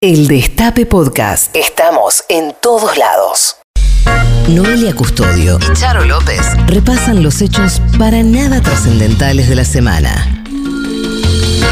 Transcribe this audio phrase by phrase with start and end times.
[0.00, 1.56] El Destape Podcast.
[1.56, 3.56] Estamos en todos lados.
[4.48, 10.44] Noelia Custodio y Charo López repasan los hechos para nada trascendentales de la semana.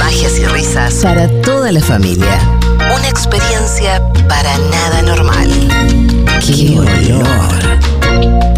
[0.00, 2.40] Magias y risas para toda la familia.
[2.96, 5.48] Una experiencia para nada normal.
[6.45, 8.55] ¡Qué olor!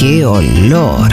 [0.00, 1.10] ¡Qué olor!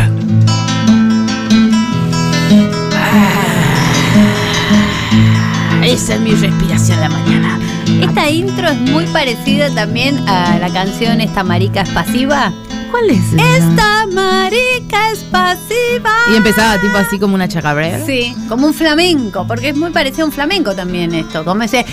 [5.84, 7.60] Esa es mi respiración a la mañana.
[8.02, 12.54] Esta intro es muy parecida también a la canción Esta marica es pasiva.
[12.90, 13.34] ¿Cuál es?
[13.34, 13.58] esa?
[13.58, 16.16] Esta marica es pasiva.
[16.32, 18.06] Y empezaba tipo así como una chacabrera.
[18.06, 21.44] Sí, como un flamenco, porque es muy parecido a un flamenco también esto.
[21.44, 21.86] Como ese.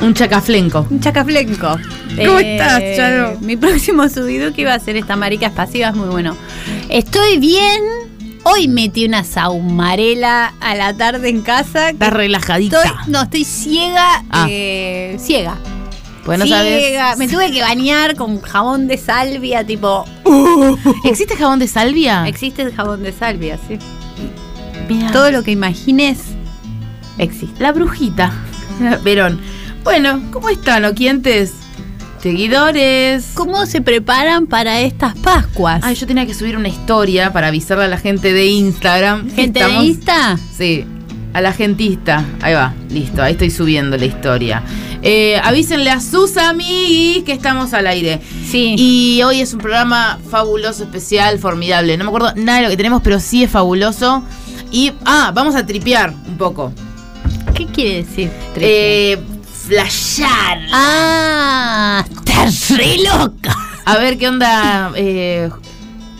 [0.00, 0.86] Un chacaflenco.
[0.90, 1.78] Un chacaflenco.
[2.16, 3.38] ¿Cómo estás, Charo?
[3.40, 6.36] Mi próximo subido que iba a ser esta marica pasiva es muy bueno.
[6.88, 7.82] Estoy bien.
[8.44, 11.90] Hoy metí una saumarela a la tarde en casa.
[11.90, 12.82] Estás relajadita.
[12.82, 14.22] Estoy, no, estoy ciega.
[14.30, 14.46] Ah.
[14.48, 15.56] eh, ciega.
[16.24, 17.14] Pues no ciega.
[17.14, 17.18] sabes.
[17.18, 20.04] Me tuve que bañar con jabón de salvia, tipo.
[21.04, 22.28] ¿Existe jabón de salvia?
[22.28, 23.78] Existe el jabón de salvia, sí.
[25.12, 26.18] Todo lo que imagines
[27.18, 27.60] existe.
[27.60, 28.32] La brujita.
[29.02, 29.40] Verón.
[29.86, 31.52] Bueno, ¿cómo están, oquientes?
[32.20, 33.30] Seguidores.
[33.34, 35.80] ¿Cómo se preparan para estas Pascuas?
[35.84, 39.30] Ay, yo tenía que subir una historia para avisarle a la gente de Instagram.
[39.30, 40.38] ¿Gente estamos- de Insta?
[40.58, 40.84] Sí,
[41.32, 42.24] a la gentista.
[42.42, 44.60] Ahí va, listo, ahí estoy subiendo la historia.
[45.02, 48.20] Eh, avísenle a sus amiguis que estamos al aire.
[48.44, 48.74] Sí.
[48.76, 51.96] Y hoy es un programa fabuloso, especial, formidable.
[51.96, 54.24] No me acuerdo nada de lo que tenemos, pero sí es fabuloso.
[54.72, 56.72] Y, ah, vamos a tripear un poco.
[57.54, 58.30] ¿Qué quiere decir?
[58.56, 59.16] Eh,
[59.66, 60.60] flashear.
[60.72, 63.56] ah, estás re loca.
[63.84, 65.50] A ver qué onda eh,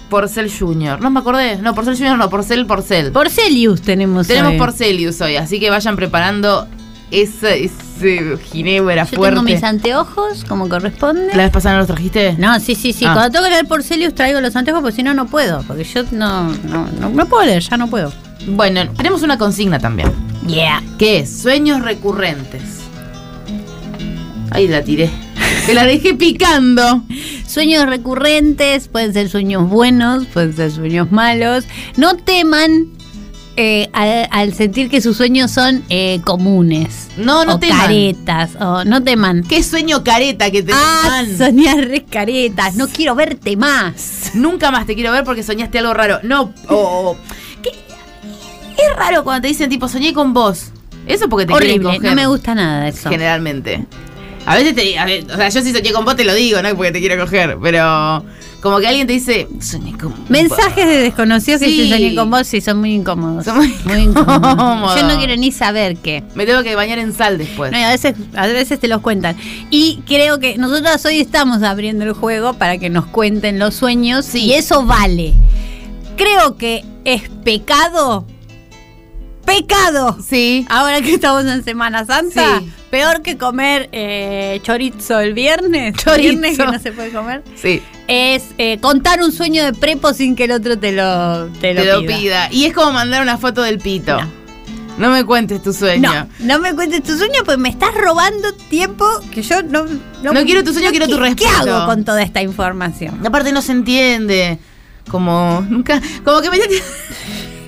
[0.09, 1.01] Porcel Junior.
[1.01, 1.57] No me acordé.
[1.59, 3.13] No, Porcel Junior no, Porcel Porcel.
[3.13, 4.59] Porcelius tenemos Tenemos hoy.
[4.59, 6.67] Porcelius hoy, así que vayan preparando
[7.11, 9.37] esa, ese ginebra Yo fuerte.
[9.37, 11.29] tengo mis anteojos, como corresponde.
[11.35, 12.35] ¿La vez pasada no los trajiste?
[12.39, 13.05] No, sí, sí, sí.
[13.05, 13.13] Ah.
[13.15, 15.63] Cuando tengo que leer Porcelius traigo los anteojos, porque si no, no puedo.
[15.63, 18.13] Porque yo no, no, no, no puedo leer, ya no puedo.
[18.49, 20.13] Bueno, tenemos una consigna también.
[20.47, 20.83] Yeah.
[20.99, 22.76] Que es sueños recurrentes.
[24.57, 25.11] Ahí la tiré.
[25.67, 27.03] Te la dejé picando.
[27.47, 31.65] Sueños recurrentes, pueden ser sueños buenos, pueden ser sueños malos.
[31.97, 32.87] No teman
[33.57, 37.09] eh, al, al sentir que sus sueños son eh, comunes.
[37.17, 37.81] No, no o teman.
[37.81, 38.51] caretas.
[38.61, 39.43] O no teman.
[39.45, 42.75] Qué sueño careta que te Ah, soñar re caretas.
[42.77, 44.33] No quiero verte más.
[44.35, 46.21] Nunca más te quiero ver porque soñaste algo raro.
[46.23, 46.75] No, o.
[46.75, 47.17] o-
[47.63, 47.71] ¿qué?
[47.71, 50.71] Es raro cuando te dicen tipo soñé con vos.
[51.07, 51.97] Eso porque te quieren Horrible.
[51.99, 52.11] coger.
[52.11, 53.09] No me gusta nada eso.
[53.09, 53.87] Generalmente.
[54.47, 54.99] A veces te.
[54.99, 57.23] a o sea, yo si soñé con vos te lo digo, no porque te quiero
[57.23, 57.59] coger.
[57.63, 58.25] Pero.
[58.63, 59.47] Como que alguien te dice.
[59.61, 60.31] Soñé con vos".
[60.31, 63.45] Mensajes de desconocidos que se soñé con vos sí son muy incómodos.
[63.45, 64.97] Son muy incómodos.
[65.01, 66.25] Yo no quiero ni saber qué.
[66.35, 67.71] Me tengo que bañar en sal después.
[67.71, 69.37] No, y a veces, a veces te los cuentan.
[69.71, 74.25] Y creo que nosotros hoy estamos abriendo el juego para que nos cuenten los sueños
[74.25, 74.41] Sí.
[74.47, 75.35] y eso vale.
[76.17, 78.27] Creo que es pecado.
[79.47, 80.19] Pecado.
[80.29, 80.67] Sí.
[80.69, 82.71] Ahora que estamos en Semana Santa, Sí.
[82.91, 86.21] peor que comer eh, chorizo el viernes, Chorizo.
[86.31, 87.81] viernes que no se puede comer, Sí.
[88.09, 91.83] es eh, contar un sueño de prepo sin que el otro te lo, te lo
[91.83, 92.17] Te lo pida.
[92.19, 92.49] pida.
[92.53, 94.21] Y es como mandar una foto del pito.
[94.21, 94.47] No.
[94.99, 96.11] No me cuentes tu sueño.
[96.11, 99.85] No, no me cuentes tu sueño, pues me estás robando tiempo que yo no...
[100.23, 101.77] No quiero tu sueño, quiero tu ¿qué- ¿Qué respeto.
[101.77, 103.21] hago con toda esta información?
[103.27, 104.59] Aparte no se entiende.
[105.11, 106.01] Como nunca.
[106.25, 106.57] Como que me.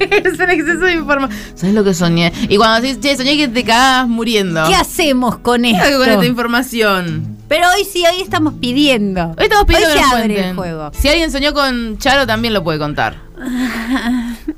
[0.24, 1.40] es un exceso de información.
[1.54, 2.32] ¿Sabes lo que soñé?
[2.48, 4.64] Y cuando decís, che, soñé que te cagabas muriendo.
[4.68, 6.24] ¿Qué hacemos con ¿Qué hago con esta esto?
[6.24, 7.36] información?
[7.48, 9.34] Pero hoy sí, hoy estamos pidiendo.
[9.38, 10.44] Hoy estamos pidiendo Hoy que se nos abre cuenten.
[10.50, 10.90] el juego.
[10.98, 13.16] Si alguien soñó con Charo, también lo puede contar.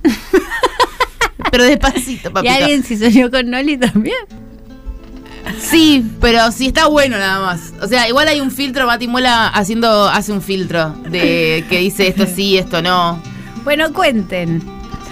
[1.51, 2.55] Pero despacito, ¿Y papito.
[2.55, 4.15] alguien si soñó con Noli también?
[5.59, 7.73] Sí, pero si está bueno nada más.
[7.83, 12.07] O sea, igual hay un filtro, Mati Muela haciendo, hace un filtro de que dice
[12.07, 13.21] esto sí, esto no.
[13.65, 14.63] Bueno, cuenten.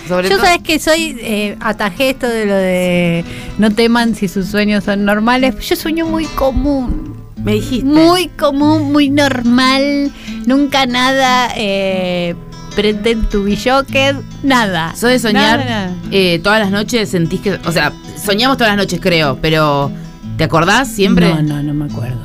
[0.08, 3.24] Sobre Yo todo- sabes que soy, eh, atajé esto de lo de
[3.58, 5.54] no teman si sus sueños son normales.
[5.60, 7.16] Yo sueño muy común.
[7.42, 7.86] Me dijiste.
[7.86, 10.10] Muy común, muy normal.
[10.46, 12.34] Nunca nada eh,
[12.74, 14.16] pretend to be shocked.
[14.42, 14.92] Nada.
[14.96, 15.96] ¿Sos de soñar Nada, nada.
[16.10, 17.08] eh, todas las noches?
[17.10, 17.58] ¿Sentís que.?
[17.64, 17.92] O sea,
[18.24, 19.92] soñamos todas las noches, creo, pero.
[20.36, 21.28] ¿Te acordás siempre?
[21.28, 22.20] No, no, no me acuerdo.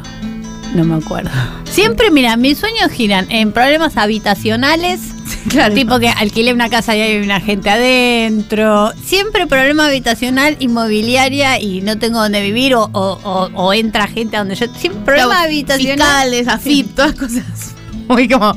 [0.76, 1.30] No me acuerdo.
[1.66, 5.00] Siempre, mira, mis sueños giran en problemas habitacionales
[5.50, 5.74] claro.
[5.74, 8.92] Tipo que alquilé una casa y hay una gente adentro.
[9.04, 14.36] Siempre problema habitacional, inmobiliaria y no tengo donde vivir o, o- o- o entra gente
[14.36, 14.66] a donde yo.
[14.78, 16.30] Siempre problema Claro, habitacional.
[16.32, 17.76] Fiscales, todas cosas.
[18.08, 18.56] Muy como,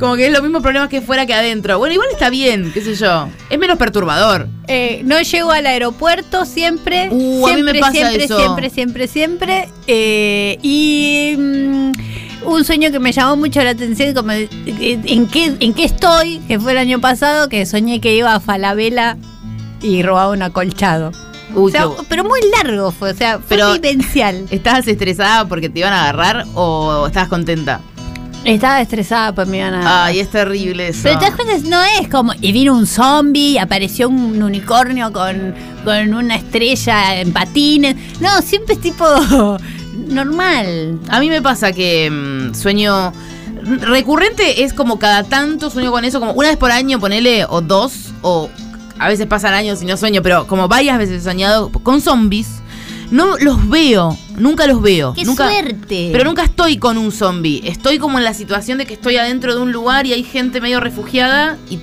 [0.00, 1.78] como que es los mismos problemas que fuera que adentro.
[1.78, 3.28] Bueno, igual está bien, qué sé yo.
[3.50, 4.48] Es menos perturbador.
[4.66, 7.08] Eh, no llego al aeropuerto siempre.
[7.10, 8.38] Uh, a mí siempre, me pasa siempre, eso.
[8.38, 9.68] siempre, siempre, siempre.
[9.86, 11.92] Eh, y mm,
[12.54, 16.58] un sueño que me llamó mucho la atención, como en qué, en qué estoy, que
[16.58, 19.16] fue el año pasado, que soñé que iba a Falabella
[19.82, 21.12] y robaba un acolchado.
[21.54, 24.46] Uy, O sea, qué- pero muy largo fue, o sea, fue Pero- vivencial.
[24.50, 27.80] ¿Estabas estresada porque te iban a agarrar o estabas contenta?
[28.44, 30.04] Estaba estresada por mi gana.
[30.04, 31.00] Ay, es terrible eso.
[31.02, 32.32] Pero te das cuenta, no es como.
[32.40, 35.54] Y vino un zombie, apareció un unicornio con,
[35.84, 37.96] con una estrella en patines.
[38.20, 39.04] No, siempre es tipo.
[40.06, 41.00] Normal.
[41.08, 43.12] A mí me pasa que mm, sueño.
[43.80, 47.60] Recurrente es como cada tanto sueño con eso, como una vez por año, ponele, o
[47.60, 48.48] dos, o
[48.98, 52.48] a veces pasan años y no sueño, pero como varias veces he soñado con zombies.
[53.10, 55.14] No los veo, nunca los veo.
[55.14, 56.10] ¡Qué nunca, suerte!
[56.12, 57.62] Pero nunca estoy con un zombie.
[57.64, 60.60] Estoy como en la situación de que estoy adentro de un lugar y hay gente
[60.60, 61.78] medio refugiada y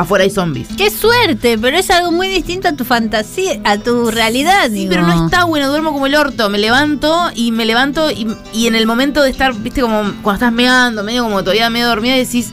[0.00, 0.68] afuera hay zombies.
[0.76, 1.58] ¡Qué suerte!
[1.58, 4.64] Pero es algo muy distinto a tu fantasía, a tu realidad.
[4.68, 4.90] Sí, digo.
[4.90, 6.48] pero no está bueno, duermo como el orto.
[6.50, 10.34] Me levanto y me levanto y, y en el momento de estar, viste, como cuando
[10.34, 12.50] estás meando, medio como todavía medio dormida, decís,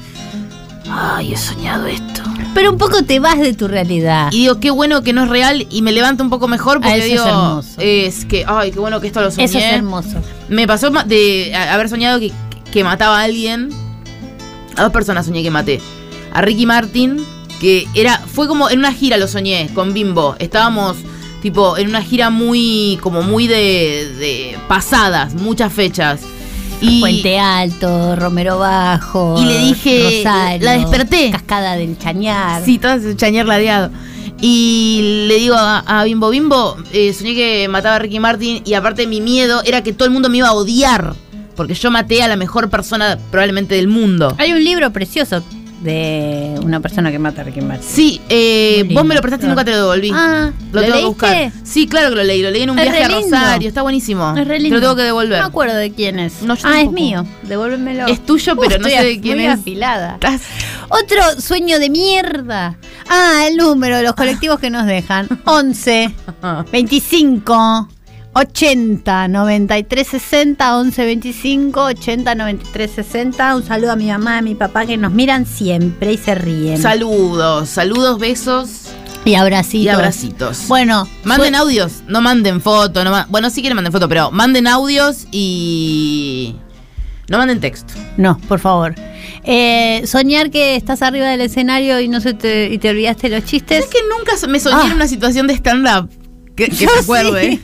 [0.89, 2.21] ay, he soñado esto.
[2.53, 4.29] Pero un poco te vas de tu realidad.
[4.31, 6.89] Y digo, qué bueno que no es real y me levanto un poco mejor porque
[6.93, 7.69] Ah, eso es digo, hermoso.
[7.79, 9.43] es que, ay, qué bueno que esto lo soñé.
[9.43, 10.21] Eso es hermoso.
[10.47, 12.31] Me pasó de haber soñado que,
[12.71, 13.69] que mataba a alguien.
[14.77, 15.81] A dos personas soñé que maté.
[16.33, 17.25] A Ricky Martin,
[17.59, 18.19] que era.
[18.19, 20.35] Fue como en una gira lo soñé con Bimbo.
[20.39, 20.97] Estábamos
[21.41, 22.99] tipo en una gira muy.
[23.01, 24.13] como muy de.
[24.19, 26.21] de pasadas, muchas fechas.
[26.81, 29.35] Y Puente Alto, Romero Bajo.
[29.41, 31.31] Y le dije, Rosario, la desperté.
[31.31, 32.63] Cascada del Chañar.
[32.65, 33.91] Sí, todo ese chañar ladeado.
[34.41, 38.73] Y le digo a, a Bimbo, Bimbo, eh, soñé que mataba a Ricky Martin y
[38.73, 41.15] aparte mi miedo era que todo el mundo me iba a odiar.
[41.55, 44.35] Porque yo maté a la mejor persona probablemente del mundo.
[44.37, 45.41] Hay un libro precioso
[45.85, 47.87] de una persona que mata a Ricky Martin.
[47.87, 50.09] Sí, eh, vos me lo prestaste y nunca te lo devolví.
[50.11, 51.51] Ah, lo, ¿lo tengo que buscar.
[51.63, 52.41] Sí, claro que lo leí.
[52.41, 53.07] Lo leí en un Es viaje a.
[53.07, 53.67] Rosario.
[53.67, 54.35] Está buenísimo.
[54.35, 55.37] Es re Te lo tengo que devolver.
[55.37, 56.41] No me acuerdo de quién es.
[56.41, 57.23] No, yo ah, es mío.
[57.43, 58.07] Devuélvemelo.
[58.07, 59.59] Es tuyo, pero no sé de quién muy es.
[59.59, 60.15] afilada.
[60.15, 60.41] Estás-
[60.89, 62.77] Otro sueño de mierda.
[63.07, 65.27] Ah, el número de los colectivos que nos dejan.
[65.45, 66.15] 11,
[66.71, 67.89] 25,
[68.37, 73.55] 80, 93, 60, 11, 25, 80, 93, 60.
[73.55, 76.81] Un saludo a mi mamá, a mi papá que nos miran siempre y se ríen.
[76.81, 78.87] Saludos, saludos, besos
[79.23, 79.85] y abracitos.
[79.85, 80.67] y abracitos.
[80.67, 83.05] Bueno, Manden audios, no manden fotos.
[83.05, 86.57] No ma- bueno, sí quieren manden fotos, pero manden audios y.
[87.29, 87.93] No manden texto.
[88.17, 88.95] No, por favor.
[89.45, 93.45] Eh, soñar que estás arriba del escenario y no se te, y te olvidaste los
[93.45, 93.85] chistes.
[93.85, 94.87] Es que nunca me soñé Ah.
[94.87, 96.09] en una situación de stand-up
[96.55, 97.49] que, que se acuerde.
[97.51, 97.61] sí.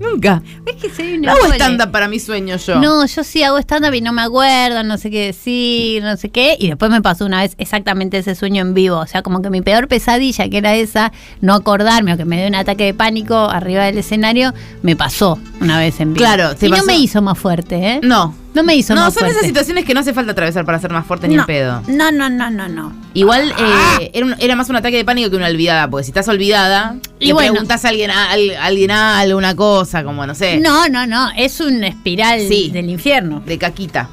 [0.00, 0.42] Nunca.
[0.66, 1.56] Es que soy No una hago mole.
[1.56, 2.78] stand-up para mis sueños yo.
[2.80, 6.28] No, yo sí hago stand-up y no me acuerdo, no sé qué decir, no sé
[6.30, 6.56] qué.
[6.58, 8.98] Y después me pasó una vez exactamente ese sueño en vivo.
[8.98, 12.38] O sea, como que mi peor pesadilla, que era esa, no acordarme o que me
[12.38, 16.24] dio un ataque de pánico arriba del escenario, me pasó una vez en vivo.
[16.24, 18.00] Claro, te y no me hizo más fuerte, ¿eh?
[18.02, 18.34] No.
[18.54, 19.36] No me hizo No, más son fuerte.
[19.36, 21.42] esas situaciones que no hace falta atravesar para ser más fuerte ni no.
[21.42, 21.82] en pedo.
[21.86, 22.92] no, no, no, no, no.
[23.14, 26.10] Igual eh, era, un- era más un ataque de pánico que una olvidada, porque si
[26.10, 27.52] estás olvidada Y bueno.
[27.52, 31.30] preguntas a alguien, a, a alguien alguna cosa, como no sé, No, no, no.
[31.36, 32.70] Es una espiral Sí.
[32.72, 33.40] del infierno.
[33.46, 34.08] de caquita.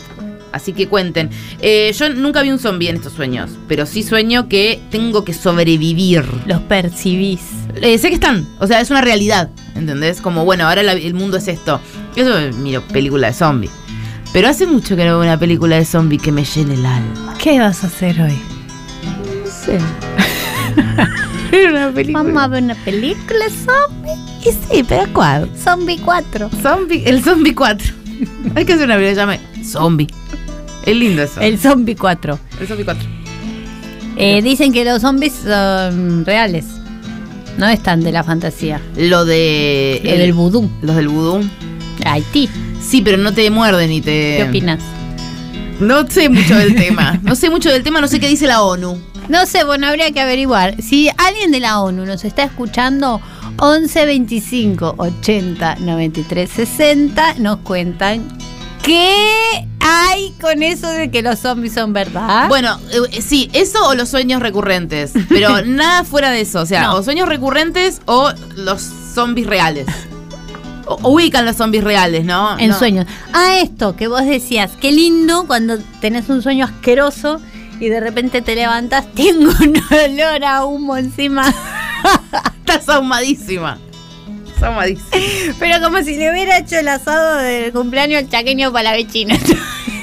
[0.56, 1.30] Así que cuenten.
[1.62, 5.34] Eh, yo nunca vi un zombie en estos sueños, pero sí sueño que tengo que
[5.34, 6.24] sobrevivir.
[6.46, 7.42] Los percibís.
[7.82, 10.22] Eh, sé que están, o sea, es una realidad, ¿entendés?
[10.22, 11.82] Como, bueno, ahora la- el mundo es esto.
[12.16, 13.70] Yo eso miro película de zombie.
[14.32, 17.36] Pero hace mucho que no veo una película de zombie que me llene el alma.
[17.42, 18.40] ¿Qué vas a hacer hoy?
[19.44, 19.78] No sé.
[21.70, 22.24] Una película.
[22.24, 24.12] Vamos a ver una película zombie.
[24.46, 25.50] Y sí, pero ¿cuál?
[25.62, 26.50] Zombie 4.
[26.62, 27.94] Zombie, el Zombie 4.
[28.56, 30.08] Hay que hacer una película que se llame Zombie.
[30.86, 31.42] Es lindo eso.
[31.42, 32.40] El Zombie 4.
[32.60, 33.10] El Zombie 4.
[34.18, 36.66] Eh, dicen que los zombies son reales.
[37.58, 38.82] No están de la fantasía.
[38.96, 39.98] Lo de.
[40.04, 40.70] El del vudú.
[40.82, 41.42] Los del vudú.
[42.06, 42.50] Haití.
[42.82, 44.38] Sí, pero no te muerden y te.
[44.38, 44.80] ¿Qué opinas?
[45.80, 47.20] No sé mucho del tema.
[47.24, 48.98] No sé mucho del tema, no sé qué dice la ONU.
[49.28, 50.82] No sé, bueno, habría que averiguar.
[50.82, 53.20] Si alguien de la ONU nos está escuchando,
[53.58, 58.28] 11 25 80 93 60, nos cuentan
[58.84, 62.48] qué hay con eso de que los zombies son verdad.
[62.50, 65.12] Bueno, eh, sí, eso o los sueños recurrentes.
[65.30, 66.62] Pero nada fuera de eso.
[66.62, 66.96] O sea, No.
[66.96, 69.88] o sueños recurrentes o los zombies reales.
[70.88, 72.58] O- ubican los zombies reales, ¿no?
[72.60, 72.78] en No.
[72.80, 73.06] sueños.
[73.34, 77.40] Ah, esto que vos decías, qué lindo cuando tenés un sueño asqueroso
[77.80, 81.52] y de repente te levantas, tengo un olor a humo encima.
[82.60, 83.78] Estás ahumadísima.
[85.60, 89.38] Pero como si le hubiera hecho el asado del cumpleaños al chaqueño para la vecina.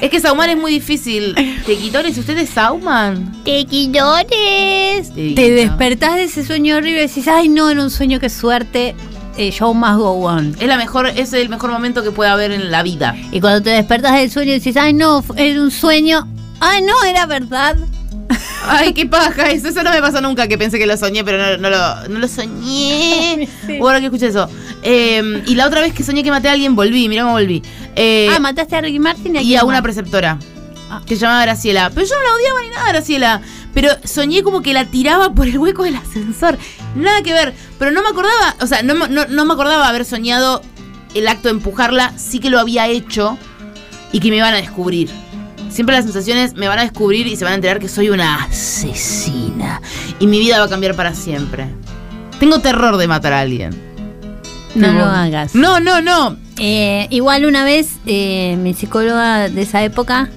[0.00, 1.34] Es que saumar es muy difícil.
[1.64, 3.32] Tequitores, ¿ustedes sauman?
[3.44, 5.12] Tequillones.
[5.14, 8.28] Sí, Te despertás de ese sueño horrible y decís, ay no, era un sueño, qué
[8.28, 8.96] suerte.
[9.36, 10.56] Eh, show must go on.
[10.58, 13.14] Es la mejor, es el mejor momento que puede haber en la vida.
[13.30, 16.26] Y cuando te despertás del sueño decís, ay no, era un sueño.
[16.58, 17.76] Ay no, era verdad.
[18.66, 19.68] Ay, qué paja eso.
[19.68, 22.18] Eso no me pasó nunca, que pensé que lo soñé, pero no, no lo, no
[22.18, 23.48] lo soñé.
[23.66, 23.78] Sí.
[23.78, 24.48] Bueno, que escuché eso.
[24.82, 27.08] Eh, y la otra vez que soñé que maté a alguien, volví.
[27.08, 27.62] Mirá cómo volví.
[27.94, 29.82] Eh, ah, mataste a Ricky Martin y a una más?
[29.82, 30.38] preceptora.
[30.90, 31.00] Ah.
[31.06, 31.90] Que se llamaba Graciela.
[31.94, 33.40] Pero yo no la odiaba ni nada, Graciela.
[33.72, 36.58] Pero soñé como que la tiraba por el hueco del ascensor.
[36.96, 37.54] Nada que ver.
[37.78, 40.62] Pero no me acordaba, o sea, no, no, no me acordaba haber soñado
[41.14, 42.12] el acto de empujarla.
[42.18, 43.38] Sí que lo había hecho
[44.12, 45.08] y que me iban a descubrir.
[45.72, 48.44] Siempre las sensaciones me van a descubrir y se van a enterar que soy una
[48.44, 49.80] asesina.
[50.18, 51.66] Y mi vida va a cambiar para siempre.
[52.38, 53.70] Tengo terror de matar a alguien.
[54.74, 55.54] No lo hagas.
[55.54, 56.36] No, no, no.
[56.58, 60.28] Eh, igual una vez eh, mi psicóloga de esa época,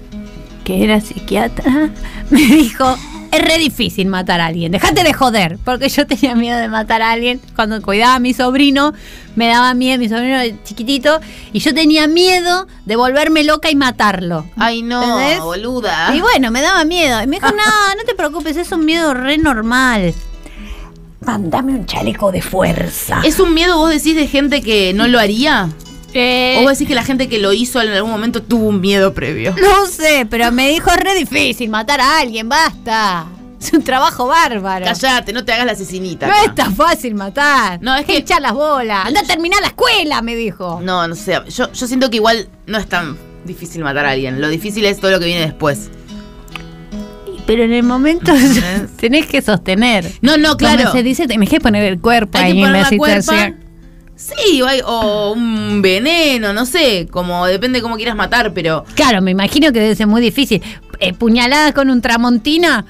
[0.63, 1.89] que era psiquiatra,
[2.30, 2.96] me dijo,
[3.36, 7.01] es re difícil matar a alguien, dejate de joder, porque yo tenía miedo de matar
[7.01, 7.42] a alguien.
[7.56, 8.94] Cuando cuidaba a mi sobrino,
[9.36, 11.20] me daba miedo, mi sobrino chiquitito,
[11.54, 14.46] y yo tenía miedo de volverme loca y matarlo.
[14.58, 15.42] Ay, no, ¿Entendés?
[15.42, 16.15] boluda.
[16.15, 17.22] Y bueno, me daba miedo.
[17.22, 20.13] Y me dijo, no, no te preocupes, es un miedo re normal.
[21.22, 23.22] Mándame un chaleco de fuerza.
[23.24, 25.70] ¿Es un miedo, vos decís, de gente que no lo haría?
[26.18, 28.82] Eh, ¿O vos decís que la gente que lo hizo en algún momento tuvo un
[28.82, 29.54] miedo previo?
[29.62, 33.28] No sé, pero me dijo es re difícil matar a alguien, basta.
[33.62, 34.86] Es un trabajo bárbaro.
[34.86, 36.28] Callate, no te hagas la asesinita.
[36.28, 36.44] No acá.
[36.46, 37.82] es tan fácil matar.
[37.82, 39.08] No, es que echar las bolas.
[39.08, 40.80] Anda a terminar la escuela, me dijo.
[40.84, 41.42] No, no sé.
[41.50, 44.40] Yo, yo siento que igual no es tan difícil matar a alguien.
[44.40, 45.90] Lo difícil es todo lo que viene después.
[47.48, 48.32] Pero en el momento
[49.00, 50.12] tenés que sostener.
[50.22, 50.84] No, no, claro.
[50.84, 52.98] Como se dice, tenés que poner el cuerpo Hay ahí que en poner la la
[52.98, 53.65] cuerpa.
[54.16, 57.08] Sí, o, un veneno, no sé.
[57.12, 58.86] Como depende de cómo quieras matar, pero.
[58.96, 60.62] Claro, me imagino que debe ser muy difícil.
[61.00, 62.86] Eh, puñaladas con un tramontina.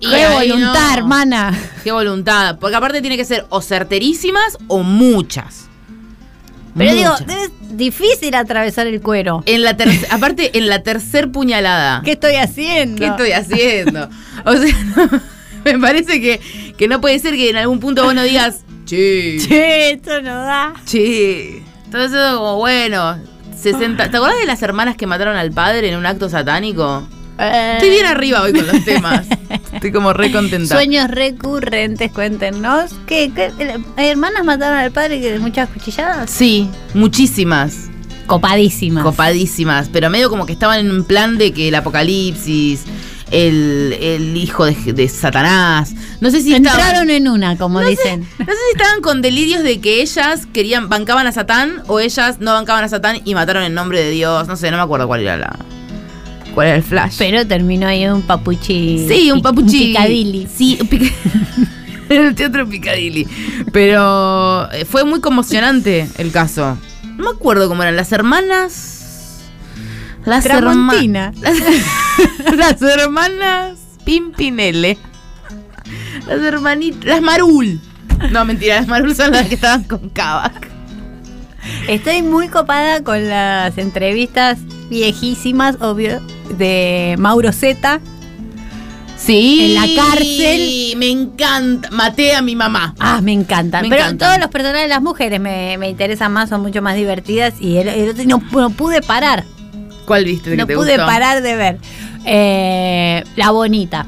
[0.00, 0.94] Y Qué voluntad, no.
[0.94, 1.58] hermana.
[1.82, 2.58] Qué voluntad.
[2.60, 5.68] Porque aparte tiene que ser o certerísimas o muchas.
[6.76, 9.42] Pero digo, es difícil atravesar el cuero.
[9.46, 9.76] En la
[10.10, 12.02] aparte, en la tercer puñalada.
[12.04, 12.98] ¿Qué estoy haciendo?
[13.00, 14.08] ¿Qué estoy haciendo?
[14.44, 14.74] O sea,
[15.64, 16.40] me parece que,
[16.76, 20.34] que no puede ser que en algún punto vos no digas, che, Che, esto no
[20.44, 20.72] da.
[20.86, 21.62] che.
[21.84, 23.16] Entonces, eso como bueno.
[23.60, 24.10] 60.
[24.10, 27.06] ¿Te acordás de las hermanas que mataron al padre en un acto satánico?
[27.38, 29.26] Eh, Estoy bien arriba hoy con los temas.
[29.72, 30.74] Estoy como re contenta.
[30.74, 32.92] Sueños recurrentes, cuéntenos.
[33.06, 33.52] ¿Qué, qué,
[33.96, 36.30] hermanas mataron al padre que muchas cuchilladas?
[36.30, 37.90] Sí, muchísimas.
[38.26, 39.04] Copadísimas.
[39.04, 39.88] Copadísimas.
[39.92, 42.84] Pero medio como que estaban en un plan de que el apocalipsis,
[43.30, 45.94] el, el hijo de, de Satanás.
[46.20, 48.20] No sé si estaban- Entraron en una, como No sé- dicen.
[48.38, 52.38] No sé si estaban con delirios de que ellas querían, bancaban a Satán o ellas
[52.40, 54.48] no bancaban a Satán y mataron en nombre de Dios.
[54.48, 55.56] No sé, no me acuerdo cuál era la.
[56.54, 57.14] cuál era el flash.
[57.18, 59.06] Pero terminó ahí un papuchi.
[59.08, 59.86] sí, un papuchi.
[59.88, 60.48] picadilly.
[60.52, 61.12] Sí, un pic-
[62.08, 63.26] en el teatro Picadilly.
[63.72, 66.78] Pero eh, fue muy conmocionante el caso.
[67.16, 67.96] No me acuerdo cómo eran.
[67.96, 68.97] Las hermanas.
[70.24, 71.36] Las hermanas.
[72.56, 74.98] Las, hermanas Pimpinelle.
[76.26, 77.04] Las hermanitas.
[77.04, 77.80] Las Marul.
[78.30, 80.68] No, mentira, las Marul son las que estaban con Kavak.
[81.88, 84.58] Estoy muy copada con las entrevistas
[84.88, 86.20] viejísimas, obvio,
[86.56, 88.00] de Mauro Zeta.
[89.16, 89.74] Sí.
[89.76, 90.94] En la cárcel.
[90.96, 91.90] Me encanta.
[91.90, 92.94] Maté a mi mamá.
[92.98, 93.82] Ah, me encantan.
[93.82, 94.28] Me Pero encantan.
[94.28, 97.54] todos los personajes de las mujeres me, me interesan más, son mucho más divertidas.
[97.60, 99.44] Y el, el otro no, no pude parar.
[100.08, 101.06] ¿Cuál viste que No te pude gustó?
[101.06, 101.78] parar de ver.
[102.24, 104.06] Eh, la bonita.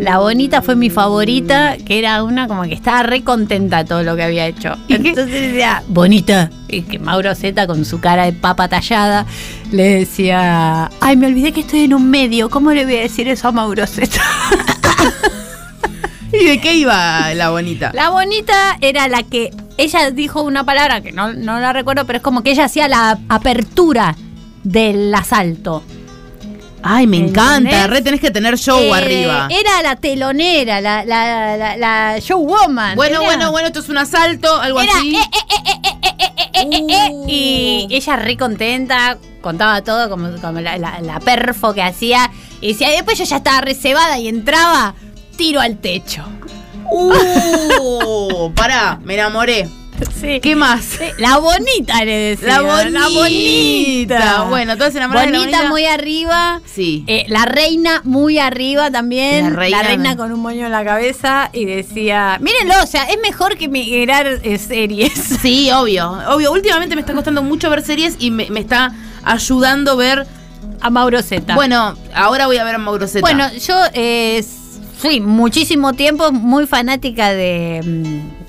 [0.00, 4.02] La bonita fue mi favorita, que era una como que estaba re contenta de todo
[4.02, 4.76] lo que había hecho.
[4.88, 6.50] Entonces decía, bonita.
[6.66, 9.24] Y que Mauro Zeta con su cara de papa tallada
[9.70, 13.28] le decía, ay, me olvidé que estoy en un medio, ¿cómo le voy a decir
[13.28, 14.20] eso a Mauro Zeta?
[16.32, 17.90] ¿Y de qué iba la bonita?
[17.94, 22.16] La bonita era la que ella dijo una palabra que no, no la recuerdo, pero
[22.16, 24.16] es como que ella hacía la apertura
[24.62, 25.82] del asalto.
[26.84, 29.48] Ay, me encanta, re tenés que tener show arriba.
[29.50, 32.96] Era la telonera, la, la, la, la showwoman.
[32.96, 35.16] Bueno, bueno, bueno, esto es un asalto, algo así.
[37.28, 42.30] Y ella re contenta, contaba todo como, la, perfo que hacía.
[42.60, 44.94] Y decía, después yo ya estaba recebada y entraba,
[45.36, 46.24] tiro al techo.
[46.90, 49.68] Uh, pará, me enamoré.
[50.20, 50.40] Sí.
[50.40, 50.84] ¿Qué más?
[50.84, 52.48] Sí, La bonita le decía.
[52.48, 52.98] La bonita.
[53.00, 54.42] La bonita.
[54.48, 55.70] Bueno, todas enamoradas de la bonita, bonita.
[55.70, 56.60] muy arriba.
[56.64, 57.04] Sí.
[57.06, 59.44] Eh, la reina muy arriba también.
[59.44, 62.86] La La reina reina, me- con un moño en la cabeza y decía, mírenlo, o
[62.86, 65.12] sea, es mejor que migrar eh, series.
[65.42, 66.10] Sí, obvio.
[66.28, 66.52] Obvio.
[66.52, 68.92] Últimamente me está costando mucho ver series y me, me está
[69.24, 70.26] ayudando ver.
[70.80, 71.54] A Mauro Zeta.
[71.54, 73.20] Bueno, ahora voy a ver a Mauro Zeta.
[73.20, 74.44] Bueno, yo eh,
[74.98, 78.41] fui muchísimo tiempo muy fanática de mm,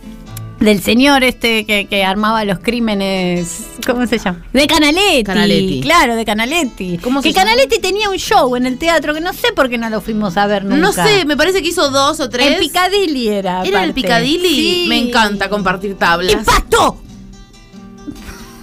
[0.63, 3.67] del señor este que, que armaba los crímenes.
[3.85, 4.45] ¿Cómo se llama?
[4.53, 5.23] De Canaletti.
[5.23, 5.81] Canaletti.
[5.81, 6.97] Claro, de Canaletti.
[6.99, 7.51] ¿Cómo se que llama?
[7.51, 10.37] Canaletti tenía un show en el teatro que no sé por qué no lo fuimos
[10.37, 10.77] a ver nunca.
[10.77, 12.53] no sé, me parece que hizo dos o tres.
[12.53, 13.61] En Piccadilly era.
[13.63, 13.93] ¿Era el aparte.
[13.93, 14.47] Piccadilly?
[14.55, 14.85] Sí.
[14.87, 16.31] Me encanta compartir tablas.
[16.31, 16.97] ¡Impacto!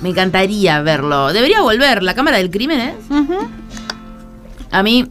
[0.01, 1.35] Me encantaría verlo.
[1.35, 2.03] Debería volver.
[2.03, 2.95] La Cámara del Crimen, ¿eh?
[4.71, 5.07] A mí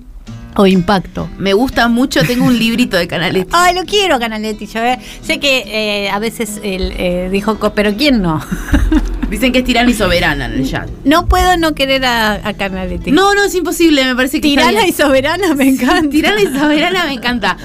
[0.55, 1.29] O impacto.
[1.37, 2.23] me gusta mucho.
[2.23, 3.49] Tengo un librito de Canaletti.
[3.53, 4.65] Ay, lo quiero, Canaletti.
[4.67, 8.41] Yo eh, sé que eh, a veces él eh, dijo, pero ¿quién no?
[9.29, 10.89] Dicen que es tirana y soberana en el chat.
[11.05, 13.11] no puedo no querer a, a Canaletti.
[13.11, 14.03] No, no, es imposible.
[14.03, 16.09] Me parece que Tirana y soberana me encanta.
[16.09, 17.55] Tirana y soberana me encanta.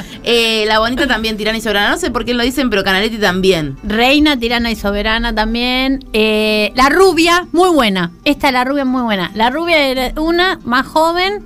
[0.67, 1.91] La bonita también, tirana y soberana.
[1.91, 3.79] No sé por qué lo dicen, pero Canaletti también.
[3.83, 6.05] Reina, tirana y soberana también.
[6.13, 8.11] La rubia, muy buena.
[8.27, 9.31] Esta, la rubia, muy buena.
[9.35, 11.43] La rubia era una más joven,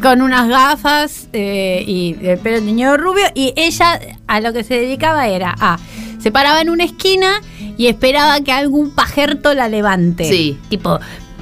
[0.00, 3.24] con unas gafas eh, y el pelo teñido rubio.
[3.34, 5.78] Y ella a lo que se dedicaba era a.
[6.18, 7.40] Se paraba en una esquina
[7.76, 10.24] y esperaba que algún pajerto la levante.
[10.24, 10.58] Sí.
[10.68, 10.98] Tipo.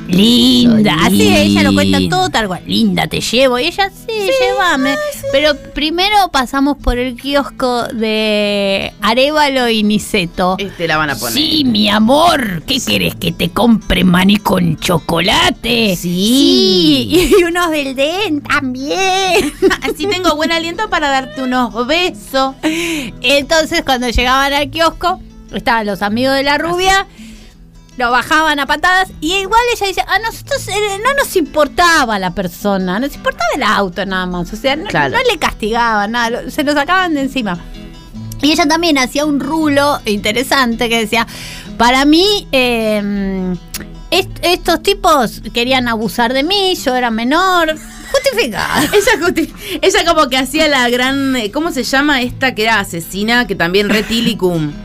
[0.08, 2.62] Linda, así ella lo cuenta todo tal cual.
[2.66, 3.58] Linda, te llevo.
[3.58, 4.94] Y ella, sí, llévame.
[5.32, 10.56] Pero primero pasamos por el kiosco de Arevalo y Niceto.
[10.58, 11.34] Este la van a poner.
[11.34, 15.96] Sí, mi amor, ¿qué querés que te compre maní con chocolate?
[15.96, 16.06] Sí.
[16.16, 19.52] Sí, y unos del DEN también.
[19.82, 22.54] Así tengo buen aliento para darte unos besos.
[22.62, 25.20] Entonces, cuando llegaban al kiosco,
[25.52, 27.06] estaban los amigos de la rubia,
[27.96, 32.30] lo bajaban a patadas, y igual ella dice, a nosotros eh, no nos importaba la
[32.34, 35.16] persona, nos importaba el auto nada más, o sea, no, Claro.
[35.16, 37.58] no le castigaban nada, lo- se lo sacaban de encima.
[38.42, 41.26] Y ella también hacía un rulo interesante que decía,
[41.78, 43.54] para mí, eh,
[44.10, 47.74] est- estos tipos querían abusar de mí, yo era menor,
[48.22, 48.82] justificada.
[48.92, 49.52] Ella, justi-
[49.82, 51.36] ella como que hacía la gran.
[51.36, 53.46] eh, ¿Cómo se llama esta que era asesina?
[53.46, 54.72] Que también retilicum.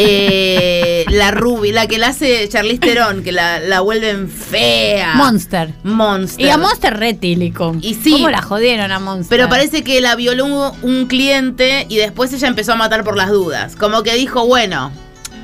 [0.00, 5.14] Eh, la Ruby, la que la hace Charlize Theron, que la, la vuelven fea.
[5.14, 5.72] Monster.
[5.82, 6.46] Monster.
[6.46, 7.74] Y a Monster retílico.
[7.80, 8.12] Y sí.
[8.12, 9.28] ¿Cómo la jodieron a Monster?
[9.36, 13.16] Pero parece que la violó un, un cliente y después ella empezó a matar por
[13.16, 13.74] las dudas.
[13.74, 14.92] Como que dijo, bueno,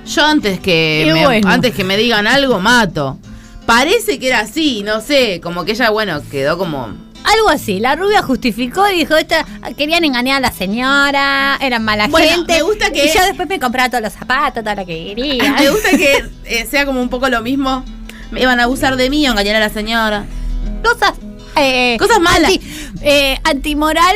[0.07, 1.48] yo antes que, me, bueno.
[1.48, 3.18] antes que me digan algo, mato.
[3.66, 6.94] Parece que era así, no sé, como que ella, bueno, quedó como...
[7.25, 7.81] Algo así.
[7.81, 9.45] La rubia justificó y dijo, esta,
[9.77, 12.53] querían engañar a la señora, eran mala Bueno, gente.
[12.55, 15.53] me gusta que- Y yo después me compraba todos los zapatos, todo lo que quería.
[15.59, 17.85] Me gusta que eh, sea como un poco lo mismo.
[18.31, 20.25] Me iban a abusar de mí o engañar a la señora.
[20.85, 21.15] Cosas...
[21.57, 22.51] eh, Cosas malas.
[22.53, 22.61] anti-
[23.03, 24.15] eh, antimoral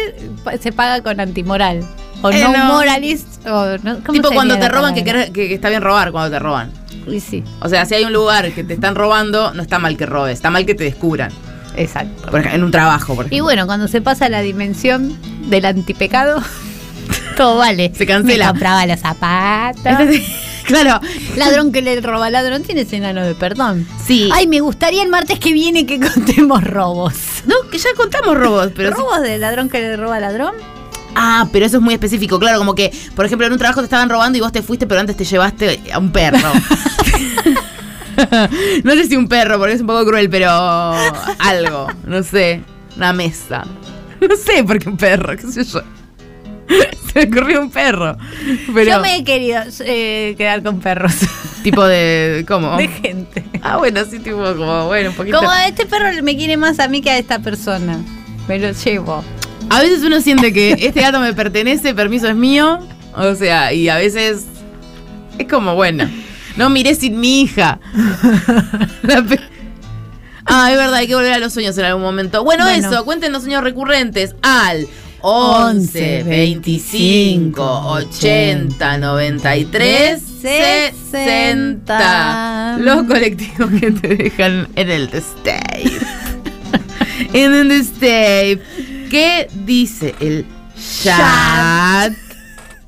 [0.60, 1.84] se paga con antimoral.
[2.20, 2.64] O Eh, no, no.
[2.74, 3.46] moralist.
[3.46, 6.30] O no, ¿cómo Tipo cuando te la roban, que, que- que está bien robar cuando
[6.30, 6.72] te roban.
[7.06, 9.96] Y sí, O sea, si hay un lugar que te están robando, no está mal
[9.96, 11.30] que robes, está mal que te descubran.
[11.82, 12.30] Exacto.
[12.30, 13.44] Por ej- en un trabajo, por Y ejemplo.
[13.44, 15.16] bueno, cuando se pasa la dimensión
[15.48, 16.42] del antipecado,
[17.36, 17.92] todo vale.
[17.94, 18.46] Se cancela.
[18.46, 19.82] Me compraba los zapatos.
[20.64, 21.00] claro.
[21.36, 23.86] Ladrón que le roba ladrón tiene enano de perdón.
[24.06, 24.28] Sí.
[24.32, 27.14] Ay, me gustaría el martes que viene que contemos robos.
[27.46, 30.52] No, que ya contamos robos, pero ¿Robos de ladrón que le roba ladrón?
[31.20, 33.84] Ah, pero eso es muy específico, claro, como que, por ejemplo, en un trabajo te
[33.84, 36.38] estaban robando y vos te fuiste, pero antes te llevaste a un perro.
[38.84, 42.62] no sé si un perro, porque es un poco cruel, pero algo, no sé,
[42.96, 43.64] una mesa.
[44.20, 45.80] No sé por qué un perro, qué sé yo.
[47.12, 48.16] Se me ocurrió un perro.
[48.74, 51.14] Pero Yo me he querido eh, quedar con perros.
[51.62, 52.76] tipo de ¿cómo?
[52.76, 53.44] De gente.
[53.62, 55.38] Ah, bueno, sí, tipo como, bueno, un poquito.
[55.38, 57.96] Como este perro me quiere más a mí que a esta persona.
[58.48, 59.22] Me lo llevo.
[59.70, 62.80] A veces uno siente que este gato me pertenece, permiso es mío.
[63.14, 64.46] O sea, y a veces
[65.38, 66.08] es como, bueno,
[66.58, 67.80] no miré sin mi hija.
[70.50, 72.42] Ah, es verdad, hay que volver a los sueños en algún momento.
[72.42, 72.88] Bueno, Bueno.
[72.88, 74.88] eso, cuéntenos sueños recurrentes al
[75.20, 82.78] 11 25 80 93 60.
[82.80, 85.92] Los colectivos que te dejan en el state.
[87.34, 88.62] en el state.
[89.10, 90.46] ¿Qué dice el
[91.02, 92.12] chat?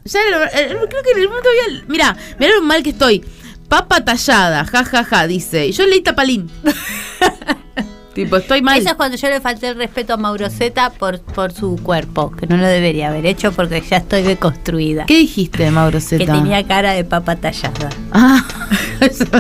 [0.05, 0.21] Ya
[0.55, 1.83] el- creo que en el momento había.
[1.89, 3.23] Mira, mira lo mal que estoy.
[3.71, 5.69] Papa tallada, ja, ja, ja, dice.
[5.69, 6.51] Y yo leí tapalín.
[8.15, 8.77] Tipo, estoy mal.
[8.77, 12.33] Eso es cuando yo le falté el respeto a Mauro Zeta por, por su cuerpo,
[12.33, 15.07] que no lo debería haber hecho porque ya estoy deconstruida.
[15.07, 16.27] ¿Qué dijiste, Mauro Zeta?
[16.27, 17.89] Que tenía cara de papa tallada.
[18.11, 18.45] Ah,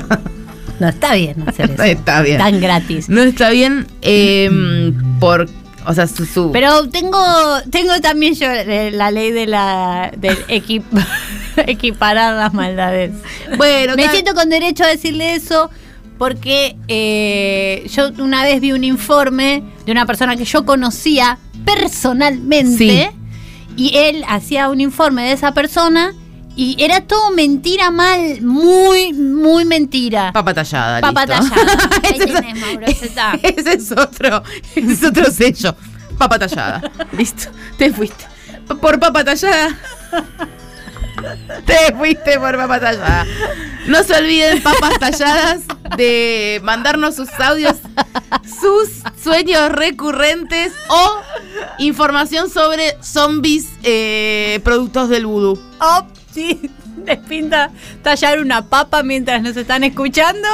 [0.78, 1.82] No está bien hacer eso.
[1.82, 2.38] está bien.
[2.38, 3.08] Tan gratis.
[3.08, 5.48] No está bien eh, por...
[5.86, 6.26] O sea, su...
[6.26, 7.18] su- Pero tengo,
[7.70, 10.84] tengo también yo eh, la ley de la del equip-
[11.66, 13.12] equiparar las maldades.
[13.56, 15.70] bueno, Me cada- siento con derecho a decirle eso
[16.18, 23.10] porque eh, yo una vez vi un informe de una persona que yo conocía personalmente
[23.76, 26.12] y él hacía un informe de esa persona
[26.56, 30.32] y era todo mentira mal, muy, muy mentira.
[30.32, 31.00] Papa tallada.
[31.00, 31.54] Papa listo.
[31.54, 31.90] tallada.
[32.04, 33.32] Ahí Ese es- tenés, Mauro Zeta.
[33.42, 34.42] Ese es otro,
[34.74, 35.74] ese es otro sello.
[36.18, 36.82] Papa tallada.
[37.12, 37.50] Listo.
[37.78, 38.24] Te fuiste.
[38.80, 39.76] Por papa tallada.
[41.66, 43.26] Te fuiste por papa tallada.
[43.86, 45.62] No se olviden, papas talladas,
[45.96, 47.76] de mandarnos sus audios,
[48.44, 48.88] sus
[49.22, 51.20] sueños recurrentes o
[51.78, 55.58] información sobre zombies eh, productos del vudú.
[55.80, 56.60] Oh, sí,
[57.06, 57.70] les pinta
[58.02, 60.48] tallar una papa mientras nos están escuchando.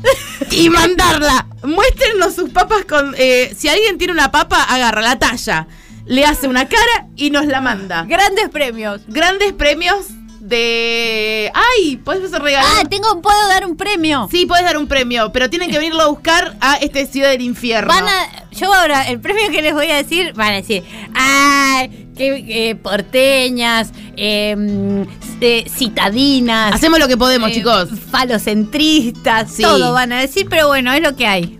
[0.50, 1.46] y mandarla.
[1.62, 3.14] Muéstrenos sus papas con.
[3.16, 5.66] eh, si alguien tiene una papa, agarra la talla,
[6.06, 8.04] le hace una cara y nos la manda.
[8.04, 9.02] Grandes premios.
[9.06, 10.06] Grandes premios
[10.42, 11.50] de.
[11.54, 11.96] ¡Ay!
[11.96, 12.68] Podemos regalar.
[12.80, 14.28] Ah, tengo, puedo dar un premio.
[14.30, 17.42] Sí, puedes dar un premio, pero tienen que venirlo a buscar a este Ciudad del
[17.42, 17.88] Infierno.
[17.88, 20.82] Van a, yo ahora, el premio que les voy a decir, van a decir,
[21.14, 22.08] ¡ay!
[22.16, 23.92] ¡Qué eh, porteñas!
[24.16, 25.06] eh,
[25.40, 26.74] eh, citadinas.
[26.74, 27.88] Hacemos lo que podemos, eh, chicos.
[28.10, 29.62] Falocentristas, Sí.
[29.62, 31.58] todo van a decir, pero bueno, es lo que hay.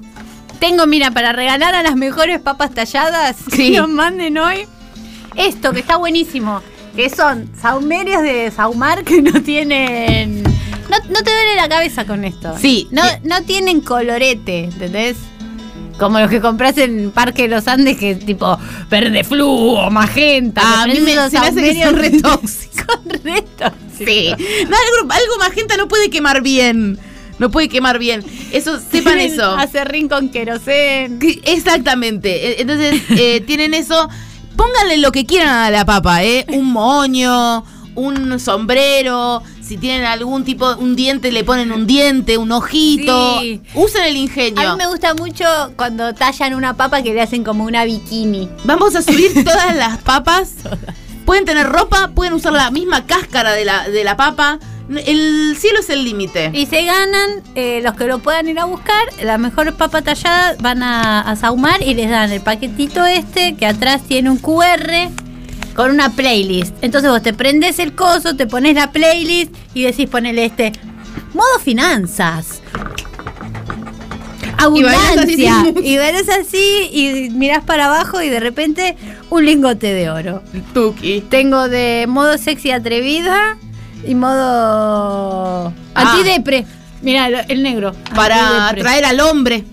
[0.60, 3.72] Tengo, mira, para regalar a las mejores papas talladas Sí.
[3.72, 4.66] que nos manden hoy,
[5.34, 6.62] esto que está buenísimo,
[6.96, 10.42] que son saumerios de saumar que no tienen...
[10.42, 12.54] No, no te duele la cabeza con esto.
[12.60, 12.88] Sí.
[12.90, 15.16] No, no tienen colorete, ¿entendés?
[15.98, 18.58] Como los que compras en Parque de los Andes, que es tipo
[18.90, 20.60] verde fluo, magenta.
[20.64, 22.98] Ah, a mí me- se me hace que son re tóxicos.
[23.96, 24.30] Sí.
[24.68, 26.98] No, algo, algo magenta no puede quemar bien.
[27.38, 28.22] No puede quemar bien.
[28.52, 29.54] Eso, sepan eso.
[29.54, 31.18] Acerrín con querosén.
[31.18, 32.48] Que- Exactamente.
[32.48, 34.08] E- Entonces, eh, tienen eso.
[34.56, 36.44] Pónganle lo que quieran a la papa, ¿eh?
[36.48, 39.42] Un moño, un sombrero.
[39.62, 43.40] Si tienen algún tipo, un diente, le ponen un diente, un ojito.
[43.40, 43.62] Sí.
[43.74, 44.70] Usen el A ingenio.
[44.72, 45.44] mí me gusta mucho
[45.76, 48.48] cuando tallan una papa que le hacen como una bikini.
[48.64, 50.54] Vamos a subir todas las papas.
[51.24, 54.58] Pueden tener ropa, pueden usar la misma cáscara de la, de la papa.
[54.88, 56.50] El cielo es el límite.
[56.52, 60.58] Y se ganan, eh, los que lo puedan ir a buscar, las mejores papas talladas
[60.58, 65.10] van a, a Saumar y les dan el paquetito este que atrás tiene un QR
[65.74, 66.74] con una playlist.
[66.82, 70.72] Entonces vos te prendes el coso, te pones la playlist y decís ponele este
[71.32, 72.60] modo finanzas.
[74.58, 75.64] Así Abundancia.
[75.82, 78.96] Y ves así y mirás para abajo y de repente
[79.30, 80.42] un lingote de oro.
[80.74, 81.22] Tuki.
[81.22, 83.56] Tengo de modo sexy atrevida
[84.06, 86.00] y modo Ah.
[86.12, 86.66] antidepre.
[87.02, 87.94] Mira, el, el negro.
[88.14, 89.64] Para atraer al hombre.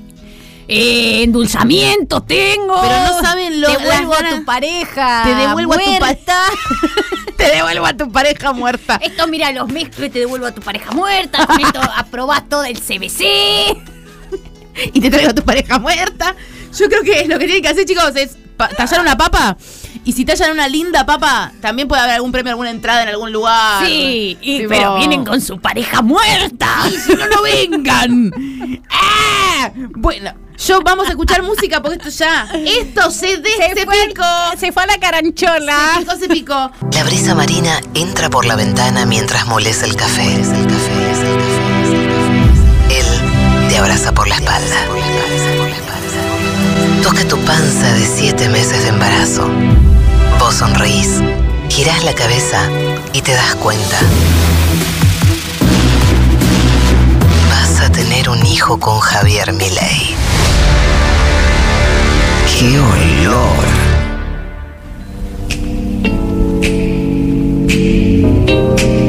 [0.72, 2.80] Eh, endulzamiento tengo.
[2.82, 5.22] Pero no saben lo- Te devuelvo a tu pareja.
[5.24, 6.44] Te devuelvo a tu muerta.
[7.38, 9.00] Te devuelvo a tu pareja muerta.
[9.02, 11.48] Esto, mira, los mezclo y te devuelvo a tu pareja muerta.
[11.48, 13.22] Con esto aprobás todo el CBC.
[14.94, 16.36] y te traigo a tu pareja muerta.
[16.78, 18.38] Yo creo que lo que tienen que hacer, chicos, es
[18.78, 19.56] tallar una papa.
[20.06, 23.32] Y si tallan una linda papa, también puede haber algún premio, alguna entrada en algún
[23.32, 23.86] lugar.
[23.86, 26.70] Sí, y- Tipo- pero vienen con su pareja muerta.
[26.90, 28.32] Y si no, no vengan.
[28.92, 29.72] ¡Ah!
[29.96, 30.32] Bueno,
[30.66, 32.48] yo vamos a escuchar música porque esto ya.
[32.66, 35.96] Esto se, de, se, se fue a la caranchola.
[35.96, 36.72] Se picó, se picó.
[36.94, 40.36] La brisa marina entra por la ventana mientras molesta el café.
[42.90, 44.78] Él te abraza por la espalda.
[47.10, 49.50] Toca tu panza de siete meses de embarazo.
[50.38, 51.24] Vos sonreís,
[51.68, 52.62] girás la cabeza
[53.14, 53.98] y te das cuenta.
[57.50, 60.16] Vas a tener un hijo con Javier Milei.
[62.60, 63.66] ¡Qué olor!
[68.78, 69.09] Pa,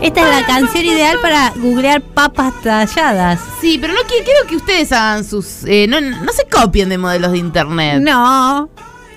[0.00, 3.38] Esta es la canción ideal para googlear papas talladas.
[3.60, 5.64] Sí, pero no qui- quiero que ustedes hagan sus.
[5.66, 8.00] eh, no, no se copien de modelos de internet.
[8.00, 8.70] No,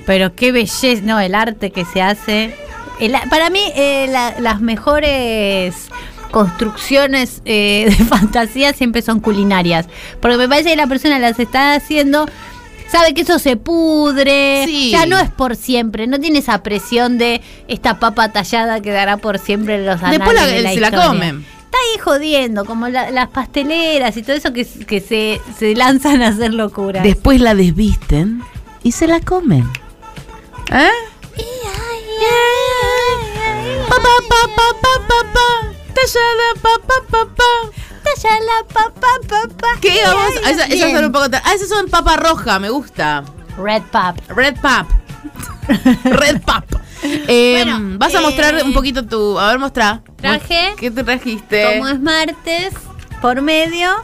[0.05, 2.55] pero qué belleza, no, el arte que se hace.
[2.99, 5.87] El para mí, eh, la- las mejores
[6.31, 9.87] construcciones eh, de fantasía siempre son culinarias.
[10.21, 12.25] Porque me parece que la persona las está haciendo
[12.93, 14.91] sabe que eso se pudre, Sí.
[14.91, 19.39] ya no es por siempre, no tiene esa presión de esta papa tallada quedará por
[19.39, 21.45] siempre en los anales Después la- de la se la comen.
[21.65, 26.21] Está ahí jodiendo, como la- las pasteleras y todo eso que, que se, se lanzan
[26.21, 27.03] a hacer locuras.
[27.03, 28.41] Después la desvisten
[28.83, 29.67] y se la comen.
[30.71, 30.89] ¿Eh?
[38.73, 38.91] Papá,
[39.27, 39.67] papá.
[39.81, 40.33] ¿Qué vamos?
[40.45, 41.25] Ah, esa- esas son un poco.
[41.43, 43.23] Ah, esas son papa roja, me gusta.
[43.57, 44.17] Red Pop.
[44.29, 44.87] Red Pop.
[46.03, 46.63] Red Pop.
[47.03, 49.39] Eh, Bueno, vas a mostrar eh, un poquito tu.
[49.39, 50.01] A ver, mostrar.
[50.17, 50.73] traje.
[50.77, 51.65] ¿Qué te trajiste?
[51.77, 52.73] Como es martes,
[53.21, 54.03] por medio,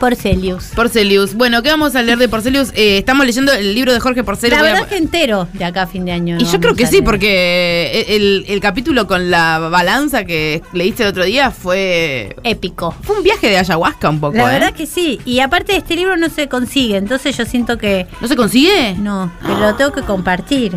[0.00, 0.64] Porcelius.
[0.74, 1.34] Porcelius.
[1.34, 2.70] Bueno, ¿qué vamos a leer de Porcelius?
[2.74, 4.58] Eh, estamos leyendo el libro de Jorge Porcelius.
[4.60, 6.38] La a- verdad es que entero de acá a fin de año.
[6.40, 11.02] Y yo creo que a sí, porque el, el capítulo con la balanza que leíste
[11.04, 12.34] el otro día fue.
[12.42, 12.94] Épico.
[13.02, 14.58] Fue un viaje de ayahuasca un poco, La ¿eh?
[14.58, 15.20] verdad que sí.
[15.24, 18.94] Y aparte este libro no se consigue, entonces yo siento que ¿No se consigue?
[18.98, 20.72] no, que lo tengo que compartir.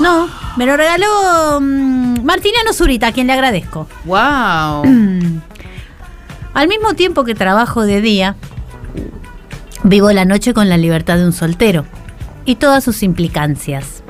[0.00, 3.88] No, me lo regaló mm, Martiniano Zurita, a quien le agradezco.
[4.04, 4.82] ¡Wow!
[6.56, 8.34] Al mismo tiempo que trabajo de día,
[9.82, 11.84] vivo la noche con la libertad de un soltero
[12.46, 14.02] y todas sus implicancias.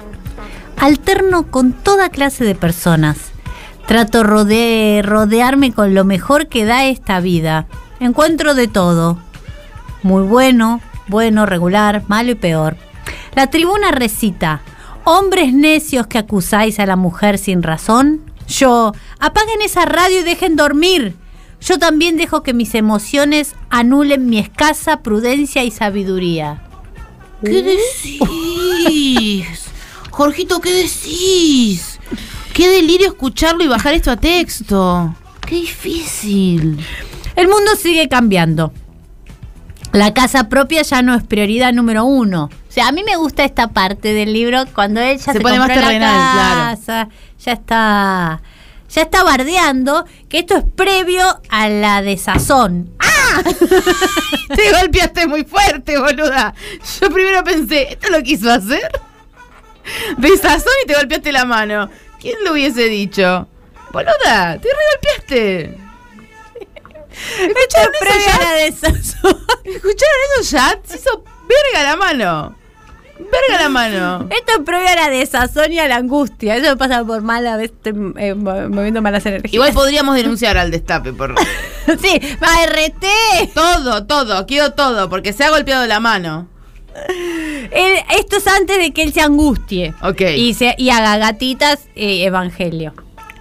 [0.77, 3.33] Alterno con toda clase de personas.
[3.89, 7.67] Trato de rodearme con lo mejor que da esta vida.
[7.99, 9.19] Encuentro de todo.
[10.05, 12.77] Muy bueno, bueno, regular, malo y peor.
[13.35, 14.61] La tribuna recita,
[15.03, 18.21] hombres necios que acusáis a la mujer sin razón.
[18.47, 21.17] Yo, apaguen esa radio y dejen dormir.
[21.61, 26.63] Yo también dejo que mis emociones anulen mi escasa prudencia y sabiduría.
[27.45, 29.65] ¿Qué decís?
[30.11, 31.99] Jorgito, ¿qué decís?
[32.55, 35.15] Qué delirio escucharlo y bajar esto a texto.
[35.47, 36.79] Qué difícil.
[37.35, 38.73] El mundo sigue cambiando.
[39.93, 42.45] La casa propia ya no es prioridad número uno.
[42.45, 45.41] O sea, a mí me gusta esta parte del libro cuando él ya Se se,
[45.41, 46.77] pone más compró la terrenal, claro.
[46.77, 48.43] casa, ya está,
[48.89, 52.97] ya está bardeando que esto es previo a la desazón.
[54.57, 56.55] Te golpeaste muy fuerte, boluda.
[57.01, 58.91] Yo primero pensé, ¿esto lo quiso hacer?
[60.19, 61.91] Besazón y te golpeaste la mano.
[62.21, 63.47] ¿Quién lo hubiese dicho?
[63.93, 65.79] Boluda, te regolpeaste.
[67.11, 69.47] Esto es previo a la desazón.
[69.65, 70.81] ¿Escucharon eso ya?
[70.85, 72.57] Se hizo verga la mano.
[73.19, 74.29] Verga la mano.
[74.31, 76.57] Esto es previo a la desazón y a la angustia.
[76.57, 79.55] Eso me pasa por mal a veces estoy eh, mo- moviendo malas energías.
[79.55, 81.35] Igual podríamos denunciar al destape por
[82.03, 83.53] sí, ART.
[83.55, 86.49] todo, todo, quiero todo, porque se ha golpeado la mano.
[87.73, 89.95] Él- esto es antes de que él se angustie.
[90.03, 90.21] Ok.
[90.37, 92.93] Y, se, y haga gatitas eh, evangelio.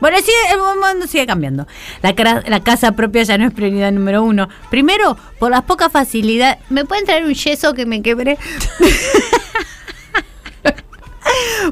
[0.01, 1.67] Bueno, sigue, el mundo sigue cambiando.
[2.01, 2.13] La,
[2.47, 4.49] la casa propia ya no es prioridad número uno.
[4.69, 6.57] Primero, por las pocas facilidades.
[6.69, 8.37] ¿Me pueden traer un yeso que me quebré?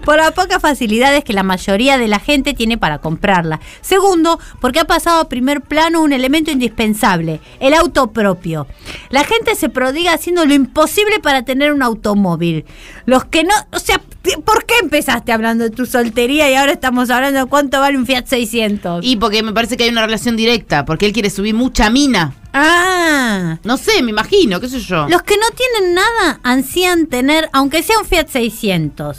[0.06, 3.60] por las pocas facilidades que la mayoría de la gente tiene para comprarla.
[3.82, 8.68] Segundo, porque ha pasado a primer plano un elemento indispensable, el auto propio.
[9.10, 12.66] La gente se prodiga haciendo lo imposible para tener un automóvil.
[13.06, 14.02] Los que no, o sea,
[14.46, 18.06] ¿por qué empezaste hablando de tu soltería y ahora estamos hablando de cuánto vale un
[18.06, 19.06] Fiat 600?
[19.06, 22.34] Y porque me parece que hay una relación directa, porque él quiere subir mucha mina.
[22.54, 25.08] Ah, No sé, me imagino, qué sé yo.
[25.10, 29.18] Los que no tienen nada ansían tener, aunque sea un Fiat 600.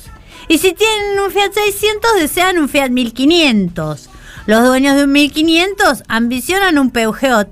[0.48, 4.08] Y si tienen un Fiat 600, desean un Fiat 1500.
[4.46, 7.48] Los dueños de un 1500 ambicionan un Peugeot.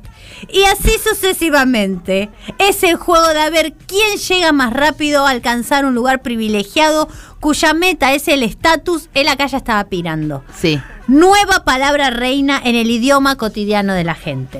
[0.49, 2.31] Y así sucesivamente.
[2.59, 7.09] Es el juego de a ver quién llega más rápido a alcanzar un lugar privilegiado
[7.43, 9.11] cuya meta es el estatus.
[9.15, 10.45] Él acá ya estaba pirando.
[10.57, 10.81] Sí.
[11.09, 14.59] Nueva palabra reina en el idioma cotidiano de la gente.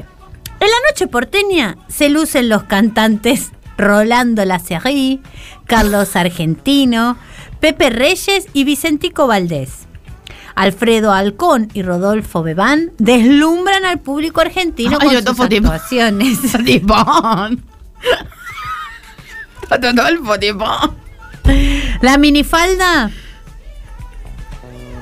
[0.59, 5.23] En la noche porteña se lucen los cantantes Rolando Lacerri,
[5.67, 7.17] Carlos Argentino,
[7.61, 9.87] Pepe Reyes y Vicentico Valdés.
[10.57, 16.39] Alfredo Alcón y Rodolfo Bebán deslumbran al público argentino Ay, con Rodolfo sus actuaciones.
[16.65, 17.65] Tipón.
[19.71, 21.02] Rodolfo Tipón.
[22.01, 23.11] La minifalda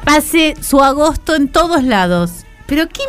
[0.06, 2.30] hace su agosto en todos lados.
[2.66, 3.02] Pero qué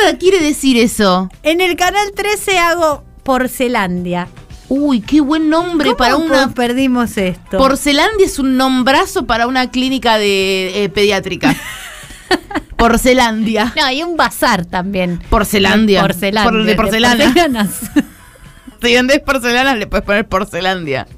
[0.00, 1.28] mierda quiere decir eso.
[1.42, 4.28] En el canal 13 hago Porcelandia.
[4.68, 6.54] Uy, qué buen nombre ¿Cómo para una.
[6.54, 7.56] perdimos esto?
[7.58, 11.56] Porcelandia es un nombrazo para una clínica de eh, pediátrica.
[12.76, 13.72] Porcelandia.
[13.76, 15.20] No, y un bazar también.
[15.30, 16.02] Porcelandia.
[16.02, 16.50] Porcelandia.
[16.52, 17.24] Por- de porcelana.
[17.24, 17.80] porcelanas.
[18.80, 21.08] Si vendes porcelanas, le puedes poner porcelandia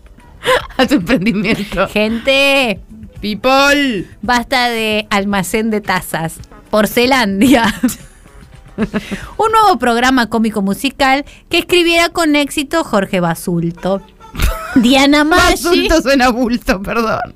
[0.77, 1.89] a tu emprendimiento.
[1.89, 2.81] Gente,
[3.21, 4.07] People.
[4.23, 6.39] basta de almacén de tazas.
[6.71, 7.75] Porcelandia.
[9.37, 14.01] Un nuevo programa cómico musical que escribiera con éxito Jorge Basulto.
[14.77, 17.35] Diana Maggi Basulto suena bulto, perdón.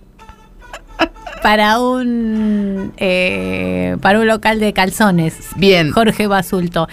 [1.43, 5.35] Para un eh, para un local de calzones.
[5.57, 5.93] Bien.
[5.93, 6.89] Jorge Basulto.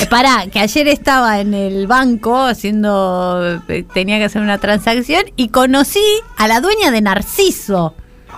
[0.00, 5.22] Eh, pará, que ayer estaba en el banco haciendo eh, tenía que hacer una transacción
[5.36, 6.02] y conocí
[6.36, 7.94] a la dueña de Narciso.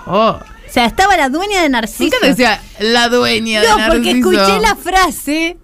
[0.06, 0.38] Oh.
[0.38, 2.10] O sea, estaba la dueña de Narciso.
[2.10, 4.32] ¿Por qué no decía la dueña de No, porque Narciso?
[4.32, 5.56] escuché la frase.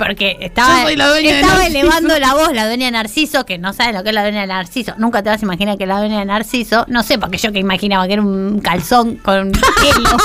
[0.00, 3.44] Porque estaba, Yo soy la dueña de estaba elevando la voz la dueña de Narciso,
[3.44, 4.94] que no sabe lo que es la dueña de Narciso.
[4.96, 6.86] Nunca te vas a imaginar que la dueña de Narciso.
[6.88, 10.16] No sé, porque yo que imaginaba que era un calzón con pelo.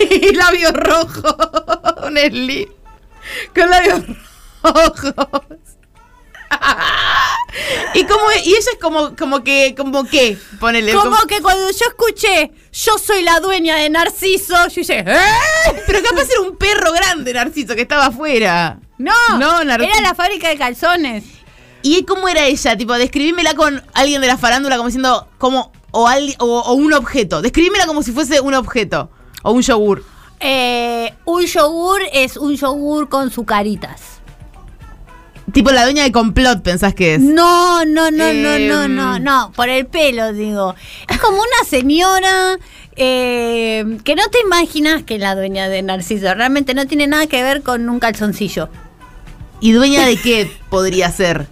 [0.10, 1.36] y labios rojos.
[2.08, 2.70] Un slip.
[3.54, 4.02] Con labios
[4.64, 5.14] rojos.
[7.94, 11.86] Y como y ella es como como que como que ponele Como que cuando yo
[11.88, 15.82] escuché, yo soy la dueña de Narciso, yo dije, ¿eh?
[15.86, 19.92] pero capaz era un perro grande Narciso que estaba afuera No, No, Narciso.
[19.92, 21.24] era la fábrica de calzones.
[21.82, 26.08] y cómo era ella tipo describímela con alguien de la farándula como diciendo como o,
[26.08, 29.10] al- o, o un objeto describímela como si fuese un objeto
[29.42, 30.04] o un yogur
[30.40, 34.13] Eh, un yogur es un yogur con sucaritas.
[35.52, 38.94] Tipo la dueña de complot pensás que es No, no, no, no, no, Em.
[38.94, 40.74] no, no, por el pelo digo.
[41.08, 42.58] Es como una señora
[42.96, 46.32] eh, que no te imaginas que es la dueña de Narciso.
[46.34, 48.68] Realmente no tiene nada que ver con un calzoncillo.
[49.60, 51.46] y dueña de qué podría ser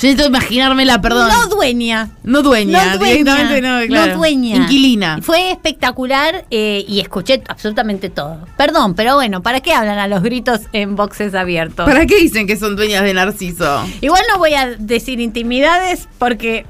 [0.00, 2.08] yo necesito imaginármela perdón No dueña.
[2.22, 3.14] No dueña, no dueña.
[3.14, 4.12] directamente no, claro.
[4.12, 4.56] No dueña.
[4.56, 5.18] Inquilina.
[5.20, 8.46] Fue espectacular eh, y escuché absolutamente todo.
[8.56, 11.86] Perdón, pero bueno, ¿para qué hablan a los gritos en boxes abiertos?
[11.86, 13.84] ¿Para qué dicen que son dueñas de Narciso?
[14.00, 16.64] Igual no voy a decir intimidades porque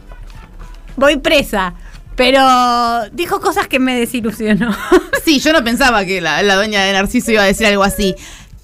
[0.97, 1.75] voy presa.
[2.17, 2.43] Pero
[3.13, 4.77] dijo cosas que me desilusionó.
[5.25, 8.15] Sí, yo no pensaba que la, la dueña de Narciso iba a decir algo así.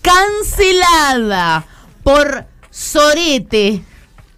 [0.01, 1.67] Cancelada
[2.03, 3.83] por Sorete.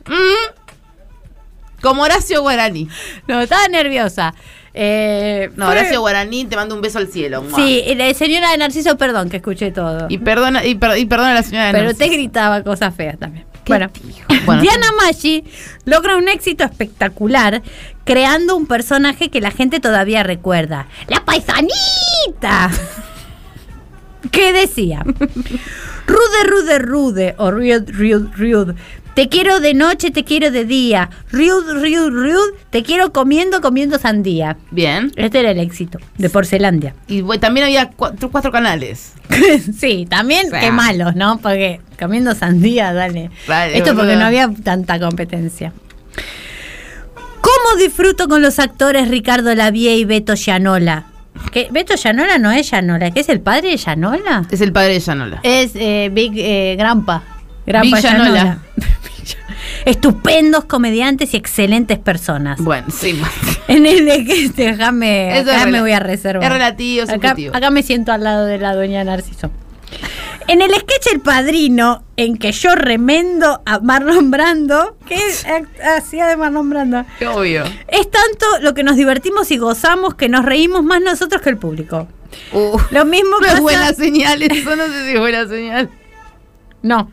[0.09, 1.81] ¿Mm?
[1.83, 2.89] Como Horacio Guaraní.
[3.29, 4.35] No, estaba nerviosa.
[4.75, 7.43] Eh, No, fue- Horacio Guaraní, te mando un beso al cielo.
[7.43, 7.57] ¡mua!
[7.57, 10.07] Sí, y la señora de Narciso, perdón, que escuché todo.
[10.09, 12.05] Y perdona, y, per- y perdona a la señora de Pero Narciso.
[12.11, 13.45] te gritaba cosas feas también.
[13.65, 13.91] ¿Qué Bueno?
[14.47, 14.63] Bueno.
[14.63, 15.45] Diana Maggi
[15.85, 17.63] logra un éxito espectacular
[18.05, 20.87] creando un personaje que la gente todavía recuerda.
[21.09, 22.71] ¡La paisanita!
[24.33, 25.05] que decía,
[26.07, 28.75] Rude, rude, rude, o rude, rude, rude.
[29.19, 31.11] Te quiero de noche, te quiero de día.
[31.33, 32.57] Rude, rude, rude.
[32.71, 34.57] Te quiero comiendo, comiendo sandía.
[34.71, 35.11] Bien.
[35.17, 36.95] Este era el éxito de Porcelandia.
[37.09, 39.15] Y bueno, también había cuatro, cuatro canales.
[39.77, 40.61] sí, también O sea.
[40.61, 41.39] qué malos, ¿no?
[41.39, 43.33] Porque comiendo sandía, dale.
[43.49, 45.73] Dale, Esto porque no había tanta competencia.
[47.41, 51.07] ¿Cómo disfruto con los actores Ricardo Lavie y Beto Llanola?
[51.51, 51.67] ¿Qué?
[51.73, 53.11] ¿Beto Llanola no es Llanola?
[53.11, 54.45] ¿Qué es el padre de Llanola?
[54.49, 55.41] Es el padre de Yanola.
[55.43, 57.25] Es eh, Big eh, Grampa.
[57.67, 58.05] Grampa Big.
[58.05, 58.59] Llanola.
[59.89, 62.61] Estupendos comediantes y excelentes personas.
[62.61, 63.21] Bueno, sí.
[63.69, 66.43] En el de que déjame, Eso es acá me voy a reservar.
[66.43, 69.51] es relativo, acá, acá me siento al lado de la dueña Narciso.
[70.47, 75.19] En el sketch El Padrino, en que yo remendo a Marlon Brando, ¿qué
[75.97, 77.05] hacía de Marlon Brando?
[77.19, 77.65] Qué obvio.
[77.89, 81.59] Es tanto lo que nos divertimos y gozamos que nos reímos más nosotros que el
[81.59, 82.09] público.
[82.53, 85.91] Uh, Lo mismo no es buena señal, eso no sé si es buena señal.
[86.83, 87.11] No.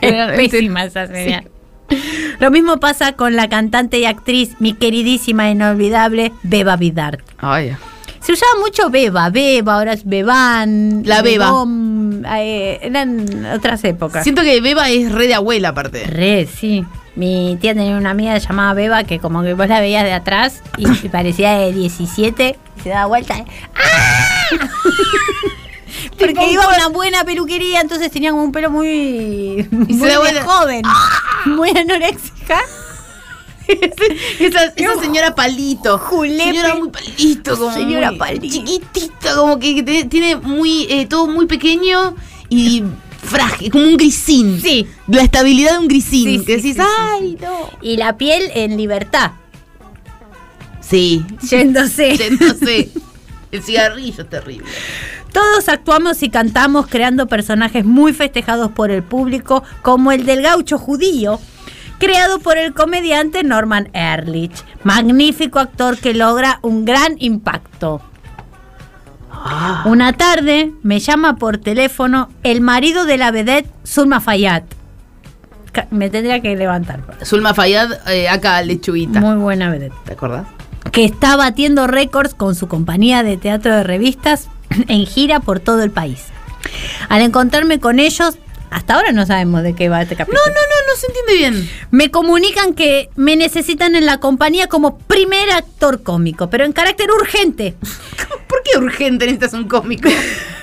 [0.00, 1.48] Es Era- pésima esa señal.
[2.38, 7.20] Lo mismo pasa con la cantante y actriz, mi queridísima e inolvidable Beba Vidart.
[7.38, 7.76] Ay,
[8.20, 11.02] Se usaba mucho Beba, Beba, ahora es Beban.
[11.04, 11.64] La Beba.
[12.36, 14.22] Eh, eran otras épocas.
[14.22, 16.04] Siento que Beba es re de abuela aparte.
[16.04, 16.84] Re, sí.
[17.16, 20.62] Mi tía tenía una amiga llamada Beba que como que vos la veías de atrás
[20.76, 23.44] y parecía de 17 y se daba vuelta.
[23.74, 24.48] ¡Ah!
[26.18, 29.86] Porque iba a una buena peluquería, entonces tenía como un pelo muy, muy
[30.32, 30.82] de joven,
[31.46, 32.60] muy anoréxica.
[34.38, 35.98] esa, esa señora palito.
[35.98, 36.42] Julepe.
[36.44, 38.46] Señora muy palito, como Señora muy palito.
[38.54, 42.14] Chiquitita, como que te- tiene muy eh, todo muy pequeño
[42.48, 42.82] y
[43.22, 44.58] frágil, como un grisín.
[44.62, 44.86] Sí.
[45.06, 46.38] La estabilidad de un grisín.
[46.40, 47.68] Sí, que decís, sí, ay, no.
[47.82, 49.32] Y la piel en libertad,
[50.80, 51.22] Sí.
[51.42, 52.16] yéndose.
[52.16, 52.90] Yéndose.
[53.50, 54.66] El cigarrillo es terrible.
[55.32, 60.78] Todos actuamos y cantamos creando personajes muy festejados por el público, como el del gaucho
[60.78, 61.38] judío,
[61.98, 68.00] creado por el comediante Norman Ehrlich, magnífico actor que logra un gran impacto.
[69.84, 74.64] Una tarde me llama por teléfono el marido de la vedette Zulma Fayad.
[75.90, 77.02] Me tendría que levantar.
[77.24, 79.20] Zulma Fayad, eh, acá lechuguita.
[79.20, 79.94] Muy buena vedette.
[80.04, 80.46] ¿Te acordás?
[80.90, 84.48] que está batiendo récords con su compañía de teatro de revistas
[84.88, 86.26] en gira por todo el país.
[87.08, 88.38] Al encontrarme con ellos,
[88.70, 90.40] hasta ahora no sabemos de qué va este No, capítulo.
[90.46, 91.70] no, no, no se entiende bien.
[91.90, 97.10] Me comunican que me necesitan en la compañía como primer actor cómico, pero en carácter
[97.10, 97.74] urgente.
[98.48, 100.08] ¿Por qué urgente necesitas un cómico?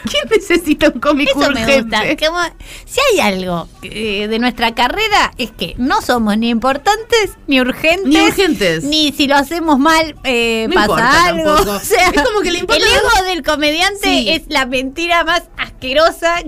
[0.10, 1.98] ¿Quién necesita un cómico Eso urgente?
[1.98, 2.54] me gusta.
[2.86, 8.06] Si hay algo eh, de nuestra carrera es que no somos ni importantes ni urgentes.
[8.06, 8.84] Ni urgentes.
[8.84, 11.54] Ni si lo hacemos mal eh, No pasa algo.
[11.76, 14.30] O sea, Es como que le importa El ego del comediante Sí.
[14.30, 15.75] es la mentira más asquerosa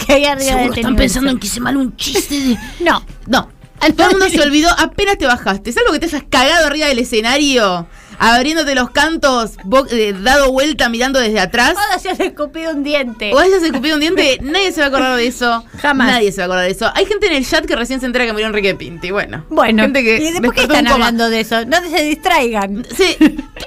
[0.06, 2.58] que hay arriba de Seguro este están pensando en que hice mal un chiste de...
[2.80, 3.06] No.
[3.28, 3.50] No.
[3.96, 5.72] Todo el mundo se olvidó apenas te bajaste.
[5.72, 7.88] ¿Sabes lo que te hayas cagado arriba del escenario?
[8.20, 9.58] Abriéndote los cantos,
[9.92, 11.76] eh, dado vuelta mirando desde atrás.
[12.02, 13.32] Se han escupido un diente.
[13.32, 15.64] O hayas escupido un diente, nadie se va a acordar de eso.
[15.80, 16.08] Jamás.
[16.08, 16.92] Nadie se va a acordar de eso.
[16.96, 19.12] Hay gente en el chat que recién se entera que murió Enrique Pinti.
[19.12, 19.46] Bueno.
[19.50, 21.64] Bueno, gente que ¿y después qué están hablando de eso?
[21.66, 22.86] No se distraigan.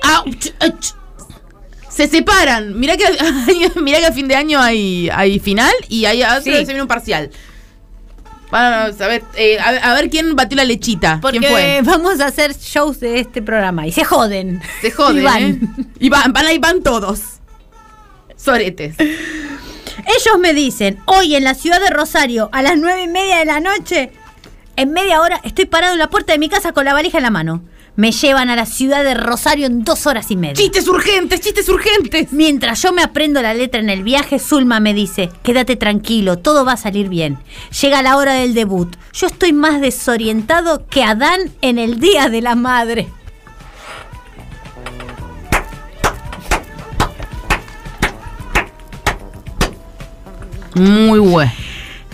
[0.03, 0.95] Ach.
[2.09, 2.79] se separan.
[2.79, 3.05] Mirá que,
[3.81, 6.51] mirá que a fin de año hay, hay final y hay, Sí.
[6.53, 7.31] se viene un parcial.
[8.51, 11.19] Vamos a ver, eh, a, a ver quién batió la lechita.
[11.23, 11.81] Porque ¿Quién fue?
[11.85, 14.61] vamos a hacer shows de este programa y se joden.
[14.81, 15.43] Se joden, Y van.
[15.43, 15.61] ¿eh?
[16.01, 17.21] Y van, van ahí van todos.
[18.37, 18.97] Soretes.
[18.99, 23.45] Ellos me dicen, hoy en la ciudad de Rosario, a las nueve y media de
[23.45, 24.11] la noche,
[24.77, 27.25] en media hora estoy parado en la puerta de mi casa con la valija en
[27.25, 27.63] la mano.
[28.01, 30.55] Me llevan a la ciudad de Rosario en dos horas y media.
[30.55, 32.33] Chistes urgentes, chistes urgentes.
[32.33, 36.65] Mientras yo me aprendo la letra en el viaje, Zulma me dice, quédate tranquilo, todo
[36.65, 37.37] va a salir bien.
[37.79, 38.97] Llega la hora del debut.
[39.13, 43.07] Yo estoy más desorientado que Adán en el Día de la Madre.
[50.75, 51.53] Muy bueno.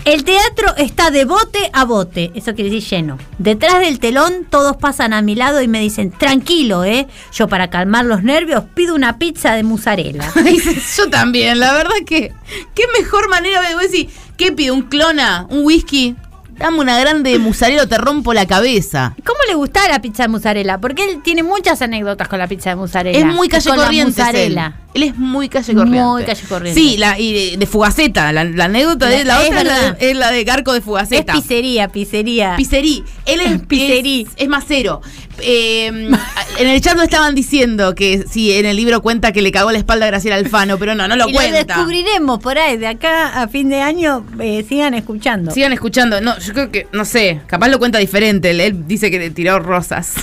[0.07, 3.17] El teatro está de bote a bote, eso quiere decir lleno.
[3.39, 7.07] Detrás del telón todos pasan a mi lado y me dicen, tranquilo, ¿eh?
[7.33, 10.31] Yo para calmar los nervios pido una pizza de mozzarella.
[10.97, 12.31] Yo también, la verdad que.
[12.73, 14.75] Qué mejor manera de decir, ¿qué pido?
[14.75, 15.45] ¿Un clona?
[15.49, 16.15] ¿Un whisky?
[16.57, 19.13] Dame una grande musarelo, te rompo la cabeza.
[19.23, 20.79] ¿Cómo le gusta la pizza de mozzarella?
[20.79, 23.17] Porque él tiene muchas anécdotas con la pizza de mozzarella.
[23.19, 24.21] Es muy calle corriente.
[24.33, 24.57] Él.
[24.95, 26.01] Él es muy calle corriente.
[26.01, 26.79] Muy calle corriente.
[26.81, 28.31] Sí, la, y de, de Fugaceta.
[28.31, 30.79] La, la anécdota de la Es otra es la de, es la de Garco de
[30.79, 31.33] Es Fugaceta.
[31.33, 32.55] pizzería, pizzería.
[32.57, 33.03] Pizzerí.
[33.25, 34.21] Él es Pizzerí.
[34.27, 35.01] Es, es macero.
[35.39, 39.51] Eh, en el chat no estaban diciendo que sí, en el libro cuenta que le
[39.51, 41.75] cagó la espalda a Graciela Alfano, pero no, no lo y lo cuenta.
[41.75, 45.51] descubriremos por ahí, de acá a fin de año, eh, sigan escuchando.
[45.51, 46.19] Sigan escuchando.
[46.21, 48.51] No, yo creo que, no sé, capaz lo cuenta diferente.
[48.51, 50.15] Él, él dice que le tiró rosas.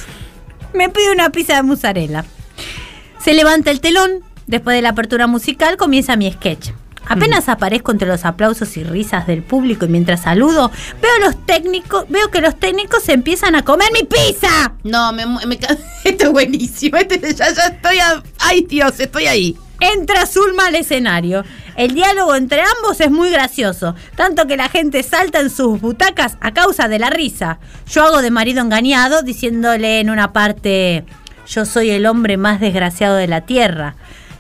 [0.73, 2.25] Me pide una pizza de mozzarella.
[3.23, 6.71] Se levanta el telón, después de la apertura musical comienza mi sketch.
[7.07, 12.07] Apenas aparezco entre los aplausos y risas del público y mientras saludo, veo los técnicos,
[12.09, 14.73] veo que los técnicos empiezan a comer mi pizza.
[14.85, 15.59] No, me, me
[16.05, 16.97] esto es buenísimo.
[16.97, 19.57] Este, ya, ya estoy a, ay Dios, estoy ahí.
[19.81, 21.45] Entra Zulma al escenario.
[21.77, 26.39] El diálogo entre ambos es muy gracioso, tanto que la gente salta en sus butacas
[26.41, 27.59] a causa de la risa.
[27.91, 31.05] Yo hago de marido engañado diciéndole en una parte,
[31.49, 33.97] yo soy el hombre más desgraciado de la tierra.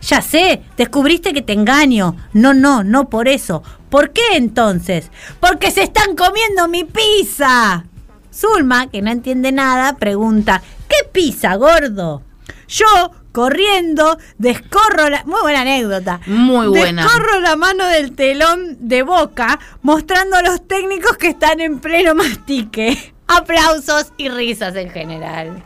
[0.07, 2.17] Ya sé, descubriste que te engaño.
[2.35, 3.63] No, no, no por eso.
[3.89, 5.11] ¿Por qué entonces?
[5.41, 7.85] Porque se están comiendo mi pizza.
[8.33, 12.23] Zulma, que no entiende nada, pregunta, ¿qué pizza, gordo?
[12.67, 15.25] Yo, corriendo, descorro la...
[15.25, 16.21] Muy buena anécdota.
[16.27, 17.05] Muy buena.
[17.05, 22.15] Descorro la mano del telón de boca, mostrando a los técnicos que están en pleno
[22.15, 23.15] mastique.
[23.29, 25.63] Aplausos y risas en general.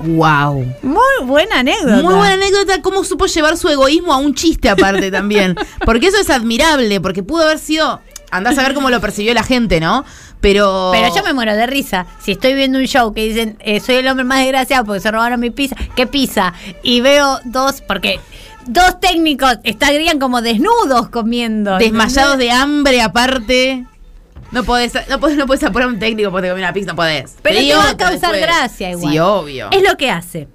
[0.00, 0.74] Wow.
[0.82, 2.02] Muy buena anécdota.
[2.02, 5.56] Muy buena anécdota, cómo supo llevar su egoísmo a un chiste aparte también.
[5.84, 8.00] Porque eso es admirable, porque pudo haber sido.
[8.30, 10.04] Andás a ver cómo lo percibió la gente, ¿no?
[10.40, 10.90] Pero.
[10.92, 12.06] Pero yo me muero de risa.
[12.20, 15.10] Si estoy viendo un show que dicen, eh, soy el hombre más desgraciado porque se
[15.10, 16.52] robaron mi pizza, ¿qué pizza?
[16.82, 18.18] Y veo dos, porque
[18.66, 21.78] dos técnicos estarían como desnudos comiendo.
[21.78, 23.86] Desmayados de hambre aparte.
[24.54, 26.86] No podés, no podés, no podés apurar a un técnico porque te comió una pizza,
[26.92, 27.34] no podés.
[27.42, 28.40] Pero te va a causar después.
[28.40, 29.12] gracia igual.
[29.12, 29.68] Sí, obvio.
[29.72, 30.48] Es lo que hace.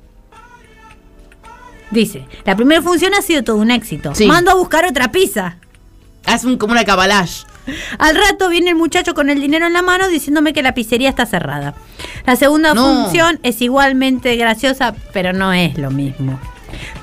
[1.91, 4.13] Dice, la primera función ha sido todo un éxito.
[4.15, 4.25] Sí.
[4.25, 5.57] Mando a buscar otra pizza.
[6.25, 7.45] Haz un, como una cabalage.
[7.97, 11.09] Al rato viene el muchacho con el dinero en la mano diciéndome que la pizzería
[11.09, 11.73] está cerrada.
[12.25, 13.03] La segunda No.
[13.03, 16.39] función es igualmente graciosa, pero no es lo mismo.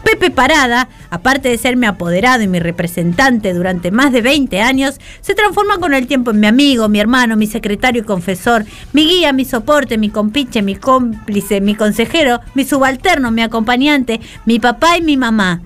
[0.04, 4.96] Pepe Parada, aparte de ser mi apoderado y mi representante durante más de 20 años,
[5.20, 9.06] se transforma con el tiempo en mi amigo, mi hermano, mi secretario y confesor, mi
[9.06, 14.96] guía, mi soporte, mi compinche, mi cómplice, mi consejero, mi subalterno, mi acompañante, mi papá
[14.98, 15.60] y mi mamá.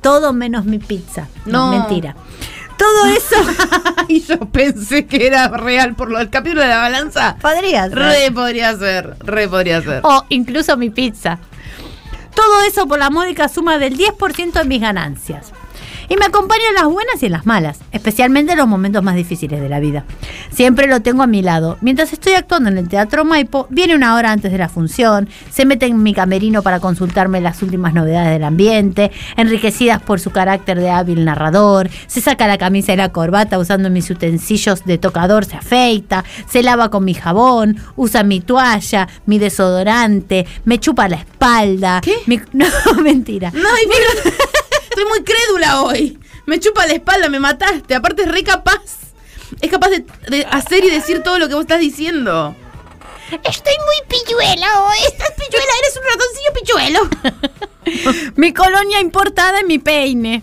[0.00, 1.26] Todo menos mi pizza.
[1.46, 1.78] No, No.
[1.78, 2.14] mentira.
[2.78, 3.36] Todo eso
[4.08, 7.36] y yo pensé que era real por lo del capítulo de la balanza.
[7.40, 7.98] podría ser.
[7.98, 10.00] Re podría ser, re podría ser.
[10.04, 11.38] o incluso mi pizza.
[12.36, 15.52] Todo eso por la módica suma del 10% de mis ganancias.
[16.08, 19.16] Y me acompaña en las buenas y en las malas, especialmente en los momentos más
[19.16, 20.04] difíciles de la vida.
[20.52, 21.76] Siempre lo tengo a mi lado.
[21.80, 25.64] Mientras estoy actuando en el Teatro Maipo, viene una hora antes de la función, se
[25.66, 30.78] mete en mi camerino para consultarme las últimas novedades del ambiente, enriquecidas por su carácter
[30.78, 35.44] de hábil narrador, se saca la camisa y la corbata usando mis utensilios de tocador,
[35.44, 41.16] se afeita, se lava con mi jabón, usa mi toalla, mi desodorante, me chupa la
[41.16, 42.00] espalda.
[42.02, 42.14] ¿Qué?
[42.26, 42.66] mi- no,
[43.02, 43.50] mentira.
[43.50, 44.36] No, ay, mira,
[44.96, 46.18] estoy muy crédula hoy.
[46.46, 47.94] Me chupa la espalda, me mataste.
[47.94, 48.80] Aparte es re capaz.
[49.60, 52.56] Es capaz de, de hacer y decir todo lo que vos estás diciendo.
[53.44, 54.96] Estoy muy pilluela hoy.
[55.06, 57.10] Estás pilluela, eres un ratoncillo
[57.44, 58.32] pilluelo.
[58.36, 60.42] Mi colonia importada en mi peine.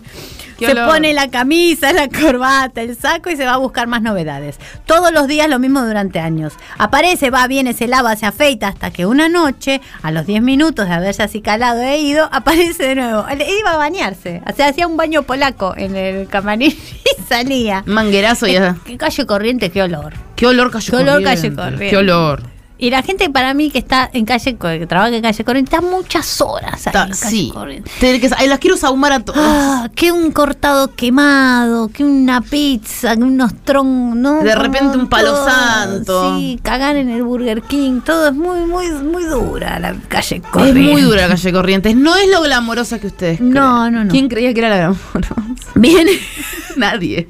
[0.58, 0.88] Qué se olor.
[0.88, 4.58] pone la camisa, la corbata, el saco y se va a buscar más novedades.
[4.86, 6.52] Todos los días lo mismo durante años.
[6.78, 10.88] Aparece, va, viene, se lava, se afeita hasta que una noche, a los 10 minutos
[10.88, 13.24] de haberse acicalado e ido, aparece de nuevo.
[13.60, 14.42] Iba a bañarse.
[14.50, 16.70] O sea, hacía un baño polaco en el camarín
[17.18, 17.82] y salía.
[17.86, 18.76] Manguerazo y ya.
[18.84, 20.14] Qué calle corriente, qué olor.
[20.36, 21.34] Qué olor calle Qué olor corriente.
[21.42, 21.90] calle corriente.
[21.90, 22.53] Qué olor.
[22.84, 25.86] Y la gente para mí que está en calle, que trabaja en calle corriente, está
[25.86, 27.50] muchas horas ahí Ta- en calle sí.
[27.50, 27.90] corriente.
[27.98, 29.40] Te- que- ay, las quiero sahumar a todas.
[29.42, 34.42] Ah, que un cortado quemado, que una pizza, que unos troncos, ¿no?
[34.42, 36.36] De repente un palo Todo, santo.
[36.38, 40.42] Sí, cagar en el Burger King, todo es muy, muy, muy dura la calle es
[40.50, 40.80] corriente.
[40.80, 41.96] muy dura la calle Corrientes.
[41.96, 43.54] No es lo glamorosa que ustedes creen.
[43.54, 44.10] No, no, no.
[44.10, 45.34] ¿Quién creía que era la glamorosa?
[45.74, 46.06] Bien.
[46.76, 47.26] Nadie.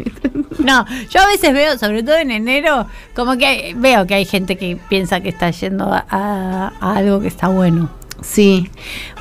[0.58, 4.56] No, yo a veces veo, sobre todo en enero, como que veo que hay gente
[4.56, 7.88] que piensa que está yendo a, a- a algo que está bueno.
[8.22, 8.70] Sí.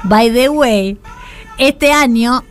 [0.04, 0.98] By the way,
[1.58, 2.44] este año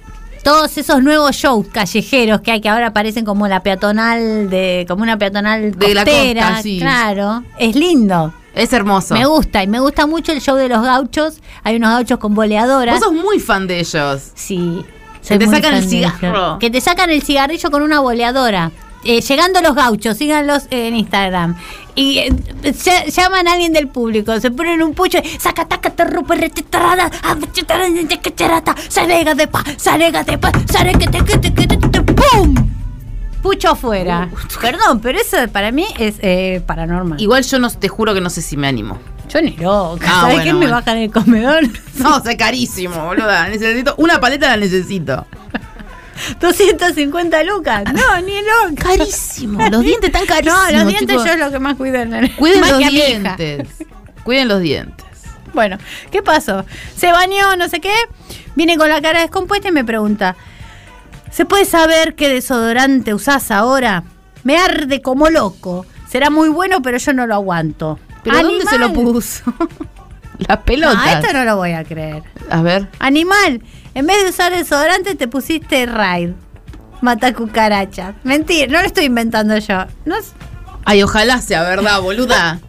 [0.42, 5.02] todos esos nuevos shows callejeros que hay que ahora aparecen como la peatonal de como
[5.04, 6.78] una peatonal De la costa, sí.
[6.80, 8.32] claro, es lindo.
[8.54, 9.14] Es hermoso.
[9.14, 11.40] Me gusta y me gusta mucho el show de los gauchos.
[11.62, 12.96] Hay unos gauchos con boleadoras.
[13.00, 14.32] Vos sos muy fan de ellos.
[14.34, 14.84] Sí.
[15.26, 16.58] Que te sacan el cigarro.
[16.58, 18.72] Que te sacan el cigarrillo con una boleadora.
[19.04, 21.56] Eh, llegando los gauchos, síganlos en Instagram.
[21.95, 22.30] Y eh,
[22.62, 26.34] ll- llaman a alguien del público, se ponen un pucho, y, saca, taca, te rupe,
[26.36, 28.05] rete, tarada, ah, chitara, de
[29.34, 32.55] de pa, salega de pa, salega que te, que te, que te, que te, ¡pum!
[33.43, 34.30] Pucho afuera.
[34.61, 37.20] Perdón, pero eso para mí es eh, paranormal.
[37.20, 38.99] Igual yo no te juro que no sé si me animo.
[39.28, 40.07] yo ni loca.
[40.09, 40.74] Ah, ¿Sabes bueno, qué me bueno.
[40.76, 41.62] bajan el comedor?
[41.97, 43.49] No, es carísimo, boluda.
[43.49, 45.26] Necesito una paleta la necesito.
[46.40, 47.84] 250 lucas.
[47.92, 48.96] No, ni loca.
[48.96, 49.60] Carísimo.
[49.70, 50.72] Los dientes tan carísimos.
[50.72, 51.24] No, los dientes chicos.
[51.24, 51.98] yo es lo que más cuido
[52.36, 53.68] Cuiden más los dientes.
[54.24, 55.06] Cuiden los dientes.
[55.52, 55.78] Bueno,
[56.10, 56.64] ¿qué pasó?
[56.96, 57.94] Se bañó, no sé qué.
[58.54, 60.36] Viene con la cara descompuesta y me pregunta:
[61.30, 64.04] ¿Se puede saber qué desodorante usás ahora?
[64.44, 65.86] Me arde como loco.
[66.08, 67.98] Será muy bueno, pero yo no lo aguanto.
[68.22, 69.42] ¿Pero dónde se lo puso?
[70.38, 70.98] Las pelotas.
[71.00, 72.22] Ah, esto no lo voy a creer.
[72.50, 72.88] A ver.
[72.98, 73.62] Animal,
[73.95, 76.30] en vez de usar desodorante te pusiste Raid.
[77.01, 78.14] Mata cucarachas.
[78.22, 79.84] Mentira, no lo estoy inventando yo.
[80.05, 80.32] No es-
[80.84, 82.61] Ay, ojalá sea verdad, boluda.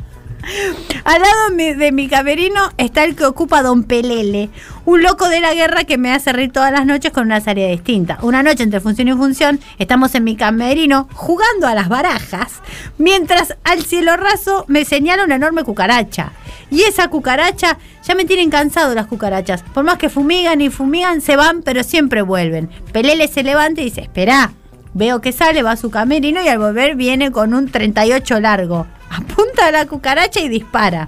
[1.05, 4.49] Al lado mi- de mi camerino está el que ocupa Don Pelele,
[4.85, 7.69] un loco de la guerra que me hace reír todas las noches con una serie
[7.69, 8.17] distinta.
[8.21, 12.61] Una noche entre función y función, estamos en mi camerino jugando a las barajas,
[12.97, 16.33] mientras al cielo raso me señala una enorme cucaracha.
[16.69, 19.63] Y esa cucaracha, ya me tienen cansado las cucarachas.
[19.73, 22.69] Por más que fumigan y fumigan, se van, pero siempre vuelven.
[22.91, 24.51] Pelele se levanta y dice, espera.
[24.95, 28.85] Veo que sale, va a su camerino y al volver viene con un 38 largo.
[29.13, 31.07] Apunta a la cucaracha y dispara.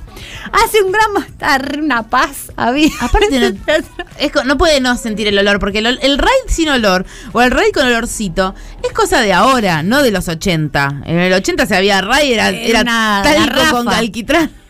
[0.52, 2.52] Hace un gran mastar, una paz.
[2.56, 2.90] Había.
[3.02, 3.48] Aparte, no,
[4.20, 7.72] es no puede no sentir el olor, porque el, raid sin olor o el raid
[7.74, 8.54] con olorcito
[8.84, 11.02] es cosa de ahora, no de los 80.
[11.06, 14.52] En el 80 se había raid, era, Era era una talco con alquitrán.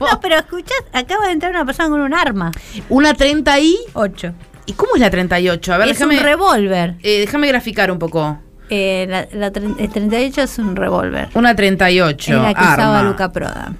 [0.00, 2.52] No, pero escuchás, acaba de entrar una persona con un arma.
[2.90, 3.78] Una 30 y.
[3.94, 4.34] 8.
[4.66, 5.72] ¿Y cómo es la 38?
[5.72, 6.96] A ver, es déjame, un revólver.
[7.02, 8.38] eh, déjame graficar un poco.
[8.74, 11.28] Eh, la, la el 38 es un revólver.
[11.34, 12.32] Una 38.
[12.32, 13.10] Es la que usaba arma.
[13.10, 13.74] Luca Proda.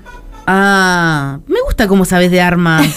[0.47, 2.87] Ah, me gusta cómo sabes de armas.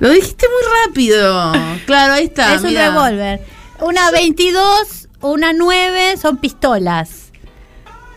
[0.00, 1.52] Lo dijiste muy rápido.
[1.86, 2.54] Claro, ahí está.
[2.54, 3.40] es un revólver.
[3.80, 7.30] Una 22, una 9 son pistolas.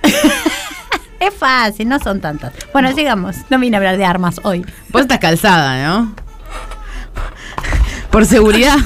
[1.20, 2.54] es fácil, no son tantas.
[2.74, 3.36] Bueno, sigamos.
[3.52, 4.66] No vine a hablar de armas hoy.
[4.90, 6.16] Vos estás calzada, ¿no?
[8.10, 8.78] Por seguridad.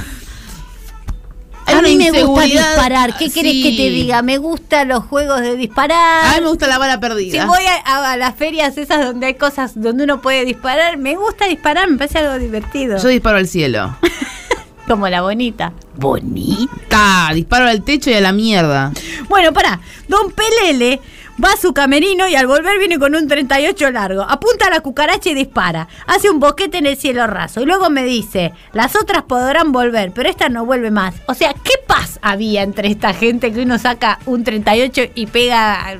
[1.68, 3.18] Hay A mí me gusta disparar.
[3.18, 3.64] ¿Qué querés Sí.
[3.64, 4.22] que te diga?
[4.22, 6.26] Me gustan los juegos de disparar.
[6.26, 7.46] A mí me gusta la bala Si perdida.
[7.48, 11.16] voy a, a- a las ferias esas donde hay cosas donde uno puede disparar, me
[11.16, 12.98] gusta disparar, me parece algo divertido.
[13.02, 13.96] Yo disparo al cielo.
[14.88, 15.74] Como la bonita.
[15.96, 17.32] Bonita.
[17.34, 18.92] Disparo al techo y a la mierda.
[19.28, 19.80] Bueno, pará.
[20.08, 21.02] Don Pelele
[21.44, 24.22] Va a su camerino y al volver viene con un 38 largo.
[24.22, 25.88] Apunta a la cucaracha y dispara.
[26.08, 27.62] Hace un boquete en el cielo raso.
[27.62, 31.16] Y luego me dice, las otras podrán volver, pero esta no vuelve más.
[31.28, 35.98] O sea, ¿qué paz había entre esta gente que uno saca un 38 y pega...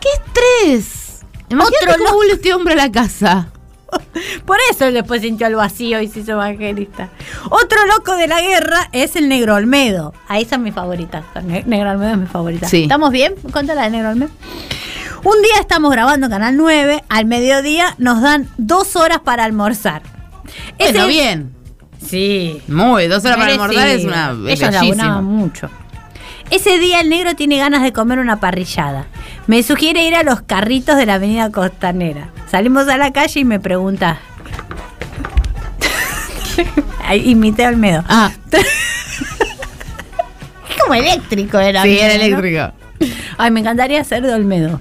[0.00, 1.24] ¡Qué estrés!
[1.50, 3.52] Imagínate Otro cómo vuelve este hombre a la casa.
[4.46, 7.08] Por eso él después sintió el vacío y se hizo evangelista.
[7.50, 10.12] Otro loco de la guerra es el Negro Olmedo.
[10.28, 11.24] Ahí son mis favoritas.
[11.44, 12.68] Ne- Negro Olmedo es mi favorita.
[12.68, 12.82] Sí.
[12.82, 13.34] ¿Estamos bien?
[13.52, 14.30] Cuéntala de Negro Olmedo.
[15.24, 17.02] Un día estamos grabando Canal 9.
[17.08, 20.02] Al mediodía nos dan dos horas para almorzar.
[20.78, 21.54] Bueno, Ese- bien.
[22.04, 22.60] Sí.
[22.68, 25.22] Muy, dos horas para almorzar es una es Ellos bellísimo.
[25.22, 25.70] mucho.
[26.50, 29.06] Ese día el negro tiene ganas de comer una parrillada.
[29.46, 32.28] Me sugiere ir a los carritos de la avenida Costanera.
[32.50, 34.18] Salimos a la calle y me pregunta.
[37.24, 38.04] Imité a Olmedo.
[38.08, 38.30] Ah,
[40.70, 41.82] Es como eléctrico era.
[41.82, 42.72] sí, era eléctrico.
[43.38, 44.80] Ay, me encantaría ser de Olmedo.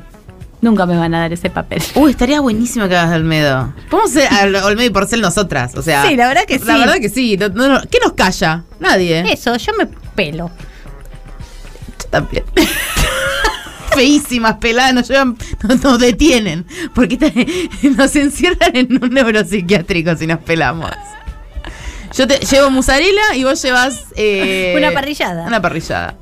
[0.62, 1.82] Nunca me van a dar ese papel.
[1.96, 3.74] Uy, estaría buenísimo que hagas de Olmedo.
[3.90, 4.30] Podemos ser
[4.64, 5.76] Olmedo y Porcel nosotras.
[5.76, 6.08] O sea.
[6.08, 6.66] Sí, la verdad que sí.
[6.66, 7.36] La verdad que sí.
[7.38, 8.64] No- no- no- ¿Qué nos calla?
[8.80, 9.24] Nadie.
[9.32, 10.52] Eso, yo me pelo.
[12.14, 12.44] También.
[13.96, 15.36] Feísimas, peladas, nos llevan,
[15.68, 16.66] nos, nos detienen.
[16.94, 17.18] Porque
[17.98, 20.92] nos encierran en un neuropsiquiátrico si nos pelamos.
[22.16, 24.06] Yo te llevo musarela y vos llevas.
[24.16, 25.48] eh, Una parrillada.
[25.48, 26.16] Una parrillada.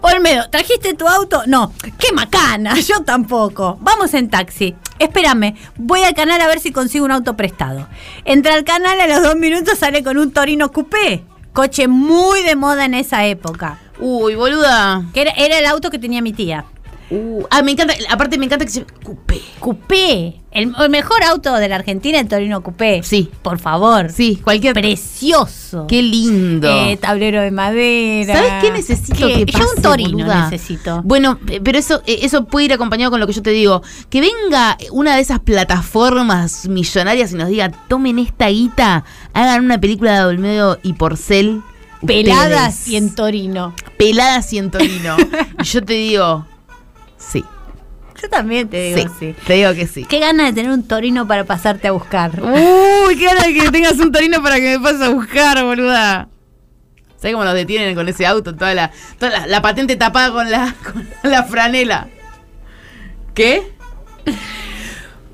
[0.00, 1.42] Olmedo, ¿trajiste tu auto?
[1.46, 1.72] No.
[1.98, 2.74] ¡Qué macana!
[2.80, 3.78] Yo tampoco.
[3.80, 4.74] Vamos en taxi.
[4.98, 7.86] Espérame, voy al canal a ver si consigo un auto prestado.
[8.24, 11.22] Entra al canal a los dos minutos sale con un Torino Coupé.
[11.52, 13.78] Coche muy de moda en esa época.
[13.98, 15.04] Uy, boluda.
[15.12, 16.64] Que era, era el auto que tenía mi tía.
[17.10, 17.94] Uh, ah, me encanta.
[18.10, 18.86] Aparte, me encanta que se.
[19.04, 19.40] Cupé.
[19.60, 20.40] Coupé.
[20.50, 23.02] El, el mejor auto de la Argentina, el Torino Coupé.
[23.02, 23.30] Sí.
[23.42, 24.10] Por favor.
[24.10, 24.72] Sí, cualquier.
[24.72, 25.86] Precioso.
[25.86, 26.68] Qué lindo.
[26.68, 28.34] Eh, tablero de madera.
[28.34, 29.44] ¿Sabes qué necesito ¿Qué?
[29.44, 30.48] que Yo pase, un Torino boluda?
[30.48, 31.02] necesito.
[31.04, 33.82] Bueno, eh, pero eso, eh, eso puede ir acompañado con lo que yo te digo.
[34.08, 39.78] Que venga una de esas plataformas millonarias y nos diga, tomen esta guita, hagan una
[39.78, 41.62] película de Olmedo y Porcel.
[42.06, 43.74] Peladas y en Torino.
[43.98, 45.16] Peladas y en Torino.
[45.60, 46.46] y yo te digo,
[47.16, 47.44] sí.
[48.20, 49.34] Yo también te digo sí, sí.
[49.46, 50.04] Te digo que sí.
[50.04, 52.40] Qué ganas de tener un torino para pasarte a buscar.
[52.40, 56.28] Uy, qué ganas de que tengas un Torino para que me pases a buscar, boluda.
[57.16, 58.54] ¿Sabes cómo nos detienen con ese auto?
[58.54, 60.74] Toda la, toda la, la patente tapada con la,
[61.22, 62.08] con la franela.
[63.34, 63.72] ¿Qué?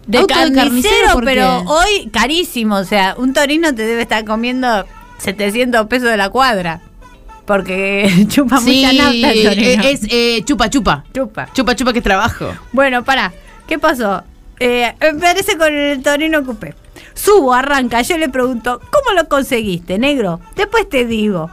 [0.07, 2.77] De carnicero, carnicero, ¿por pero hoy carísimo.
[2.77, 4.87] O sea, un torino te debe estar comiendo
[5.21, 6.81] 700 pesos de la cuadra.
[7.47, 9.83] Porque chupa mucha nafta el torino.
[9.83, 11.05] eh, es eh, chupa chupa.
[11.15, 11.49] chupa.
[11.53, 12.53] Chupa chupa que es trabajo.
[12.73, 13.33] Bueno, para.
[13.67, 14.23] ¿Qué pasó?
[14.59, 16.75] Eh, me parece con el torino coupé.
[17.15, 18.03] Subo, arranca.
[18.03, 20.41] Yo le pregunto, ¿cómo lo conseguiste, negro?
[20.55, 21.51] Después te digo.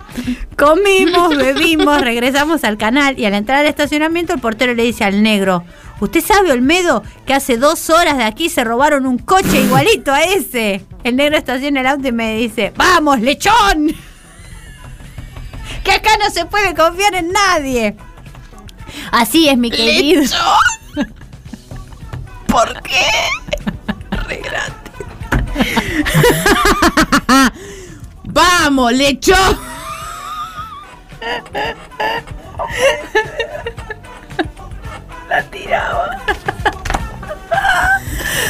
[0.57, 5.23] Comimos, bebimos, regresamos al canal y al entrar al estacionamiento el portero le dice al
[5.23, 5.63] negro,
[5.99, 10.23] ¿usted sabe, Olmedo, que hace dos horas de aquí se robaron un coche igualito a
[10.23, 10.85] ese?
[11.03, 13.95] El negro estaciona el auto y me dice, ¡vamos, lechón!
[15.83, 17.95] Que acá no se puede confiar en nadie.
[19.11, 20.23] Así es, mi querido.
[22.47, 23.05] ¿Por qué?
[24.11, 24.41] Re.
[28.23, 29.35] Vamos, lecho.
[35.29, 36.09] La tiraba.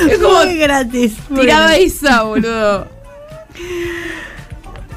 [0.09, 1.13] Es como Muy gratis.
[1.33, 2.87] tiraba esa, boludo.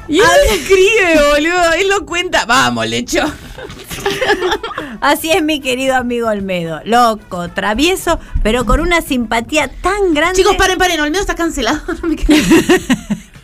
[0.07, 1.71] Y él escribe, boludo.
[1.73, 2.45] Él lo cuenta.
[2.45, 3.23] Vamos, lecho.
[5.01, 6.81] Así es mi querido amigo Olmedo.
[6.83, 10.35] Loco, travieso, pero con una simpatía tan grande.
[10.35, 10.99] Chicos, paren, paren.
[10.99, 11.81] Olmedo está cancelado.
[12.01, 12.35] No me quedo-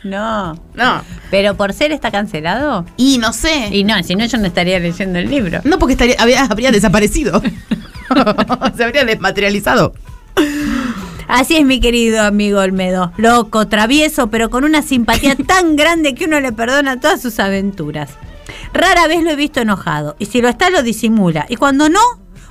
[0.04, 0.54] No.
[0.74, 1.02] No.
[1.32, 2.86] Pero por ser está cancelado.
[2.98, 3.70] Y no sé.
[3.72, 5.62] Y no, si no yo no estaría leyendo el libro.
[5.64, 7.42] No, porque estaría, habría, habría desaparecido.
[8.78, 9.94] Se habría desmaterializado.
[11.28, 13.12] Así es mi querido amigo Olmedo.
[13.18, 18.12] Loco, travieso, pero con una simpatía tan grande que uno le perdona todas sus aventuras.
[18.74, 22.00] Rara vez lo he visto enojado, y si lo está lo disimula, y cuando no,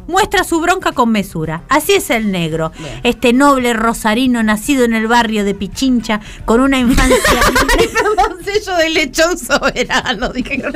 [0.07, 1.62] muestra su bronca con mesura.
[1.68, 6.78] Así es el negro, este noble rosarino nacido en el barrio de Pichincha, con una
[6.78, 7.40] infancia...
[7.78, 10.28] Ay, perdón, sello de lechón soberano.
[10.30, 10.62] Dije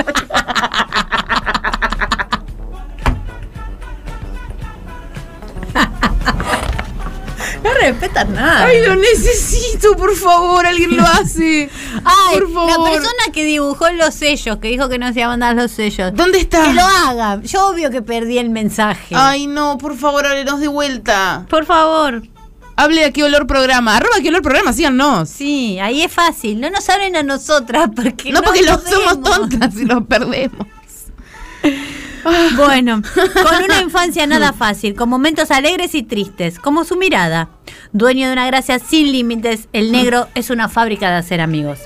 [7.62, 7.74] no.
[7.74, 8.66] respetan nada.
[8.66, 10.66] Ay, lo necesito, por favor.
[10.66, 11.70] Alguien lo hace.
[12.04, 12.70] Ay, por favor.
[12.70, 15.70] la persona que dibujó los sellos, que dijo que no se iban a mandar los
[15.70, 16.12] sellos.
[16.14, 16.64] ¿Dónde está?
[16.64, 17.40] Que lo haga.
[17.42, 19.14] Yo obvio que perdí el mensaje.
[19.16, 21.46] Ay, no, por favor, háblenos de vuelta.
[21.48, 22.22] Por favor.
[22.76, 23.96] Hable a qué olor programa.
[23.96, 25.28] Arroba qué olor programa, síganos.
[25.28, 26.60] Sí, ahí es fácil.
[26.60, 30.66] No nos hablen a nosotras porque No, porque lo somos tontas y los perdemos.
[32.56, 37.48] Bueno, con una infancia nada fácil, con momentos alegres y tristes, como su mirada.
[37.92, 41.78] Dueño de una gracia sin límites, el negro es una fábrica de hacer amigos.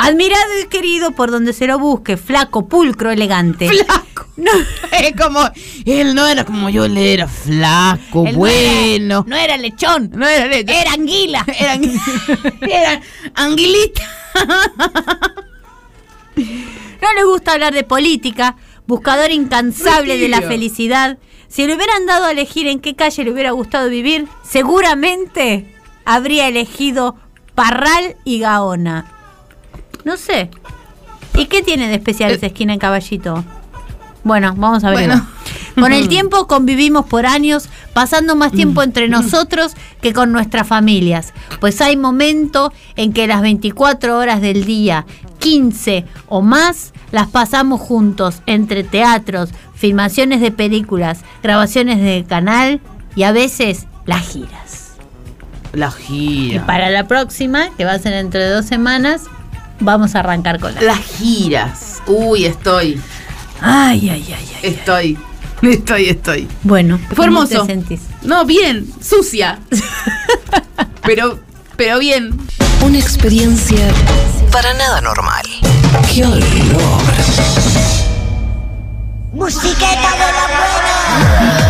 [0.00, 3.68] Admirado y querido por donde se lo busque, flaco, pulcro, elegante.
[3.68, 4.26] Flaco.
[4.38, 4.52] No,
[4.92, 5.40] Es como,
[5.84, 9.24] él no era como yo, él era flaco, él no bueno.
[9.26, 10.80] era- No era, lechón, No era leche.
[10.80, 11.44] era anguila.
[11.58, 11.82] Eran,
[12.62, 13.00] eran
[13.34, 14.02] anguilita.
[16.36, 18.54] No le gusta hablar de política,
[18.88, 21.18] buscador incansable de la felicidad.
[21.46, 25.72] Si le hubieran dado a elegir en qué calle le hubiera gustado vivir, seguramente
[26.04, 27.14] habría elegido
[27.54, 29.06] Parral y Gaona.
[30.04, 30.50] No sé.
[31.34, 33.44] ¿Y qué tiene de especial esa esquina en Caballito?
[34.24, 35.08] Bueno, vamos a ver.
[35.08, 35.26] Bueno.
[35.74, 41.34] Con el tiempo convivimos por años, pasando más tiempo entre nosotros que con nuestras familias.
[41.60, 45.04] Pues hay momentos en que las 24 horas del día,
[45.38, 52.80] 15 o más, las pasamos juntos entre teatros, filmaciones de películas, grabaciones de canal
[53.16, 54.92] y a veces las giras.
[55.72, 56.66] La Y gira.
[56.66, 59.24] para la próxima, que va a ser entre dos semanas,
[59.80, 60.80] vamos a arrancar con la.
[60.82, 62.02] Las giras.
[62.06, 63.00] Uy, estoy.
[63.60, 64.58] Ay, ay, ay, ay.
[64.62, 65.18] Estoy.
[65.62, 66.46] Estoy, estoy.
[66.62, 67.62] Bueno, Fue ¿cómo hermoso.
[67.62, 68.00] te sentís?
[68.22, 69.58] No, bien, sucia.
[71.02, 71.40] pero,
[71.76, 72.30] pero bien.
[72.82, 73.88] Una experiencia
[74.52, 75.42] para nada normal.
[76.12, 77.02] ¡Qué olor!
[79.32, 81.67] Musiqueta de la buena.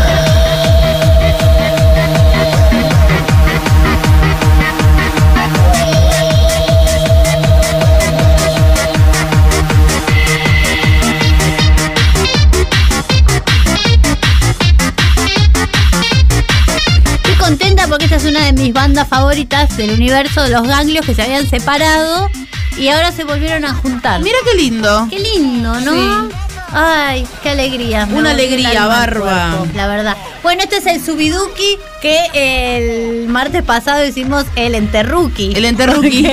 [17.48, 21.14] Contenta porque esta es una de mis bandas favoritas del universo de los ganglios que
[21.14, 22.28] se habían separado
[22.76, 24.20] y ahora se volvieron a juntar.
[24.20, 25.06] Mira qué lindo.
[25.08, 26.28] Qué lindo, ¿no?
[26.28, 26.34] Sí.
[26.72, 28.06] Ay, qué alegría.
[28.12, 29.54] Una alegría, Barba.
[29.56, 30.14] cuerpo, La verdad.
[30.42, 35.54] Bueno, este es el Subiduki que el martes pasado hicimos el enterruki.
[35.56, 36.28] El enterruki.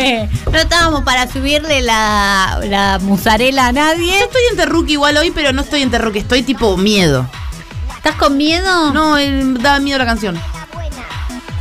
[0.51, 4.19] No estábamos para subirle la, la musarela a nadie.
[4.19, 7.25] Yo estoy en Terruki igual hoy, pero no estoy en Terruki, estoy tipo miedo.
[7.95, 8.91] ¿Estás con miedo?
[8.93, 10.37] No, eh, da miedo la canción.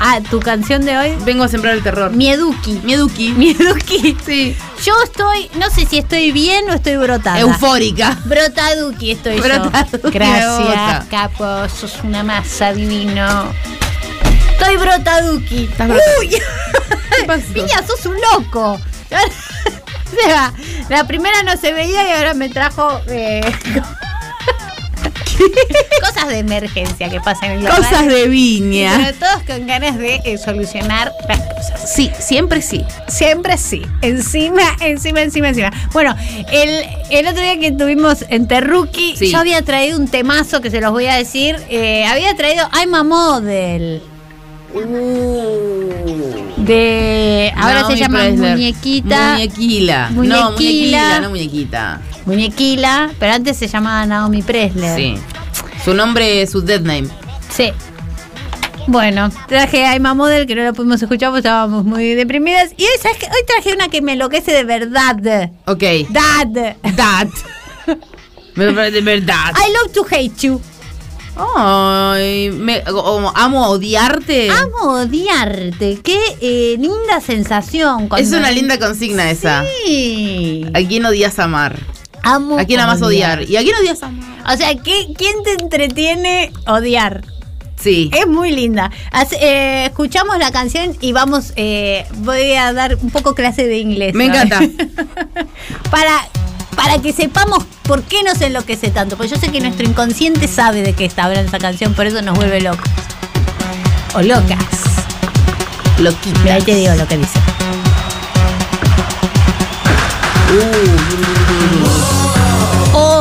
[0.07, 1.17] Ah, tu canción de hoy.
[1.25, 2.11] Vengo a sembrar el terror.
[2.11, 2.79] Mieduki.
[2.85, 3.31] Mieduki.
[3.33, 4.15] Mieduki.
[4.27, 4.55] Sí.
[4.85, 7.41] Yo estoy, no sé si estoy bien o estoy brotada.
[7.41, 8.15] Eufórica.
[8.27, 10.11] Brotaduki estoy Brotaduki, yo.
[10.11, 11.67] Gracias, capo.
[11.71, 13.51] Sos una masa divino.
[14.53, 15.65] Estoy brotaduki.
[15.65, 15.91] Estás
[16.21, 16.29] Uy.
[17.55, 18.79] Piña, sos un loco.
[20.05, 20.53] O sea,
[20.91, 23.41] la primera no se veía y ahora me trajo eh,
[26.01, 29.13] cosas de emergencia que pasan en la Cosas de Pero viña.
[29.19, 31.93] todos con ganas de eh, solucionar las cosas.
[31.95, 32.85] Sí, siempre sí.
[33.09, 33.83] Siempre sí.
[34.03, 35.73] Encima, encima, encima, encima.
[35.93, 36.15] Bueno,
[36.53, 39.31] el, el otro día que tuvimos en Terruki, Sí.
[39.31, 41.57] yo había traído un temazo que se los voy a decir.
[41.69, 44.03] Eh, había traído I'm a Model.
[46.57, 47.53] De.
[47.57, 48.25] Ahora se llama.
[48.31, 49.33] Muñequita.
[49.35, 50.11] Muñequila.
[50.11, 50.51] No, Muñequila.
[50.51, 52.01] muñequila, no muñequita.
[52.27, 55.17] Muñequila, pero antes se llamaba Naomi Presley.
[55.17, 55.23] Sí.
[55.85, 57.09] Su nombre, su dead name.
[57.51, 57.73] Sí.
[58.87, 62.73] Bueno, traje a Model que no lo pudimos escuchar porque estábamos muy deprimidas.
[62.77, 63.27] Y hoy, ¿sabes qué?
[63.27, 65.51] Hoy traje una que me enloquece de verdad.
[65.67, 65.83] Ok.
[66.11, 66.77] Dad.
[66.97, 67.29] That.
[68.57, 69.53] De verdad.
[69.57, 70.61] I love to hate you.
[71.37, 72.83] Ay, me,
[73.35, 74.51] amo odiarte.
[74.51, 75.99] Amo odiarte.
[76.03, 78.09] Qué eh, linda sensación.
[78.09, 79.65] cuando- es una linda consigna esa.
[79.87, 80.65] Sí.
[80.73, 81.81] ¿A quién odias amar?
[82.25, 83.49] Amo ¿A quién amas odiar?
[83.49, 84.25] ¿Y a quién odias amar?
[84.53, 87.23] O sea, ¿qué, ¿quién te entretiene odiar?
[87.79, 88.11] Sí.
[88.15, 88.91] Es muy linda.
[89.41, 94.15] Eh, escuchamos la canción y vamos, eh, voy a dar un poco clase de inglés.
[94.15, 94.35] Me ¿no?
[94.37, 94.61] encanta.
[95.91, 96.27] para,
[96.77, 99.19] para que sepamos por qué nos enloquece tanto.
[99.19, 102.23] Porque yo sé que nuestro inconsciente sabe de qué está hablando esa canción, por eso
[102.23, 102.89] nos vuelve locos.
[104.15, 104.59] O locas.
[105.99, 106.41] Loquita.
[106.41, 107.39] Mira, ahí te digo lo que dice.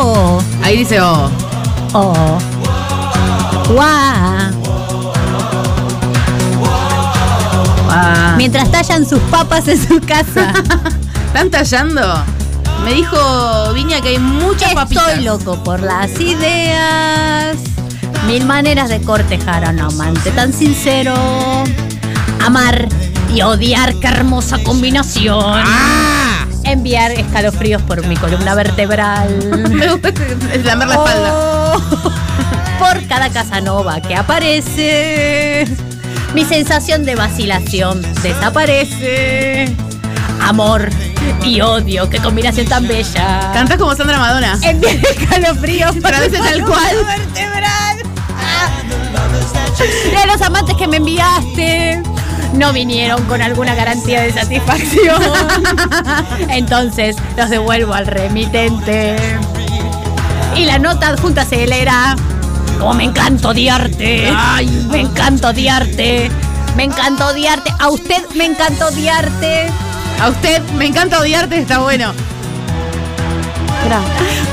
[0.05, 1.31] Oh, Ahí dice, oh.
[1.93, 2.37] oh.
[3.69, 4.51] Guau.
[8.35, 10.51] Mientras tallan sus papas en su casa.
[11.27, 12.01] ¿Están tallando?
[12.83, 15.07] Me dijo Viña que hay muchas papitas.
[15.07, 17.55] Estoy loco por las ideas.
[18.27, 21.15] Mil maneras de cortejar a un amante tan sincero.
[22.45, 22.89] Amar
[23.33, 25.63] y odiar, qué hermosa combinación.
[25.65, 26.12] ¡Ah!
[26.63, 29.29] Enviar escalofríos por mi columna vertebral.
[29.69, 30.11] Me gusta
[30.63, 31.33] lamer la espalda.
[31.33, 31.81] Oh,
[32.79, 35.67] por cada Casanova que aparece.
[36.33, 39.75] Mi sensación de vacilación desaparece.
[40.41, 40.89] Amor
[41.43, 42.09] y odio.
[42.09, 43.51] Qué combinación tan bella.
[43.53, 44.57] Cantás como Sandra Madonna.
[44.61, 47.05] Enviar escalofríos Parece mi tal columna cual.
[47.05, 47.97] vertebral.
[48.39, 48.69] Ah.
[49.79, 52.01] De los amantes que me enviaste
[52.53, 55.21] no vinieron con alguna garantía de satisfacción.
[56.49, 59.15] Entonces los devuelvo al remitente.
[60.55, 62.15] Y la nota adjunta se leerá.
[62.79, 64.31] Como me encanta odiarte.
[64.35, 66.29] Ay, me encanta odiarte.
[66.75, 67.71] Me encanta odiarte.
[67.79, 69.67] A usted me encanta odiarte.
[70.21, 72.13] A usted, me encanta odiarte, está bueno.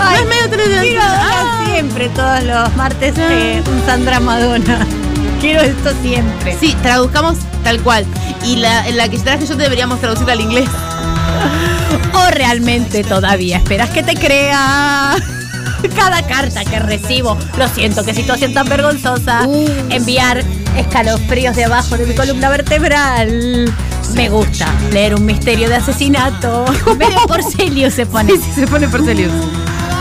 [0.01, 1.62] Ay, es medio Ah.
[1.66, 4.86] siempre, todos los martes, eh, un Sandra Madonna.
[5.40, 6.57] Quiero esto siempre.
[6.59, 7.36] Sí, traduzcamos
[7.70, 8.04] tal cual.
[8.44, 10.68] Y la, la que traje yo deberíamos traducirla al inglés.
[12.14, 15.14] ¿O realmente todavía esperas que te crea?
[15.96, 19.46] Cada carta que recibo, lo siento, qué situación tan vergonzosa.
[19.46, 19.68] Uh.
[19.88, 20.42] Enviar
[20.76, 23.72] escalofríos de abajo de mi columna vertebral.
[24.14, 26.64] Me gusta leer un misterio de asesinato.
[26.98, 28.32] Medio Porcelio se pone.
[28.36, 29.32] Se pone Porcelius.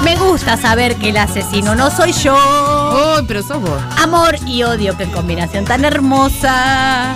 [0.03, 2.35] Me gusta saber que el asesino no soy yo.
[2.35, 3.79] Oh, pero sos vos.
[4.01, 7.15] Amor y odio, qué combinación tan hermosa.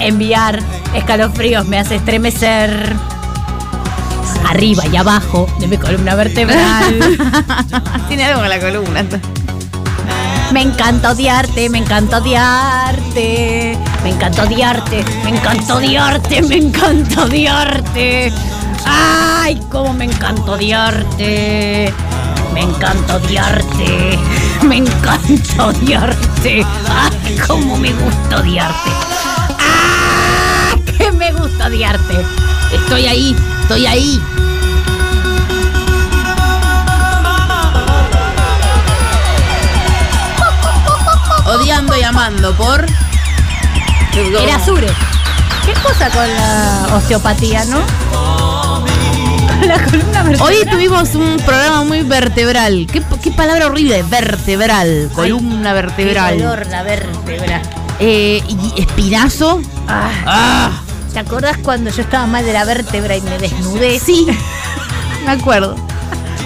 [0.00, 0.60] Enviar
[0.94, 2.94] escalofríos me hace estremecer.
[4.48, 6.98] Arriba y abajo de mi columna vertebral.
[8.08, 9.04] Tiene algo con la columna.
[10.52, 13.76] Me encanta odiarte, me encanta odiarte.
[14.02, 18.32] Me encanta odiarte, me encanta odiarte, me encanta odiarte.
[18.86, 21.92] Ay, cómo me encanta odiarte.
[22.54, 24.18] Me encanta odiarte.
[24.62, 26.64] Me encanta odiarte.
[26.88, 29.37] Ay, cómo me gusta odiarte.
[31.68, 32.24] Odiarte.
[32.72, 34.20] Estoy ahí, estoy ahí.
[41.46, 42.84] Odiando y amando por.
[44.42, 44.86] Era Sure.
[45.64, 47.80] ¿Qué cosa con la osteopatía, no?
[49.66, 50.40] La columna vertebral.
[50.40, 52.86] Hoy tuvimos un programa muy vertebral.
[52.90, 54.02] ¿Qué, qué palabra horrible?
[54.04, 55.10] Vertebral.
[55.14, 56.38] Columna Qué vertebral.
[56.38, 57.62] dolor la vértebra.
[58.00, 59.60] Eh, y espinazo.
[59.88, 60.70] Ah, Ah,
[61.12, 63.98] ¿Te acordás cuando yo estaba mal de la vértebra y me desnudé?
[63.98, 64.26] sí.
[65.24, 65.74] Me acuerdo.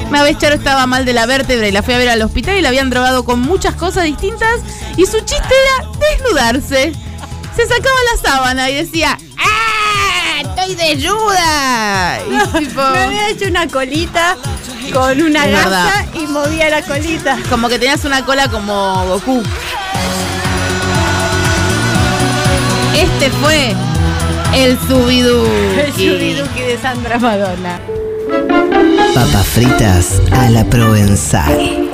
[0.08, 2.56] Una vez Charo estaba mal de la vértebra y la fui a ver al hospital
[2.56, 4.60] y la habían drogado con muchas cosas distintas
[4.96, 5.36] y su chiste
[5.78, 6.92] era desnudarse.
[7.56, 10.40] Se sacaba la sábana y decía, ¡Ah!
[10.40, 12.18] ¡Estoy desnuda!
[12.26, 14.36] Y tipo, Me había hecho una colita
[14.92, 17.38] con una gasa y movía la colita.
[17.48, 19.42] como que tenías una cola como Goku.
[22.96, 23.74] Este fue
[24.54, 25.44] el subidú.
[25.76, 27.80] El subiduki de Sandra Madonna.
[29.14, 31.90] Papas fritas a la provenzal.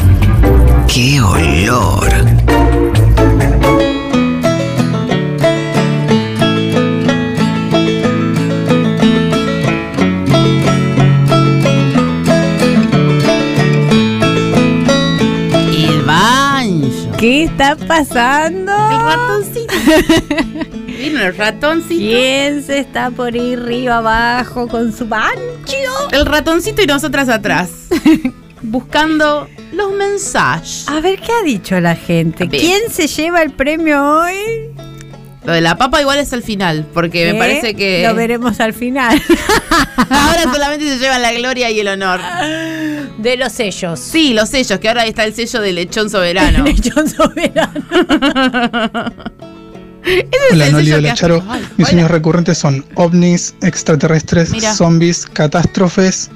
[0.86, 2.08] ¡Qué olor!
[15.72, 17.16] El banjo.
[17.18, 18.72] ¿Qué está pasando?
[18.72, 19.74] El ratoncito.
[20.98, 22.00] Vino el ratoncito.
[22.00, 25.38] ¿Quién se está por ir arriba abajo con su bancho?
[26.10, 27.70] El ratoncito y nosotras atrás.
[28.62, 30.86] Buscando los mensajes.
[30.88, 32.46] A ver, ¿qué ha dicho la gente?
[32.46, 32.64] Bien.
[32.64, 34.74] ¿Quién se lleva el premio hoy?
[35.44, 37.38] Lo de la papa igual es al final, porque me ¿Eh?
[37.38, 39.22] parece que Lo veremos al final.
[40.10, 42.20] ahora solamente se llevan la gloria y el honor.
[43.18, 44.00] De los sellos.
[44.00, 46.64] Sí, los sellos, que ahora está el sello de lechón soberano.
[46.64, 47.82] Lechón soberano.
[50.08, 51.44] Es Hola el Noli, hola Charo.
[51.48, 54.74] Ay, Mis sueños recurrentes son ovnis, extraterrestres, Mira.
[54.74, 56.30] zombies, catástrofes,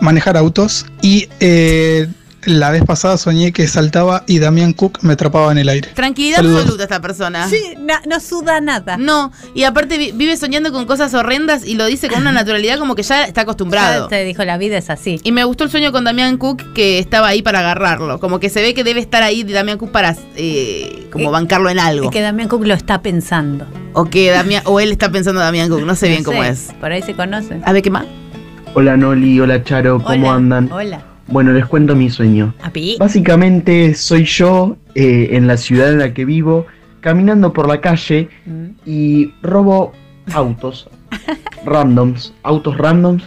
[0.00, 2.08] manejar autos y eh,
[2.46, 5.88] la vez pasada soñé que saltaba y Damián Cook me atrapaba en el aire.
[5.94, 6.60] Tranquilidad Saludos.
[6.60, 7.48] absoluta esta persona.
[7.48, 8.96] Sí, na- no suda nada.
[8.96, 12.78] No, y aparte vi- vive soñando con cosas horrendas y lo dice con una naturalidad
[12.78, 14.04] como que ya está acostumbrado.
[14.06, 15.20] Ya te dijo, la vida es así.
[15.22, 18.18] Y me gustó el sueño con Damián Cook que estaba ahí para agarrarlo.
[18.20, 21.68] Como que se ve que debe estar ahí Damián Cook para eh, como Eh, bancarlo
[21.68, 22.06] en algo.
[22.06, 23.66] Es que Damián Cook lo está pensando.
[23.92, 26.48] O que Damián, o él está pensando Damián Cook, no sé bien No cómo sé,
[26.50, 26.68] es.
[26.80, 27.62] Por ahí se conocen.
[27.66, 28.06] A ver qué más.
[28.72, 30.72] Hola Noli, hola Charo, ¿cómo Hola, andan?
[30.72, 31.04] Hola.
[31.30, 32.54] Bueno, les cuento mi sueño.
[32.62, 32.96] Api.
[32.98, 36.66] Básicamente soy yo eh, en la ciudad en la que vivo,
[37.00, 38.66] caminando por la calle Mm.
[38.84, 39.92] y robo
[40.32, 40.88] autos
[41.64, 43.22] randoms, autos randoms,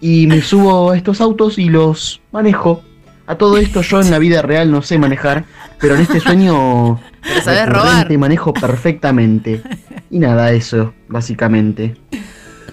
[0.00, 2.82] y me subo a estos autos y los manejo.
[3.26, 5.44] A todo esto yo en la vida real no sé manejar,
[5.80, 7.72] pero en este sueño Pero sabes recurrente
[8.04, 8.18] robar.
[8.18, 9.62] manejo perfectamente.
[10.10, 11.96] Y nada, eso, básicamente.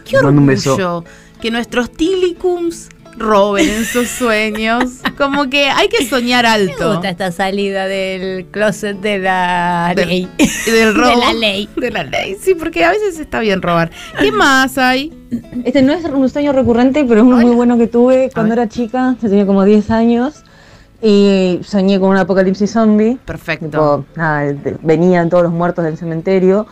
[0.05, 0.73] Qué un beso.
[0.75, 1.03] orgullo
[1.41, 2.89] que nuestros tilicums
[3.23, 4.83] roben en sus sueños.
[5.17, 6.91] Como que hay que soñar Me alto.
[6.93, 10.27] gusta esta salida del closet de la ley.
[10.65, 11.07] del robo.
[11.09, 11.69] De la ley.
[11.75, 13.91] De la ley, sí, porque a veces está bien robar.
[14.19, 15.11] ¿Qué más hay?
[15.65, 18.67] Este no es un sueño recurrente, pero es uno muy bueno que tuve cuando era
[18.69, 20.43] chica, yo tenía como 10 años,
[21.01, 23.17] y soñé con un apocalipsis zombie.
[23.25, 23.65] Perfecto.
[23.67, 26.65] Tipo, nada, de- venían todos los muertos del cementerio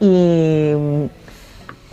[0.00, 1.04] y mm,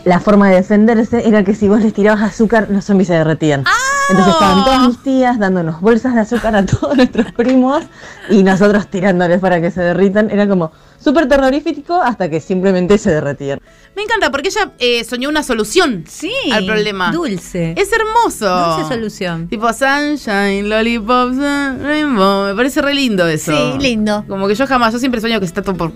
[0.05, 3.63] la forma de defenderse era que si vos les tirabas azúcar, los zombies se derretían.
[4.09, 7.83] Entonces estaban todas mis tías dándonos bolsas de azúcar a todos nuestros primos
[8.29, 10.29] y nosotros tirándoles para que se derritan.
[10.29, 13.59] Era como súper terrorífico hasta que simplemente se derretían.
[13.95, 16.31] Me encanta porque ella eh, soñó una solución Sí.
[16.51, 17.11] al problema.
[17.11, 17.75] Dulce.
[17.77, 18.75] Es hermoso.
[18.75, 19.47] Dulce solución.
[19.47, 21.37] Tipo Sunshine, Lollipops,
[21.81, 22.47] Rainbow.
[22.47, 23.51] Me parece re lindo eso.
[23.55, 24.25] Sí, lindo.
[24.27, 25.91] Como que yo jamás, yo siempre sueño que está todo por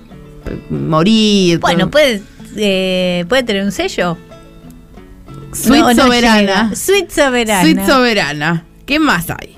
[0.70, 1.60] morir.
[1.60, 2.22] Bueno, todo- puede,
[2.56, 4.18] eh, puede tener un sello.
[5.64, 6.76] Sweet No, no Soberana.
[6.76, 7.62] Sweet Soberana.
[7.62, 8.64] Sweet Soberana.
[8.86, 9.56] ¿Qué más hay?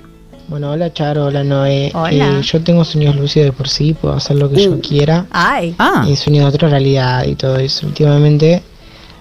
[0.48, 1.92] Bueno, hola Charo, hola Noé.
[1.94, 2.40] Hola.
[2.40, 5.26] Eh, yo tengo sueños lúcidos de por sí, puedo hacer lo que yo quiera.
[5.32, 5.76] Ay.
[5.78, 7.86] Ah, Y sueño de otra realidad y todo eso.
[7.86, 8.64] Últimamente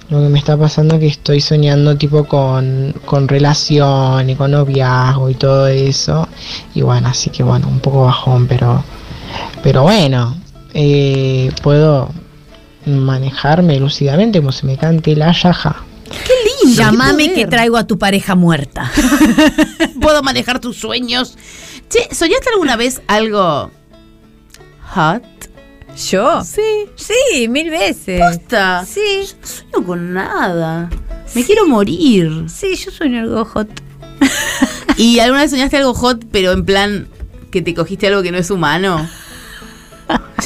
[0.09, 4.53] lo que me está pasando es que estoy soñando tipo con, con relación y con
[4.53, 6.27] noviazgo y todo eso.
[6.75, 8.83] Y bueno, así que bueno, un poco bajón, pero,
[9.63, 10.35] pero bueno,
[10.73, 12.09] eh, puedo
[12.87, 15.77] manejarme lúcidamente como se me cante la yaja.
[16.77, 18.91] Qué que traigo a tu pareja muerta.
[20.01, 21.37] puedo manejar tus sueños.
[21.89, 23.71] Che, ¿soñaste alguna vez algo
[24.95, 25.23] hot?
[26.11, 26.45] ¿Yo?
[26.45, 26.87] Sí.
[26.95, 28.21] Sí, mil veces.
[28.21, 28.85] Posta.
[28.87, 30.91] Sí, Yo no sueño con nada.
[31.35, 32.45] Me quiero morir.
[32.49, 33.69] sí, yo sueño algo hot.
[34.97, 37.09] ¿Y alguna vez soñaste algo hot, pero en plan
[37.51, 39.09] que te cogiste algo que no es humano?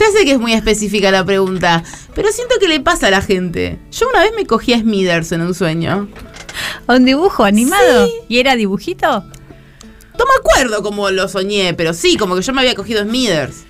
[0.03, 1.85] Ya sé que es muy específica la pregunta,
[2.15, 3.79] pero siento que le pasa a la gente.
[3.93, 6.09] Yo una vez me cogí a Smithers en un sueño.
[6.89, 8.09] ¿Un dibujo animado?
[8.29, 9.07] ¿Y era dibujito?
[10.19, 13.05] No me acuerdo cómo lo soñé, pero sí, como que yo me había cogido a
[13.05, 13.65] Smithers.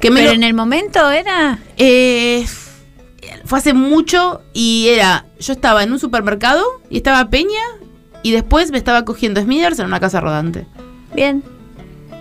[0.00, 1.58] Que me Pero lo- en el momento era.
[1.78, 2.44] Eh,
[3.44, 5.26] fue hace mucho y era.
[5.40, 7.62] Yo estaba en un supermercado y estaba Peña
[8.22, 10.66] y después me estaba cogiendo Smithers en una casa rodante.
[11.14, 11.42] Bien.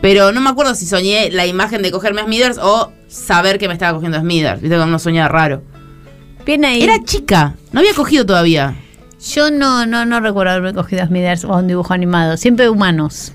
[0.02, 3.68] Pero no me acuerdo si soñé la imagen de cogerme a Smithers o saber que
[3.68, 4.62] me estaba cogiendo a Smithers.
[4.62, 5.62] Viste que uno soñaba raro.
[6.46, 6.82] Bien ahí.
[6.82, 8.76] Era chica, no había cogido todavía.
[9.34, 12.36] Yo no, no, no recuerdo haberme cogido a Smithers o un dibujo animado.
[12.38, 13.32] Siempre humanos.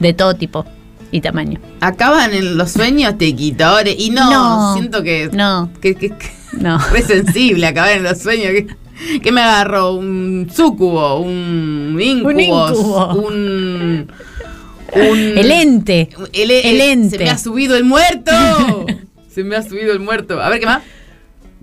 [0.00, 0.64] De todo tipo
[1.10, 1.60] y tamaño.
[1.80, 4.74] Acaban en los sueños tequitores y no, No.
[4.74, 6.78] siento que, No, que, que- que- no.
[6.92, 8.48] re sensible acabar en los sueños.
[8.52, 8.66] que
[9.22, 9.92] que me agarró?
[9.92, 11.18] ¿Un sucubo?
[11.20, 13.14] ¿Un incubo.
[13.14, 14.10] Un...
[14.96, 16.08] un El ente.
[16.32, 17.18] el, el- El ente.
[17.18, 18.32] Se me ha subido el muerto.
[19.30, 20.40] se me ha subido el muerto.
[20.42, 20.82] A ver, ¿qué más?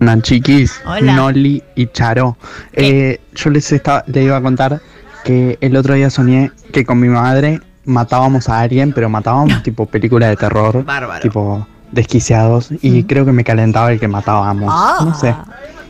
[0.00, 1.14] Hola chiquis, Hola.
[1.14, 2.36] Noli y Charo.
[2.72, 4.80] Eh, yo les, estaba, les iba a contar
[5.24, 9.86] que el otro día soñé que con mi madre matábamos a alguien, pero matábamos tipo
[9.86, 11.20] película de terror, Bárbaro.
[11.22, 14.68] tipo desquiciados, y creo que me calentaba el que matábamos.
[14.74, 14.98] Ah.
[15.04, 15.34] No sé,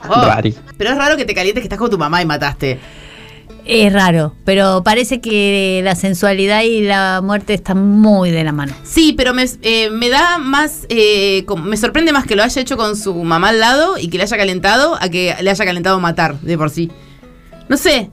[0.07, 0.55] Oh, rari.
[0.76, 2.78] pero es raro que te calientes que estás con tu mamá y mataste.
[3.66, 8.74] Es raro, pero parece que la sensualidad y la muerte están muy de la mano.
[8.82, 10.86] Sí, pero me, eh, me da más.
[10.90, 14.18] eh, me sorprende más que lo haya hecho con su mamá al lado y que
[14.18, 16.90] le haya calentado a que le haya calentado matar de por sí.
[17.68, 18.10] No sé.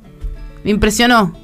[0.63, 1.35] Me impresionó.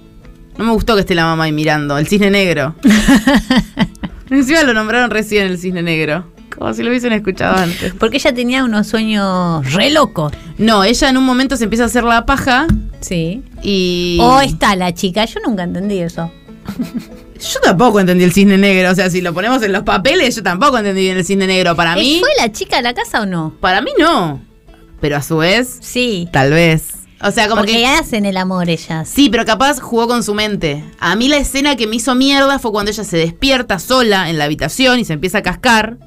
[0.57, 1.97] No me gustó que esté la mamá ahí mirando.
[1.97, 2.75] El cisne negro.
[4.29, 6.25] Encima lo nombraron recién el cisne negro.
[6.57, 7.93] Como si lo hubiesen escuchado antes.
[7.99, 10.33] Porque ella tenía unos sueños re locos.
[10.57, 12.65] No, ella en un momento se empieza a hacer la paja
[12.99, 13.43] Sí.
[13.61, 14.17] y.
[14.21, 16.31] O está la chica, yo nunca entendí eso.
[17.39, 18.91] Yo tampoco entendí el cisne negro.
[18.91, 21.75] O sea, si lo ponemos en los papeles, yo tampoco entendí bien el cisne negro.
[21.75, 22.17] Para ¿Eh, mí.
[22.19, 23.53] ¿Fue la chica a la casa o no?
[23.61, 24.41] Para mí no.
[24.99, 26.27] Pero a su vez, Sí.
[26.33, 26.93] tal vez.
[27.21, 27.85] O sea, como Porque que.
[27.85, 29.07] hacen el amor ellas.
[29.07, 30.83] Sí, pero capaz jugó con su mente.
[30.99, 34.39] A mí la escena que me hizo mierda fue cuando ella se despierta sola en
[34.39, 35.97] la habitación y se empieza a cascar.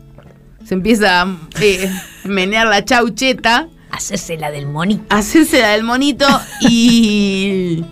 [0.65, 1.91] Se empieza a eh,
[2.25, 5.03] menear la chaucheta, Hacerse la del monito.
[5.09, 6.27] hacerse la del monito
[6.61, 7.85] y.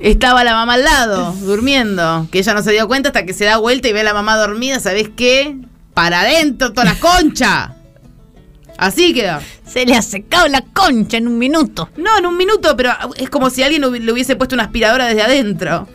[0.00, 2.28] Estaba la mamá al lado, durmiendo.
[2.30, 4.14] Que ella no se dio cuenta hasta que se da vuelta y ve a la
[4.14, 4.78] mamá dormida.
[4.78, 5.56] ¿Sabés qué?
[5.94, 7.74] Para adentro, toda la concha.
[8.76, 9.40] Así queda.
[9.66, 11.88] Se le ha secado la concha en un minuto.
[11.96, 15.22] No, en un minuto, pero es como si alguien le hubiese puesto una aspiradora desde
[15.22, 15.88] adentro.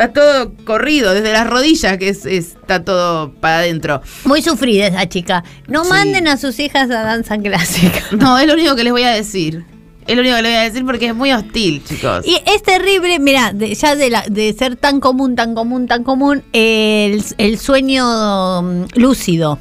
[0.00, 4.00] Está todo corrido, desde las rodillas, que es, es- está todo para adentro.
[4.24, 5.44] Muy sufrida esa chica.
[5.68, 5.90] No Sí.
[5.90, 8.00] manden a sus hijas a danza clásica.
[8.12, 9.64] No, es lo único que les voy a decir.
[10.06, 12.26] Es lo único que les voy a decir porque es muy hostil, chicos.
[12.26, 16.02] Y es terrible, mira, de- ya de, la, de ser tan común, tan común, tan
[16.02, 19.58] común, el, el sueño mm, lúcido,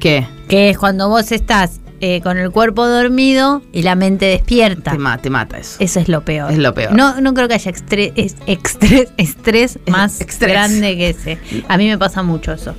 [0.00, 0.26] ¿Qué?
[0.48, 4.92] que es cuando vos estás eh, con el cuerpo dormido y la mente despierta.
[4.92, 5.76] Te, ma- te mata eso.
[5.80, 6.50] Eso es lo peor.
[6.52, 6.92] Es lo peor.
[6.94, 8.36] No, no creo que haya es-
[9.16, 10.52] estrés más Estrés.
[10.52, 11.38] grande que ese.
[11.68, 12.74] A mí me pasa mucho eso.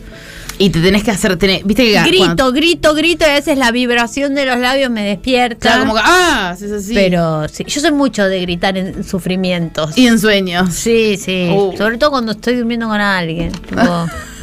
[0.59, 3.57] Y te tenés que hacer, tenés- viste que Grito, cuando- grito, grito y a veces
[3.59, 5.59] la vibración de los labios me despierta.
[5.69, 6.95] Claro, como que, ah, haces así.
[6.95, 9.95] Pero sí, yo soy mucho de gritar en sufrimientos.
[9.95, 10.73] Y en sueños.
[10.73, 11.49] Sí, sí.
[11.53, 11.77] Uh.
[11.77, 13.51] Sobre todo cuando estoy durmiendo con alguien.
[13.51, 13.81] Tipo,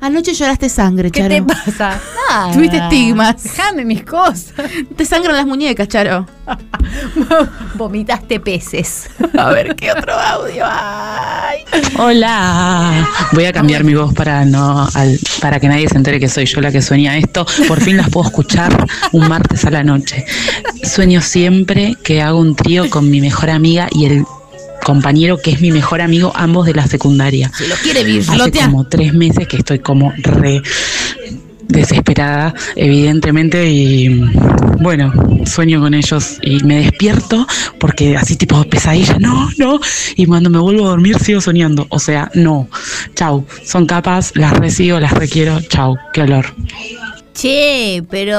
[0.00, 1.34] Anoche lloraste sangre, ¿Qué Charo.
[1.34, 2.00] te pasa?
[2.30, 2.52] Nada.
[2.52, 3.42] Tuviste estigmas.
[3.42, 4.52] Déjame mis cosas.
[4.96, 6.26] Te sangran las muñecas, Charo.
[7.74, 9.08] Vomitaste peces.
[9.38, 11.60] A ver, ¿qué otro audio hay?
[11.98, 16.28] Hola, voy a cambiar mi voz para no al- para que nadie se entere que
[16.28, 17.46] soy yo la que sueña esto.
[17.68, 20.24] Por fin las puedo escuchar un martes a la noche.
[20.82, 24.24] Sueño siempre que hago un trío con mi mejor amiga y el
[24.84, 27.50] compañero que es mi mejor amigo, ambos de la secundaria.
[27.56, 28.66] Se lo quiere Hace birlotear.
[28.66, 30.62] como tres meses que estoy como re
[31.68, 34.08] desesperada, evidentemente, y
[34.80, 35.12] bueno,
[35.46, 37.46] sueño con ellos y me despierto
[37.78, 39.80] porque así tipo pesadilla, no, no,
[40.16, 42.68] y cuando me vuelvo a dormir sigo soñando, o sea, no,
[43.14, 46.46] chau, son capas, las recibo, las requiero, chau, qué olor.
[47.32, 48.36] Che, pero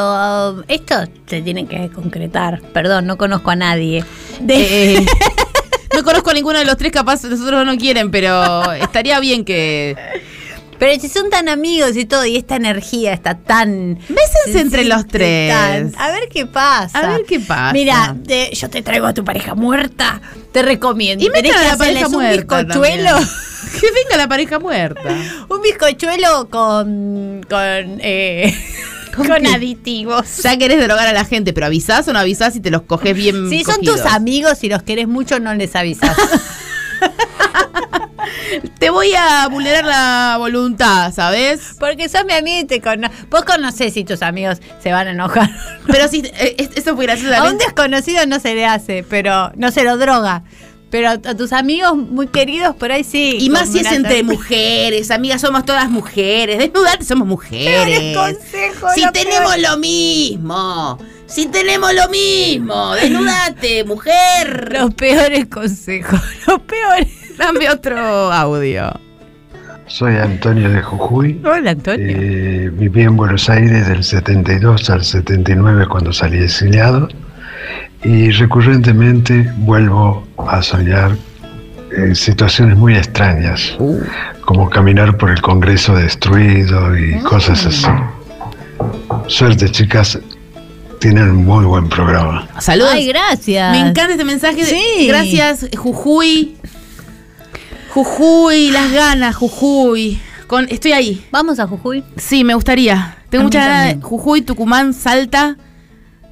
[0.51, 0.93] uh, esto
[1.25, 2.61] se tiene que concretar.
[2.73, 4.05] Perdón, no conozco a nadie.
[4.39, 5.05] De- Eh,
[5.93, 9.45] no conozco a ninguno de los tres, capaz los otros no quieren, pero estaría bien
[9.45, 9.95] que.
[10.79, 13.99] Pero si son tan amigos y todo, y esta energía está tan.
[14.09, 15.49] Bésense entre los tres.
[15.53, 16.99] tan- a ver qué pasa.
[16.99, 17.71] A ver qué pasa.
[17.73, 20.19] Mira, te- yo te traigo a tu pareja muerta.
[20.51, 21.23] Te recomiendo.
[21.23, 23.09] Y metan a la pareja un muerta bizcochuelo.
[23.11, 23.29] también.
[23.79, 25.01] Que venga la pareja muerta.
[25.49, 27.45] Un bizcochuelo con.
[27.49, 27.99] con.
[28.01, 28.53] eh,
[29.15, 30.37] ¿Con aditivos.
[30.43, 33.15] Ya querés drogar a la gente, pero avisás o no avisás y te los coges
[33.15, 33.49] bien.
[33.49, 34.01] Si son cogidos?
[34.01, 36.15] tus amigos y los querés mucho, no les avisas.
[38.79, 41.75] Te voy a vulnerar la voluntad, ¿sabes?
[41.79, 43.15] Porque sos mi amigo y te conozco.
[43.29, 45.49] Vos conocés si tus amigos se van a enojar.
[45.87, 47.33] Pero sí, eh, es- eso fue gracioso.
[47.35, 50.43] A un desconocido no se le hace, pero no se lo droga.
[50.93, 53.39] Pero a a tus amigos muy queridos por ahí sí.
[53.39, 56.59] Y más si es entre mujeres, amigas, somos todas mujeres.
[56.59, 57.99] Desnudate, somos mujeres.
[57.99, 59.71] Peores consejos, Si lo tenemos peor.
[59.71, 60.99] lo mismo.
[61.25, 62.93] Si tenemos lo mismo.
[62.93, 64.71] Desnudate, mujer.
[64.71, 67.07] Los peores consejos, los peores.
[67.39, 67.97] Dame otro
[68.31, 68.91] audio.
[69.87, 71.41] Soy Antonio de Jujuy.
[71.43, 72.05] Hola, Antonio.
[72.07, 77.09] Eh, viví en Buenos Aires del 72 al 79 cuando salí exiliado
[78.03, 81.15] y recurrentemente vuelvo a soñar
[81.95, 83.75] eh, situaciones muy extrañas,
[84.41, 87.87] como caminar por el Congreso destruido y cosas así.
[89.27, 90.19] Suerte chicas,
[90.99, 92.47] tienen un muy buen programa.
[92.59, 92.91] Saludos.
[92.93, 93.71] Ay, gracias.
[93.71, 94.57] Me encanta este mensaje.
[94.57, 95.07] de- Sí.
[95.07, 96.55] Gracias, Jujuy.
[97.93, 100.19] Jujuy, las ganas, Jujuy.
[100.47, 101.25] Con, estoy ahí.
[101.31, 103.17] Vamos a Jujuy Sí, me gustaría.
[103.29, 104.01] Tengo A mí mucha ganas de.
[104.01, 105.57] Jujuy, Tucumán, Salta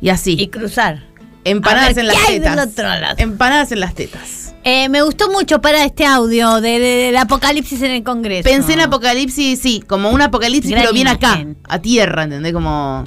[0.02, 0.36] y así.
[0.40, 1.04] y cruzar.
[1.44, 2.68] Empanadas ver, en las ¿qué hay del tetas.
[2.68, 3.16] otro lado?
[3.18, 4.54] Empanadas en las tetas.
[4.64, 8.48] Eh, me gustó mucho para este audio de- de- del apocalipsis en el Congreso.
[8.48, 11.58] Pensé en apocalipsis, sí, como un apocalipsis, Gran pero bien acá, imagen.
[11.68, 12.54] a tierra, ¿entendés?
[12.54, 13.04] Como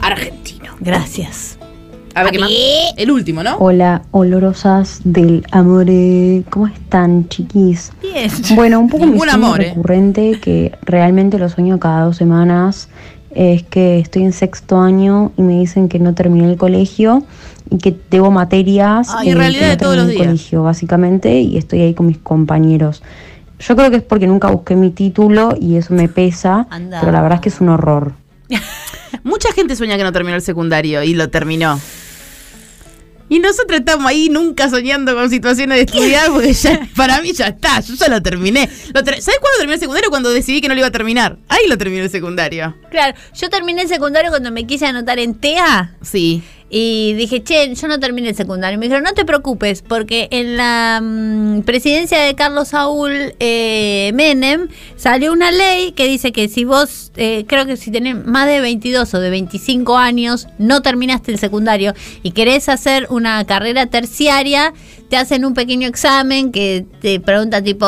[0.00, 0.74] argentino.
[0.80, 1.58] Gracias.
[2.14, 2.50] A ver qué más.
[2.96, 3.56] El último, ¿no?
[3.58, 6.44] Hola, olorosas del amore.
[6.48, 7.92] ¿Cómo están, chiquis?
[8.00, 8.30] Bien.
[8.54, 9.68] Bueno, un poco mi Ningún sueño amor, eh.
[9.68, 12.88] recurrente, que realmente lo sueño cada dos semanas,
[13.36, 17.22] es que estoy en sexto año y me dicen que no terminé el colegio
[17.70, 20.26] y que debo materias Ay, eh, en realidad que no de todos los días.
[20.26, 23.02] colegio, básicamente, y estoy ahí con mis compañeros.
[23.58, 27.00] Yo creo que es porque nunca busqué mi título y eso me pesa, Anda.
[27.00, 28.12] pero la verdad es que es un horror.
[29.22, 31.78] Mucha gente sueña que no terminó el secundario y lo terminó.
[33.28, 37.48] Y nosotros estamos ahí nunca soñando con situaciones de estudiar porque ya, para mí ya
[37.48, 38.68] está, yo ya lo terminé.
[38.94, 40.10] Lo ter- ¿Sabes cuándo terminé el secundario?
[40.10, 41.36] Cuando decidí que no lo iba a terminar.
[41.48, 42.74] Ahí lo terminé el secundario.
[42.90, 45.94] Claro, yo terminé el secundario cuando me quise anotar en TEA.
[46.02, 46.42] Sí.
[46.68, 48.78] Y dije, che, yo no terminé el secundario.
[48.78, 54.68] Me dijeron, no te preocupes, porque en la mm, presidencia de Carlos Saúl eh, Menem
[54.96, 58.60] salió una ley que dice que si vos, eh, creo que si tenés más de
[58.60, 61.94] 22 o de 25 años, no terminaste el secundario
[62.24, 64.72] y querés hacer una carrera terciaria,
[65.08, 67.86] te hacen un pequeño examen que te pregunta tipo,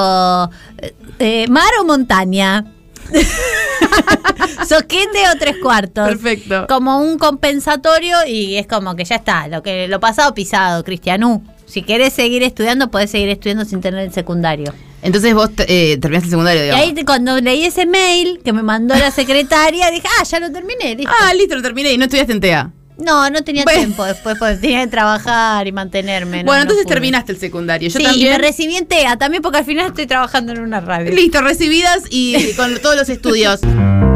[0.78, 2.64] eh, eh, ¿mar o montaña?
[4.68, 6.08] ¿Soquete o tres cuartos?
[6.08, 6.66] Perfecto.
[6.68, 11.42] Como un compensatorio y es como que ya está, lo que lo pasado pisado, Cristianú.
[11.66, 14.72] Si querés seguir estudiando, podés seguir estudiando sin tener el secundario.
[15.02, 16.84] Entonces vos eh, terminaste el secundario, Y digamos.
[16.86, 20.50] ahí te- cuando leí ese mail que me mandó la secretaria, dije, ah, ya lo
[20.50, 21.12] terminé, listo.
[21.22, 22.70] Ah, listo, lo terminé y no estudiaste en TEA.
[22.96, 23.78] No, no tenía Bueno.
[23.78, 26.38] tiempo después, porque tenía que trabajar y mantenerme.
[26.38, 27.88] no- bueno, no entonces terminaste el secundario.
[27.90, 30.80] Yo sí, y me recibí en TEA también porque al final estoy trabajando en una
[30.80, 31.12] radio.
[31.12, 33.60] Listo, recibidas y con todos los estudios.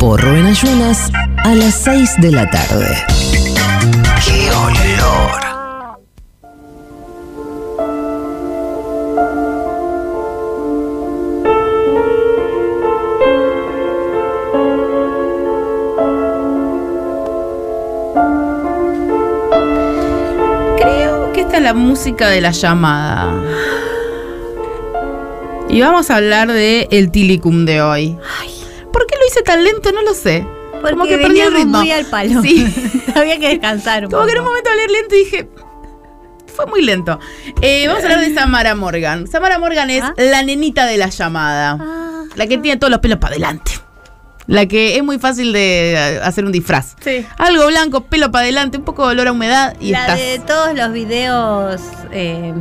[0.00, 1.10] Porro en ayunas
[1.44, 2.86] a las 6 de la tarde.
[4.24, 5.40] ¡Qué olor!
[20.78, 23.34] Creo que esta es la música de la llamada.
[25.68, 28.18] Y vamos a hablar de el tilicum de hoy.
[28.92, 29.92] ¿Por qué lo hice tan lento?
[29.92, 30.46] No lo sé.
[30.72, 31.78] Porque Como que perdí el ritmo.
[31.78, 32.40] muy al palo.
[32.42, 33.02] Sí.
[33.14, 35.48] Había que descansar un Como que en un momento hablé lento y dije.
[36.54, 37.18] Fue muy lento.
[37.62, 39.26] Eh, vamos a hablar de Samara Morgan.
[39.26, 40.14] Samara Morgan es Ah.
[40.16, 41.78] la nenita de la llamada.
[42.34, 43.72] La que tiene todos los pelos para adelante.
[44.46, 46.96] La que es muy fácil de eh, hacer un disfraz.
[47.04, 47.24] Sí.
[47.38, 50.18] Algo blanco, pelo para adelante, un poco de olor a humedad y la estás.
[50.18, 51.80] de todos los videos
[52.10, 52.52] eh,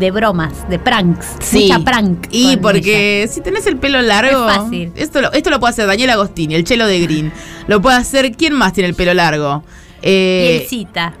[0.00, 1.26] de bromas, de pranks.
[1.40, 1.68] Sí.
[1.70, 2.26] Mucha prank.
[2.30, 4.48] Y porque si tenés el pelo largo.
[4.48, 4.92] Es fácil.
[4.96, 7.32] Esto lo, esto lo puede hacer Daniel Agostini, el chelo de Green.
[7.68, 8.32] Lo puede hacer.
[8.32, 9.62] ¿Quién más tiene el pelo largo?
[10.02, 11.12] Eh, Pielcita.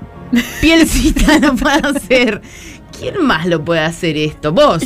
[0.60, 2.42] Pielcita lo puede hacer.
[2.98, 4.52] ¿Quién más lo puede hacer esto?
[4.52, 4.82] Vos.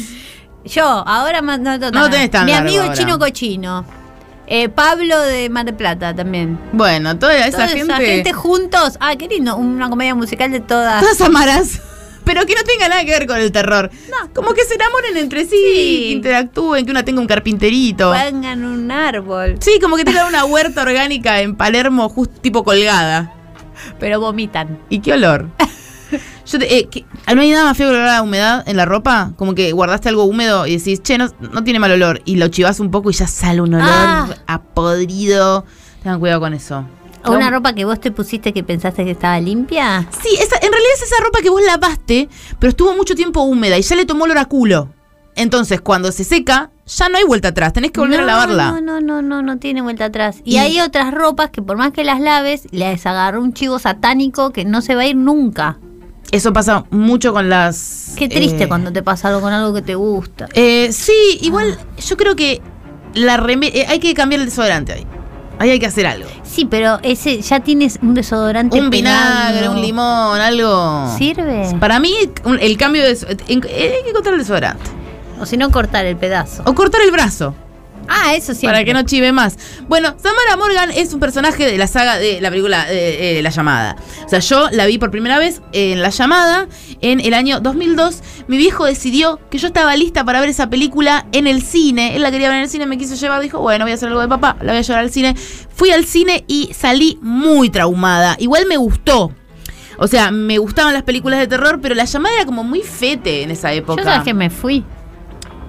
[0.65, 2.95] Yo, ahora más no, no, No tenés tan Mi largo amigo ahora.
[2.95, 3.85] Chino Cochino.
[4.47, 6.59] Eh, Pablo de Mar del Plata también.
[6.73, 7.83] Bueno, toda esa Toda gente.
[7.95, 8.97] esa gente juntos.
[9.01, 9.57] Ah, qué lindo.
[9.57, 11.01] Una comedia musical de todas.
[11.03, 11.81] Todas amaras.
[12.25, 13.91] Pero que no tenga nada que ver con el terror.
[14.35, 18.13] Como que se enamoren entre sí, que interactúen, que una tenga un carpinterito.
[18.13, 19.57] Pongan un árbol.
[19.61, 23.33] Sí, como que tengan una huerta orgánica en Palermo, justo tipo colgada.
[24.01, 24.79] Pero vomitan.
[24.89, 25.49] ¿Y qué olor?
[26.47, 28.77] Yo te- eh, que- ¿No hay nada más feo que el olor a humedad en
[28.77, 29.33] la ropa?
[29.37, 32.23] Como que guardaste algo húmedo y decís, che, no, no tiene mal olor.
[32.25, 34.29] Y lo chivas un poco y ya sale un olor Ah.
[34.47, 35.65] a podrido.
[36.03, 36.87] Tengan cuidado con eso.
[37.27, 40.07] ¿O una ropa que vos te pusiste que pensaste que estaba limpia?
[40.23, 42.29] Sí, esa, en realidad es esa ropa que vos lavaste,
[42.59, 44.91] pero estuvo mucho tiempo húmeda y ya le tomó olor a culo.
[45.37, 48.71] Entonces, cuando se seca, ya no hay vuelta atrás, tenés que volver no, a lavarla.
[48.71, 50.37] No, no, no, no, no tiene vuelta atrás.
[50.45, 53.79] Y, Y- hay otras ropas que por más que las laves, les agarró un chivo
[53.81, 55.79] satánico que no se va a ir nunca.
[56.31, 58.13] Eso pasa mucho con las...
[58.17, 60.49] Qué triste eh, cuando te pasa algo con algo que te gusta.
[60.55, 62.61] Eh, sí, igual yo creo que
[63.15, 65.07] la reme- eh, hay que cambiar el desodorante ahí.
[65.59, 66.29] Ahí hay que hacer algo.
[66.43, 69.75] Sí, pero ese ya tienes un desodorante Un vinagre, pegado.
[69.77, 71.15] un limón, algo.
[71.17, 71.77] ¿Sirve?
[71.81, 72.13] Para mí,
[72.61, 73.13] el cambio de.
[73.13, 74.91] eh, hay que cortar el desodorante.
[75.41, 76.63] O si no, cortar el pedazo.
[76.67, 77.55] O cortar el brazo.
[78.09, 78.67] Ah, eso sí.
[78.67, 79.57] Para que no chive más.
[79.89, 83.51] Bueno, Samara Morgan es un personaje de la saga de la película eh, eh, La
[83.51, 83.97] Llamada.
[84.25, 86.69] O sea, yo la vi por primera vez en La Llamada
[87.01, 88.23] en el año 2002.
[88.49, 92.17] Mi viejo decidió que yo estaba lista para ver esa película en el cine.
[92.17, 93.41] Él la quería ver en el cine, me quiso llevar.
[93.41, 95.35] Dijo, bueno, voy a hacer algo de papá, la voy a llevar al cine.
[95.75, 98.37] Fui al cine y salí muy traumada.
[98.39, 99.33] Igual me gustó.
[99.97, 103.43] O sea, me gustaban las películas de terror, pero La Llamada era como muy fete
[103.43, 104.03] en esa época.
[104.03, 104.85] Yo sabes que me fui.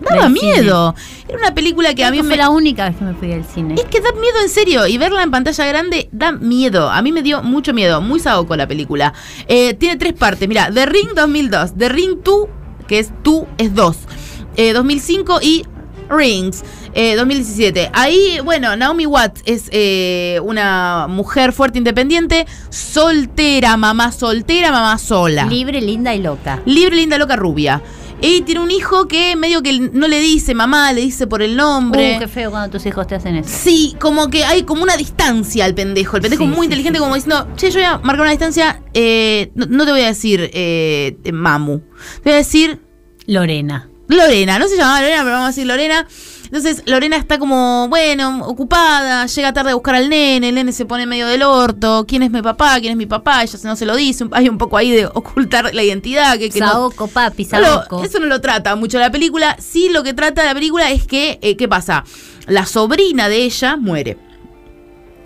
[0.01, 0.95] Daba miedo.
[1.27, 2.27] Era una película que a mí me...
[2.27, 3.75] fue la única vez que me fui al cine.
[3.75, 4.87] Es que da miedo en serio.
[4.87, 6.89] Y verla en pantalla grande da miedo.
[6.89, 8.01] A mí me dio mucho miedo.
[8.01, 9.13] Muy saoco la película.
[9.47, 10.47] Eh, tiene tres partes.
[10.47, 11.77] Mira, The Ring 2002.
[11.77, 12.47] The Ring 2,
[12.87, 13.97] que es 2, es 2.
[14.57, 15.65] Eh, 2005 y
[16.09, 16.63] Rings.
[16.93, 17.89] eh, 2017.
[17.93, 25.45] Ahí, bueno, Naomi Watts es eh, una mujer fuerte, independiente, soltera, mamá soltera, mamá sola.
[25.45, 26.61] Libre, linda y loca.
[26.65, 27.81] Libre, linda, loca, rubia.
[28.21, 31.55] Y tiene un hijo que medio que no le dice mamá, le dice por el
[31.55, 32.15] nombre.
[32.15, 33.49] Uh, qué feo cuando tus hijos te hacen eso.
[33.51, 36.15] Sí, como que hay como una distancia al pendejo.
[36.15, 37.03] El pendejo Sí, es muy sí, inteligente, sí.
[37.03, 38.81] como diciendo, che, yo voy a marcar una distancia.
[38.93, 41.79] eh, no, no te voy a decir eh, Mamu.
[42.23, 42.79] Te voy a decir
[43.27, 43.89] Lorena.
[44.07, 44.59] Lorena.
[44.59, 46.07] No se llama Lorena, pero vamos a decir Lorena.
[46.45, 50.85] Entonces Lorena está como, bueno, ocupada, llega tarde a buscar al nene, el nene se
[50.85, 52.79] pone medio del orto, ¿quién es mi papá?
[52.79, 53.43] ¿Quién es mi papá?
[53.43, 56.37] Ella no se lo dice, hay un poco ahí de ocultar la identidad.
[56.37, 58.03] Que, que Saoco, papi, no lo- Saoco.
[58.03, 59.57] eso no lo trata mucho la película.
[59.59, 62.03] Sí, lo que trata la película es que, eh, ¿qué pasa?
[62.47, 64.17] La sobrina de ella muere.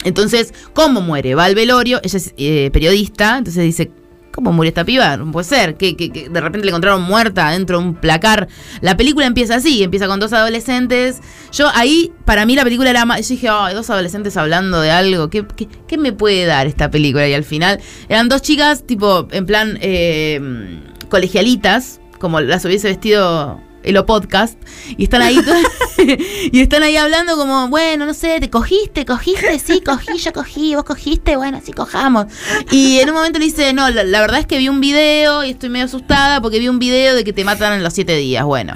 [0.05, 1.35] Entonces, ¿cómo muere?
[1.35, 3.91] Va al velorio, ella es eh, periodista, entonces dice,
[4.31, 5.17] ¿cómo murió esta piba?
[5.17, 8.47] No puede ser, que, de repente le encontraron muerta dentro de un placar.
[8.81, 11.21] La película empieza así, empieza con dos adolescentes.
[11.51, 14.91] Yo ahí, para mí la película era más, yo dije, ay, dos adolescentes hablando de
[14.91, 17.27] algo, ¿qué, qué, qué me puede dar esta película?
[17.27, 20.39] Y al final eran dos chicas, tipo, en plan, eh,
[21.09, 24.57] colegialitas, como las hubiese vestido Elo Podcast,
[24.97, 25.39] y están ahí
[26.51, 30.75] y están ahí hablando como, bueno, no sé, te cogiste, cogiste, sí, cogí, yo cogí,
[30.75, 32.25] vos cogiste, bueno, sí, cojamos.
[32.71, 35.51] Y en un momento dice, no, la, la verdad es que vi un video y
[35.51, 38.45] estoy medio asustada porque vi un video de que te matan en los siete días.
[38.45, 38.73] Bueno,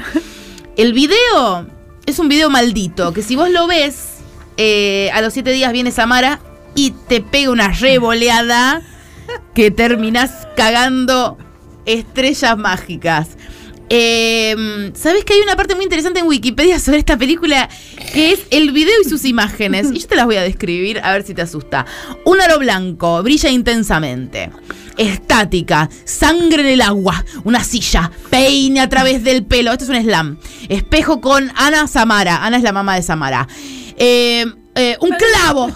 [0.77, 1.67] el video
[2.05, 4.15] es un video maldito, que si vos lo ves,
[4.57, 6.39] eh, a los siete días viene Samara
[6.75, 8.81] y te pega una revoleada
[9.53, 11.37] que terminás cagando
[11.85, 13.29] estrellas mágicas.
[13.95, 17.69] Eh, ¿Sabes que hay una parte muy interesante en Wikipedia sobre esta película
[18.11, 19.91] que es el video y sus imágenes?
[19.93, 21.85] Y yo te las voy a describir a ver si te asusta.
[22.25, 24.49] Un aro blanco, brilla intensamente.
[24.97, 29.71] Estática, sangre en el agua, una silla, peine a través del pelo.
[29.71, 30.39] Esto es un slam.
[30.69, 32.43] Espejo con Ana Samara.
[32.43, 33.47] Ana es la mamá de Samara.
[33.95, 34.43] Eh,
[34.73, 35.69] eh, un clavo.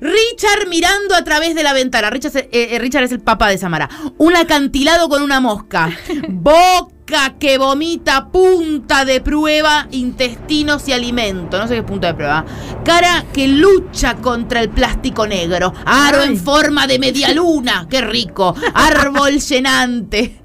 [0.00, 2.10] Richard mirando a través de la ventana.
[2.10, 3.88] Richard, eh, eh, Richard es el papá de Samara.
[4.18, 5.96] Un acantilado con una mosca.
[6.28, 6.99] Boca
[7.38, 11.58] que vomita, punta de prueba, intestinos y alimento.
[11.58, 12.44] No sé qué es punto de prueba.
[12.84, 15.72] Cara que lucha contra el plástico negro.
[15.84, 17.86] Aro en forma de media luna.
[17.90, 18.54] Qué rico.
[18.74, 20.40] Árbol llenante.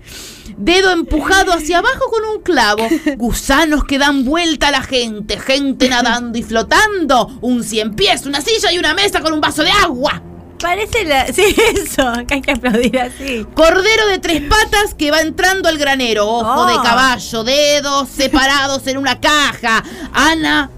[0.58, 2.88] Dedo empujado hacia abajo con un clavo.
[3.18, 5.40] Gusanos que dan vuelta a la gente.
[5.40, 7.38] Gente nadando y flotando.
[7.42, 10.22] Un cien pies, una silla y una mesa con un vaso de agua.
[10.60, 11.26] Parece la.
[11.34, 11.44] Sí,
[11.76, 13.46] eso, que hay que aplaudir así.
[13.56, 16.28] Cordero de tres patas que va entrando al granero.
[16.28, 16.66] Ojo Oh.
[16.68, 19.84] de caballo, dedos separados en una caja.
[20.14, 20.70] Ana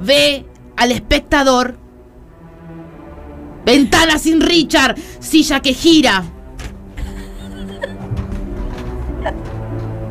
[0.00, 0.46] ve
[0.76, 1.76] al espectador.
[3.64, 6.22] Ventana sin Richard, silla que gira.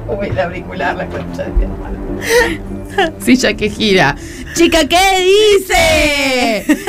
[0.07, 3.13] Uy, la auricular, la concha de mi hermana.
[3.19, 4.15] Silla que gira.
[4.53, 6.65] Chica, ¿qué dice?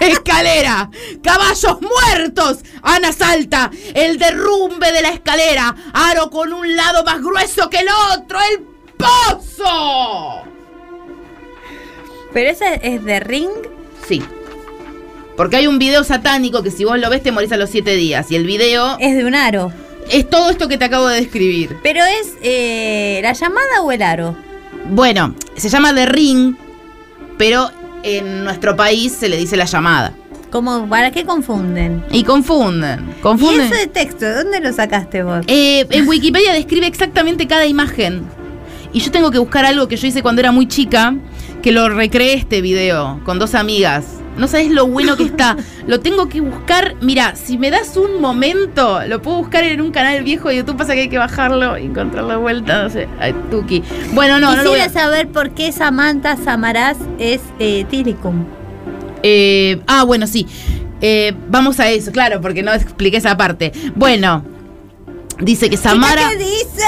[0.00, 0.90] Escalera,
[1.22, 2.58] caballos muertos.
[2.82, 5.74] Ana salta, el derrumbe de la escalera.
[5.92, 8.64] Aro con un lado más grueso que el otro, el
[8.96, 10.42] pozo.
[12.32, 13.50] ¿Pero ese es de Ring?
[14.06, 14.22] Sí.
[15.36, 17.94] Porque hay un video satánico que si vos lo ves te morís a los siete
[17.96, 18.30] días.
[18.30, 19.72] Y el video Es de un aro.
[20.10, 21.76] Es todo esto que te acabo de describir.
[21.82, 24.36] ¿Pero es eh, la llamada o el aro?
[24.90, 26.54] Bueno, se llama The Ring,
[27.38, 27.70] pero
[28.02, 30.12] en nuestro país se le dice la llamada.
[30.50, 32.04] ¿Cómo, ¿Para qué confunden?
[32.10, 33.14] Y confunden.
[33.18, 33.62] ¿Y Confunden.
[33.66, 34.24] eso de texto?
[34.24, 35.44] ¿De dónde lo sacaste vos?
[35.48, 38.22] Eh, en Wikipedia describe exactamente cada imagen.
[38.92, 41.14] Y yo tengo que buscar algo que yo hice cuando era muy chica,
[41.62, 44.06] que lo recreé este video con dos amigas.
[44.36, 45.56] No sabes lo bueno que está.
[45.86, 46.94] Lo tengo que buscar.
[47.00, 50.76] Mira, si me das un momento, lo puedo buscar en un canal viejo de YouTube.
[50.76, 52.82] Pasa que hay que bajarlo y encontrar la vuelta.
[52.82, 53.08] No sé.
[53.18, 53.82] Ay, Tuki.
[54.12, 55.04] Bueno, no, no lo voy Quisiera a...
[55.04, 58.44] saber por qué Samantha Samaraz es eh, Tilicum.
[59.22, 60.46] Eh, ah, bueno, sí.
[61.00, 63.72] Eh, vamos a eso, claro, porque no expliqué esa parte.
[63.94, 64.44] Bueno,
[65.40, 66.30] dice que Samara.
[66.30, 66.84] ¿Qué dice?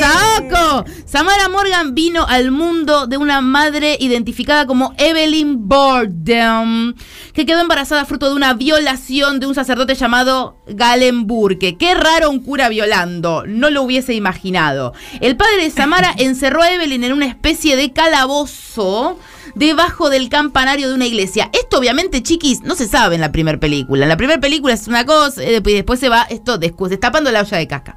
[0.00, 0.84] ¡Saco!
[1.04, 6.94] Samara Morgan vino al mundo de una madre identificada como Evelyn Borden,
[7.32, 11.76] que quedó embarazada fruto de una violación de un sacerdote llamado Galen Burke.
[11.76, 14.92] Qué raro un cura violando, no lo hubiese imaginado.
[15.20, 19.18] El padre de Samara encerró a Evelyn en una especie de calabozo
[19.54, 21.50] debajo del campanario de una iglesia.
[21.52, 24.04] Esto obviamente, chiquis, no se sabe en la primera película.
[24.04, 27.40] En la primera película es una cosa eh, y después se va esto destapando la
[27.40, 27.96] olla de caca.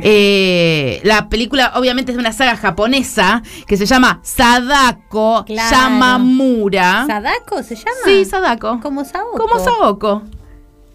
[0.00, 5.70] Eh, la película obviamente es de una saga japonesa que se llama Sadako Claro.
[5.70, 7.04] Yamamura.
[7.06, 7.90] ¿Sadako se llama?
[8.04, 8.80] Sí, Sadako.
[8.82, 9.38] Como Saoko.
[9.38, 10.22] Como Saoko.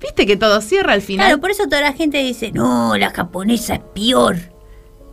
[0.02, 1.28] ¿Viste que todo cierra al final?
[1.28, 4.38] Claro, por eso toda la gente dice, no, la japonesa es peor.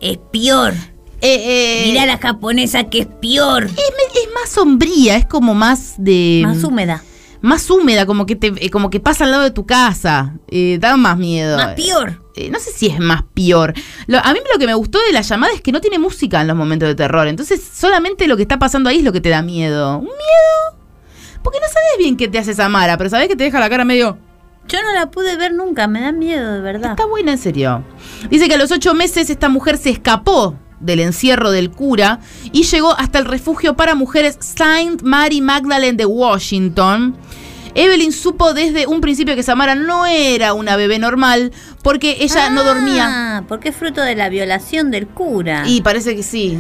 [0.01, 0.75] Es peor.
[1.21, 3.65] Eh, eh, Mirá la japonesa que es peor.
[3.65, 6.43] es, más sombría, es como más de...
[6.45, 7.03] Más húmeda.
[7.41, 10.35] Más húmeda, como que te, eh, como que pasa al lado de tu casa.
[10.49, 11.57] Eh, da más miedo.
[11.57, 12.23] Más peor.
[12.35, 13.73] Eh, no sé si es más peor.
[14.07, 16.41] Lo- a mí lo que me gustó de la llamada es que no tiene música
[16.41, 17.29] en los momentos de terror.
[17.29, 19.99] Entonces, solamente lo que está pasando ahí es lo que te da miedo.
[19.99, 20.79] ¿Un miedo?
[21.43, 23.85] Porque no sabes bien qué te hace Samara, pero sabes que te deja la cara
[23.85, 24.19] medio.
[24.69, 26.91] Yo no la pude ver nunca, me da miedo, de verdad.
[26.93, 27.85] Está buena, en serio.
[28.29, 32.21] Dice que a los ocho meses esta mujer se escapó del encierro del cura
[32.53, 37.17] y llegó hasta el refugio para mujeres Saint Mary Magdalene de Washington.
[37.75, 42.65] Evelyn supo desde un principio que Samara no era una bebé normal porque ella no
[42.65, 43.07] dormía.
[43.09, 45.65] Ah, porque es fruto de la violación del cura.
[45.67, 46.59] Y parece que sí.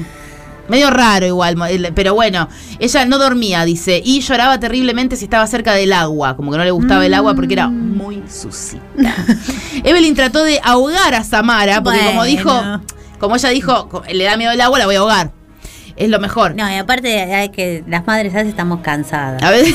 [0.69, 1.57] Medio raro igual,
[1.95, 2.49] pero bueno,
[2.81, 6.65] ella no dormía, dice, y lloraba terriblemente si estaba cerca del agua, como que no
[6.65, 8.81] le gustaba el agua porque era muy sucia.
[9.85, 12.51] Evelyn trató de ahogar a Samara, porque como dijo,
[13.19, 15.33] como ella dijo, le da miedo el agua, la voy a ahogar.
[15.97, 16.55] Es lo mejor.
[16.55, 19.43] No, y aparte hay que las madres a veces estamos cansadas.
[19.43, 19.75] A veces,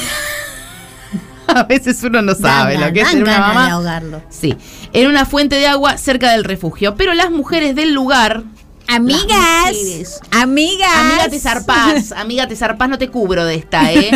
[1.48, 3.66] a veces uno no sabe Dan- lo que es ser una mamá.
[3.66, 4.22] de ahogarlo.
[4.30, 4.56] Sí,
[4.94, 6.96] en una fuente de agua cerca del refugio.
[6.96, 8.44] Pero las mujeres del lugar.
[8.88, 9.26] Amigas,
[9.72, 10.90] mujeres, amigas.
[10.96, 12.12] Amiga, te zarpás.
[12.12, 14.12] Amiga, te zarpás, no te cubro de esta, ¿eh?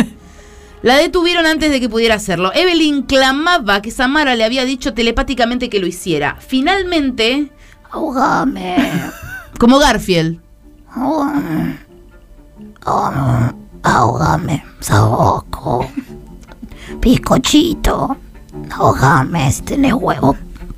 [0.82, 2.52] La detuvieron antes de que pudiera hacerlo.
[2.54, 6.36] Evelyn clamaba que Samara le había dicho telepáticamente que lo hiciera.
[6.46, 7.48] Finalmente.
[7.96, 8.76] Ahogame.
[9.58, 10.38] Como Garfield.
[10.94, 11.78] Ahogame.
[12.84, 13.54] Ahogame.
[13.82, 14.64] Ahogame.
[14.80, 15.88] Saoco.
[17.00, 18.16] Bizcochito.
[18.70, 20.36] Ahogame si tenés huevo.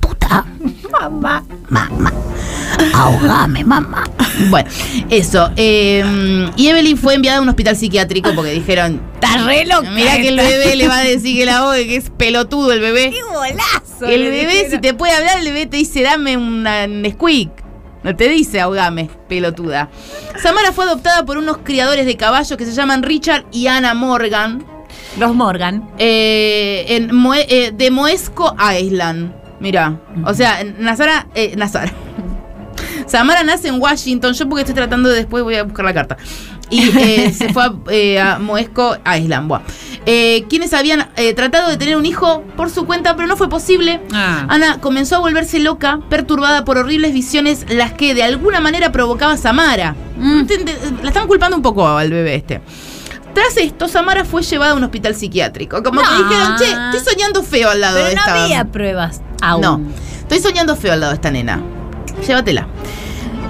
[0.09, 0.45] Puta.
[0.91, 1.43] Mamá.
[1.69, 2.11] Mamá.
[2.93, 4.03] Ahogame, mamá.
[4.49, 4.69] Bueno,
[5.09, 5.49] eso.
[5.55, 9.01] eh, y Evelyn fue enviada a un hospital psiquiátrico porque dijeron.
[9.15, 10.49] Está re loca Mira que el esta".
[10.57, 13.11] bebé le va a decir que la ahogue, que es pelotudo el bebé.
[13.11, 14.05] ¡Qué golazo!
[14.05, 14.71] El bebé, dijeron.
[14.71, 17.51] si te puede hablar, el bebé te dice, dame una Nesquik.
[18.03, 19.89] No te dice ahogame, pelotuda.
[20.41, 24.63] Samara fue adoptada por unos criadores de caballos que se llaman Richard y Anna Morgan.
[25.17, 25.89] Los Morgan.
[25.97, 29.33] eh, en Moe- eh, de Moesco Island.
[29.59, 31.91] Mira, o sea, Nazara, eh, Nazara.
[33.07, 34.33] Samara nace en Washington.
[34.33, 36.17] Yo porque estoy tratando de después voy a buscar la carta.
[36.69, 39.47] Y eh, se fue a, eh, a Moesco Island.
[39.47, 39.61] Buah.
[40.05, 43.49] Eh, quienes habían eh, tratado de tener un hijo por su cuenta, pero no fue
[43.49, 43.99] posible.
[44.13, 44.45] Ah.
[44.47, 49.35] Ana comenzó a volverse loca, perturbada por horribles visiones, las que de alguna manera provocaba
[49.37, 49.95] Samara.
[50.17, 50.41] Mm.
[50.41, 52.61] Ent- La están culpando un poco al bebé este.
[53.33, 55.81] Tras esto, Samara fue llevada a un hospital psiquiátrico.
[55.83, 56.17] Como que No.
[56.29, 58.43] dijeron, che, estoy soñando feo al lado Pero de no esta.
[58.43, 59.61] había pruebas aún.
[59.61, 59.81] No,
[60.21, 61.61] estoy soñando feo al lado de esta nena.
[62.27, 62.67] Llévatela.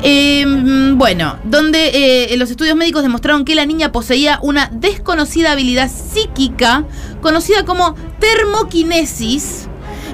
[0.01, 5.51] Eh, mm, bueno, donde eh, los estudios médicos demostraron que la niña poseía una desconocida
[5.51, 6.85] habilidad psíquica
[7.22, 9.68] conocida como termoquinesis,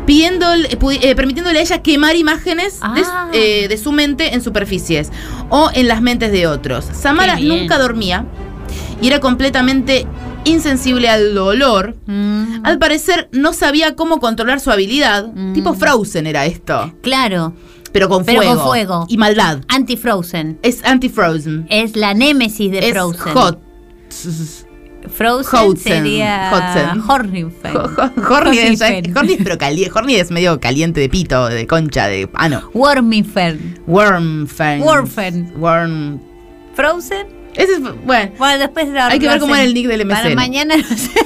[0.07, 3.27] pidiéndole- eh, eh, permitiéndole a ella quemar imágenes de, su- Ah.
[3.31, 5.11] de su mente en superficies
[5.49, 6.85] o en las mentes de otros.
[6.93, 8.25] Samara nunca dormía
[9.01, 10.05] y era completamente
[10.45, 11.95] insensible al dolor.
[12.05, 15.27] Mm, Al parecer no sabía cómo controlar su habilidad.
[15.33, 15.53] Mm.
[15.53, 16.93] Tipo Frozen era esto.
[17.01, 17.53] Claro.
[17.91, 18.55] Pero con Pero fuego.
[18.55, 19.05] con fuego.
[19.09, 19.61] Y maldad.
[19.69, 20.59] Anti-Frozen.
[20.63, 21.65] Es anti-Frozen.
[21.69, 23.33] Es la némesis de Es Frozen.
[23.33, 23.59] hot.
[25.15, 26.51] Frozen sería.
[27.07, 27.53] Horny es,
[29.43, 32.27] pero cali- Horny es medio caliente de pito, de concha, de.
[32.33, 32.69] Ah, no.
[32.73, 33.79] Wormifen.
[33.87, 34.81] Wormfen.
[34.81, 35.53] Wormfen.
[35.57, 36.19] Worm.
[36.73, 37.27] Frozen.
[37.55, 37.79] Ese es.
[37.81, 38.31] Bueno.
[38.37, 40.35] Bueno, después lo- Hay que ver cómo era el nick del Para MCN.
[40.35, 41.09] mañana no sé.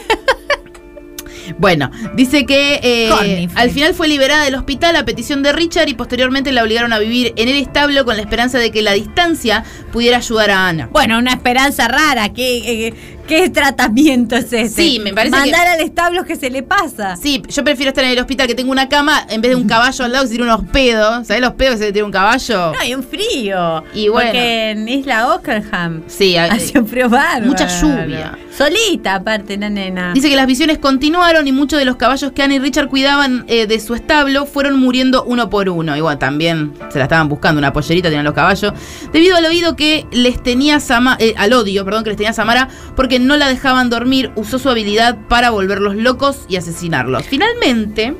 [1.57, 5.95] Bueno, dice que eh, al final fue liberada del hospital a petición de Richard y
[5.95, 9.63] posteriormente la obligaron a vivir en el establo con la esperanza de que la distancia
[9.91, 10.89] pudiera ayudar a Ana.
[10.91, 12.29] Bueno, una esperanza rara.
[12.29, 12.93] ¿Qué, eh,
[13.29, 14.69] qué tratamiento es ese?
[14.69, 17.15] Sí, me parece Mandar que- al establo que se le pasa.
[17.15, 19.67] Sí, yo prefiero estar en el hospital que tengo una cama en vez de un
[19.67, 21.27] caballo al lado que se tira unos pedos.
[21.27, 22.71] ¿Sabés los pedos que se tira un caballo?
[22.73, 23.83] No, hay un frío.
[23.93, 24.31] Y bueno.
[24.31, 27.45] Porque en Isla Ockerham Sí, hay- hace un frío bárbaro.
[27.45, 28.37] mucha lluvia.
[28.57, 30.11] Solita, aparte, la nena.
[30.13, 33.45] Dice que las visiones continuaron y muchos de los caballos que Ana y Richard cuidaban
[33.47, 35.95] eh, de su establo fueron muriendo uno por uno.
[35.95, 38.73] Igual también se la estaban buscando, una pollerita tenían los caballos.
[39.13, 42.67] Debido al oído que les tenía Sama- eh, al odio, perdón, que les tenía Samara,
[42.95, 47.23] porque no la dejaban dormir, usó su habilidad para volverlos locos y asesinarlos.
[47.23, 48.15] Finalmente,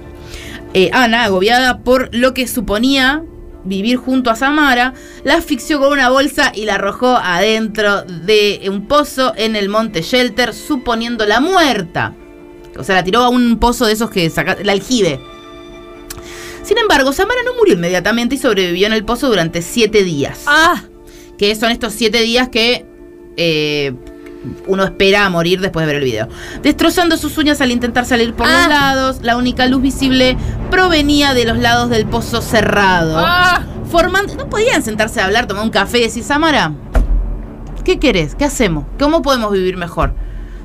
[0.74, 3.24] eh, Ana, agobiada por lo que suponía
[3.64, 4.94] vivir junto a Samara,
[5.24, 10.02] la asfixió con una bolsa y la arrojó adentro de un pozo en el monte
[10.02, 12.16] Shelter, suponiéndola muerta.
[12.78, 15.20] O sea, la tiró a un pozo de esos que saca el aljibe.
[16.64, 20.44] Sin embargo, Samara no murió inmediatamente y sobrevivió en el pozo durante siete días.
[20.46, 20.84] Ah,
[21.38, 22.86] Que son estos siete días que
[23.38, 23.94] eh,
[24.68, 26.28] uno espera a morir después de ver el video.
[26.64, 28.52] Destrozando sus uñas al intentar salir por Ah.
[28.60, 30.38] los lados, la única luz visible
[30.72, 33.16] provenía de los lados del pozo cerrado.
[33.18, 33.64] Ah.
[33.90, 36.74] Formando, no podían sentarse a hablar, tomar un café y decir, Samara,
[37.84, 38.36] ¿qué querés?
[38.36, 38.86] ¿Qué hacemos?
[39.00, 40.14] ¿Cómo podemos vivir mejor?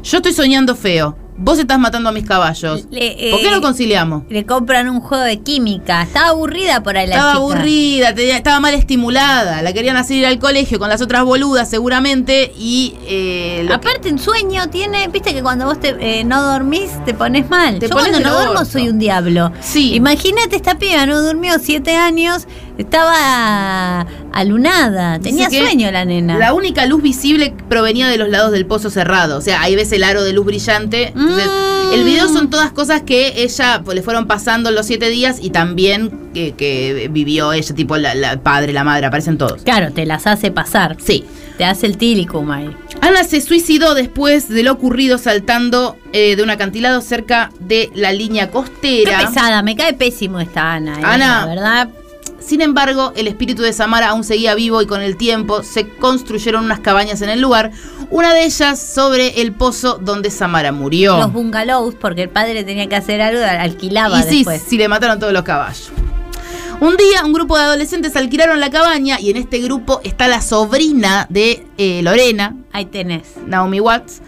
[0.02, 1.16] Yo estoy soñando feo.
[1.36, 2.86] Vos estás matando a mis caballos.
[2.92, 4.22] Le- ¿Por qué eh, no conciliamos?
[4.28, 6.02] le compran un juego de química.
[6.02, 7.42] Estaba aburrida por ahí la Estaba chica.
[7.42, 9.60] aburrida, tenía- estaba mal estimulada.
[9.62, 12.94] La querían hacer ir al colegio con las otras boludas seguramente y...
[13.08, 16.90] eh, lo que- Aparte, en sueño tiene, viste que cuando vos te, eh, no dormís
[17.04, 17.80] te pones mal.
[17.80, 19.50] Te Yo pones cuando no duermo soy un diablo.
[19.60, 19.92] Sí.
[19.94, 22.46] Imagínate esta piba, no durmió siete años,
[22.78, 26.36] estaba alunada, tenía sueño la nena.
[26.38, 29.38] La única luz visible provenía de los lados del pozo cerrado.
[29.38, 31.08] O sea, ahí ves el aro de luz brillante.
[31.08, 31.92] Entonces, Mm.
[31.94, 35.38] el video son todas cosas que ella pues, le fueron pasando en los siete días
[35.40, 39.62] y también que, que vivió ella, tipo la, la padre, la madre, aparecen todos.
[39.62, 40.96] Claro, te las hace pasar.
[41.04, 41.24] Sí.
[41.58, 42.68] Te hace el tilicum ahí.
[43.00, 48.12] Ana se suicidó después de lo ocurrido saltando eh, de un acantilado cerca de la
[48.12, 49.18] línea Qué costera.
[49.20, 50.98] pesada, me cae pésimo esta Ana.
[50.98, 51.40] eh, Ana.
[51.42, 51.88] La verdad.
[52.44, 56.64] Sin embargo, el espíritu de Samara aún seguía vivo y con el tiempo se construyeron
[56.64, 57.70] unas cabañas en el lugar,
[58.10, 61.16] una de ellas sobre el pozo donde Samara murió.
[61.16, 64.62] Los bungalows, porque el padre tenía que hacer algo, alquilaba y sí, después.
[64.66, 65.90] sí, le mataron todos los caballos.
[66.80, 70.42] Un día, un grupo de adolescentes alquilaron la cabaña y en este grupo está la
[70.42, 73.22] sobrina de eh, Lorena, Ahí tenés.
[73.46, 74.20] Naomi Watts.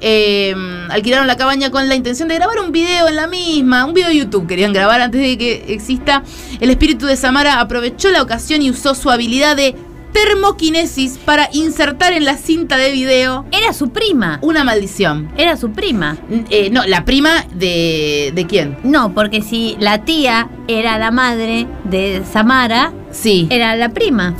[0.00, 0.54] Eh,
[0.90, 4.08] alquilaron la cabaña con la intención de grabar un video en la misma, un video
[4.10, 6.22] de YouTube querían grabar antes de que exista.
[6.60, 9.74] El espíritu de Samara aprovechó la ocasión y usó su habilidad de
[10.12, 14.38] termoquinesis para insertar en la cinta de video Era su prima.
[14.42, 15.30] una maldición.
[15.36, 16.16] Era su prima.
[16.50, 18.30] Eh, no, la prima de.
[18.34, 18.76] ¿De quién?
[18.84, 23.48] No, porque si la tía era la madre de Samara, Sí.
[23.50, 24.34] era la prima.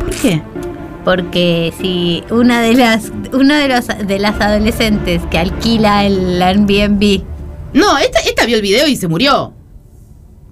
[0.00, 0.42] ¿Por qué qué?
[1.04, 7.22] Porque si una de las una de los de las adolescentes que alquila el Airbnb.
[7.72, 9.54] No, esta, esta vio el video y se murió.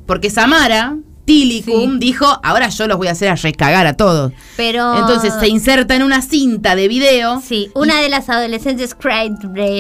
[0.06, 4.32] Porque Samara, Tilicum, dijo, ahora yo los voy a hacer a recagar a todos.
[4.56, 7.40] Pero Entonces se inserta en una cinta de video.
[7.40, 9.35] Sí, una de las adolescentes Craig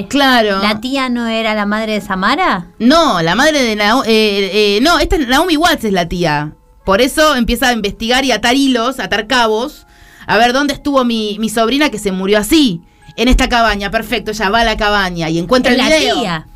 [0.08, 0.60] Claro.
[0.62, 2.68] ¿La tía no era la madre de Samara?
[2.78, 4.80] No, la madre de Naomi.
[4.82, 6.54] no, esta es Naomi Watts es la tía.
[6.84, 9.86] Por eso empieza a investigar y atar hilos, atar cabos.
[10.30, 12.82] A ver dónde estuvo mi, mi sobrina que se murió así.
[13.16, 14.30] En esta cabaña, perfecto.
[14.30, 16.20] Ella va a la cabaña y encuentra Es el la video.
[16.20, 16.46] tía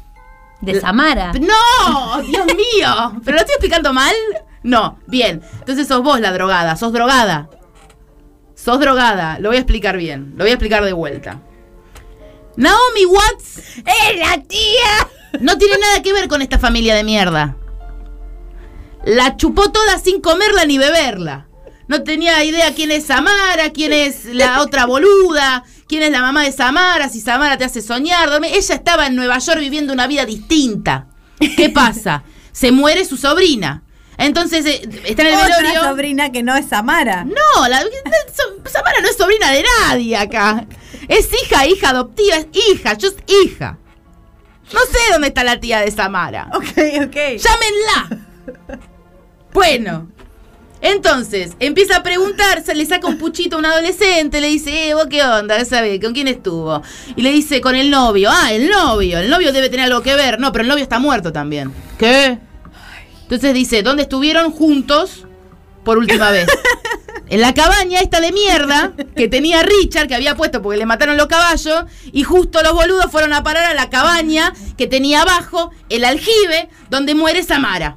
[0.60, 1.32] de Samara.
[1.32, 3.20] No, Dios mío.
[3.24, 4.14] ¿Pero lo estoy explicando mal?
[4.62, 5.42] No, bien.
[5.58, 7.50] Entonces sos vos la drogada, sos drogada.
[8.54, 11.40] Sos drogada, lo voy a explicar bien, lo voy a explicar de vuelta.
[12.56, 15.08] Naomi Watts ¡Es la tía!
[15.40, 17.56] no tiene nada que ver con esta familia de mierda.
[19.04, 21.48] La chupó toda sin comerla ni beberla.
[21.88, 26.42] No tenía idea quién es Samara, quién es la otra boluda, quién es la mamá
[26.42, 28.30] de Samara, si Samara te hace soñar.
[28.30, 28.50] dormir.
[28.54, 31.06] Ella estaba en Nueva York viviendo una vida distinta.
[31.38, 32.22] ¿Qué pasa?
[32.52, 33.82] Se muere su sobrina.
[34.16, 35.82] Entonces eh, está en el Otra velorio.
[35.82, 37.24] sobrina que no es Samara.
[37.24, 40.66] No, la, so- Samara no es sobrina de nadie acá.
[41.08, 43.76] Es hija, hija adoptiva, es hija, yo es hija.
[44.72, 46.48] No sé dónde está la tía de Samara.
[46.54, 46.64] Ok,
[47.06, 47.16] ok.
[47.36, 48.24] ¡Llámenla!
[49.52, 50.08] Bueno.
[50.84, 55.06] Entonces, empieza a preguntarse, le saca un puchito a un adolescente, le dice, eh, vos
[55.08, 55.98] qué onda, ¿Qué sabés?
[55.98, 56.82] ¿Con quién estuvo?
[57.16, 58.28] Y le dice, con el novio.
[58.30, 60.38] Ah, el novio, el novio debe tener algo que ver.
[60.38, 61.72] No, pero el novio está muerto también.
[61.98, 62.38] ¿Qué?
[63.22, 65.26] Entonces dice, ¿dónde estuvieron juntos
[65.84, 66.48] por última vez?
[67.26, 71.16] En la cabaña esta de mierda que tenía Richard, que había puesto porque le mataron
[71.16, 75.70] los caballos, y justo los boludos fueron a parar a la cabaña que tenía abajo
[75.88, 77.96] el aljibe donde muere Samara.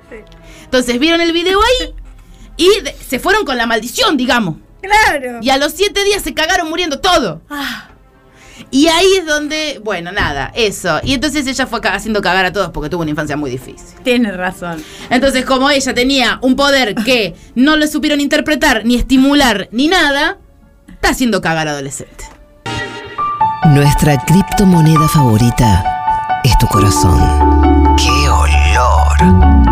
[0.64, 1.92] Entonces vieron el video ahí
[2.56, 4.56] y de- se fueron con la maldición, digamos.
[4.82, 5.38] Claro.
[5.40, 7.40] Y a los siete días se cagaron muriendo todo.
[8.70, 11.00] Y ahí es donde, bueno, nada, eso.
[11.02, 13.98] Y entonces ella fue haciendo cagar a todos porque tuvo una infancia muy difícil.
[14.02, 14.82] Tienes razón.
[15.10, 20.38] Entonces, como ella tenía un poder que no le supieron interpretar, ni estimular, ni nada,
[20.88, 22.24] está haciendo cagar a adolescente.
[23.66, 27.96] Nuestra criptomoneda favorita es tu corazón.
[27.96, 29.71] ¡Qué olor!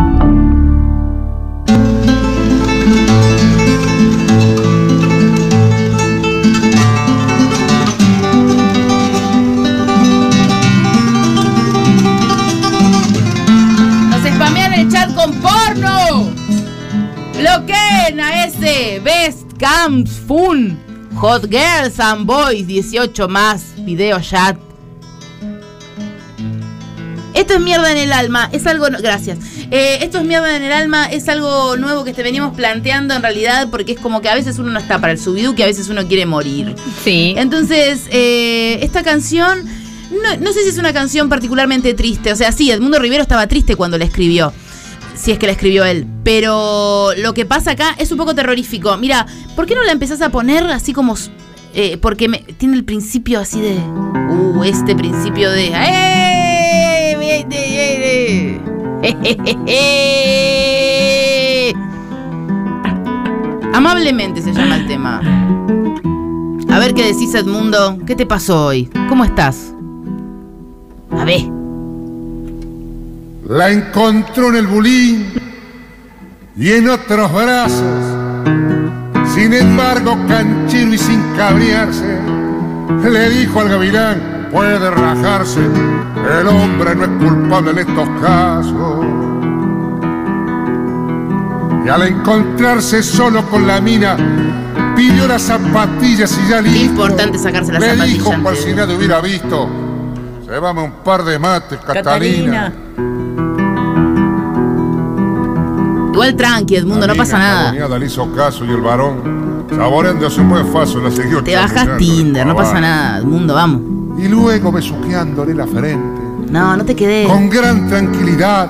[17.41, 20.79] Bloqueen a ese Best Camps Fun.
[21.17, 23.63] Hot Girls and Boys 18 más.
[23.79, 24.57] Video chat.
[27.33, 28.91] Esto es mierda en el alma, es algo.
[28.91, 29.39] no- Gracias.
[29.71, 33.23] Eh, esto es mierda en el alma, es algo nuevo que te venimos planteando en
[33.23, 35.67] realidad, porque es como que a veces uno no está para el subidú, que a
[35.67, 36.75] veces uno quiere morir.
[37.05, 37.35] Sí.
[37.39, 39.65] Entonces, eh, esta canción,
[40.11, 42.33] no, no sé si es una canción particularmente triste.
[42.33, 44.53] O sea, sí, Edmundo Rivero estaba triste cuando la escribió.
[45.21, 46.07] Si es que la escribió él.
[46.25, 48.97] Pero lo que pasa acá es un poco terrorífico.
[48.97, 51.15] Mira, ¿por qué no la empezás a poner así como.
[51.75, 52.27] eh, porque
[52.57, 53.77] tiene el principio así de.
[54.31, 55.73] Uh, este principio de.
[55.75, 57.17] ¡Eh!
[63.75, 65.21] Amablemente se llama el tema.
[66.71, 67.99] A ver qué decís, Edmundo.
[68.07, 68.89] ¿Qué te pasó hoy?
[69.09, 69.75] ¿Cómo estás?
[71.11, 71.60] A ver.
[73.51, 75.33] La encontró en el bulín
[76.57, 77.83] y en otros brazos.
[79.35, 82.21] Sin embargo, canchero y sin cabrearse,
[83.03, 89.05] le dijo al gavilán, puede rajarse, el hombre no es culpable en estos casos.
[91.85, 94.17] Y al encontrarse solo con la mina,
[94.95, 96.79] pidió las zapatillas y ya listo.
[96.79, 98.17] Qué importante sacarse las le zapatillas.
[98.17, 98.63] dijo por antes.
[98.63, 99.69] si nadie hubiera visto,
[100.49, 102.73] llévame un par de mates, Catalina.
[106.13, 107.73] Igual tranqui, Edmundo, no pasa nada.
[107.99, 112.47] Le hizo caso y el varón, saboreándose un buen faso, la siguió Te bajas Tinder,
[112.47, 113.81] no pasa nada, Edmundo, vamos.
[114.19, 116.21] Y luego besuqueándole la frente,
[116.51, 117.27] No, no te quedes.
[117.29, 118.69] con gran tranquilidad,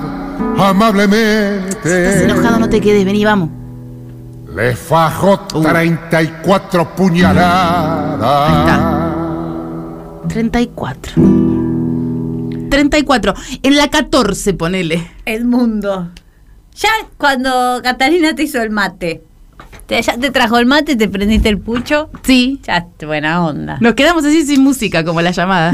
[0.57, 2.07] amablemente.
[2.09, 3.49] Estás enojado, no te quedes, vení, vamos.
[4.55, 5.61] Le fajó Uh.
[5.63, 8.19] 34 puñaladas.
[10.27, 11.13] 34.
[12.69, 13.33] 34.
[13.63, 15.11] En la 14, ponele.
[15.25, 16.09] El mundo.
[16.75, 19.23] Ya cuando Catalina te hizo el mate.
[19.85, 22.09] Te, ya te trajo el mate, te prendiste el pucho.
[22.23, 22.59] Sí.
[22.65, 23.77] Ya, buena onda.
[23.81, 25.71] Nos quedamos así sin música, como la llamada.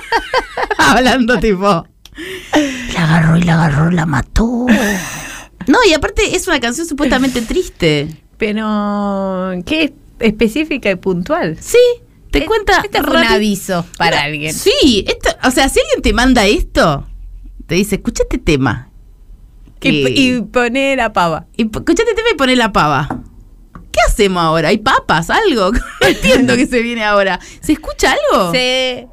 [0.78, 1.86] Hablando tipo.
[2.94, 4.66] La agarró y la agarró, la mató.
[5.66, 8.16] No, y aparte es una canción supuestamente triste.
[8.38, 11.56] Pero, ¿qué específica y puntual?
[11.60, 11.78] Sí,
[12.30, 12.80] te cuenta.
[12.82, 14.54] Este fue un aviso para Mira, alguien.
[14.54, 17.06] Sí, esto, o sea, si alguien te manda esto,
[17.66, 18.90] te dice, escucha este tema.
[19.88, 20.04] Y,
[20.50, 21.46] Que- y la pava.
[21.56, 23.08] y po- escucha este tema y poné la pava.
[23.92, 24.68] ¿Qué hacemos ahora?
[24.70, 25.30] ¿Hay papas?
[25.30, 25.70] ¿Algo?
[26.00, 27.38] No entiendo que se viene ahora.
[27.60, 28.50] ¿Se escucha algo?
[28.52, 29.08] Se,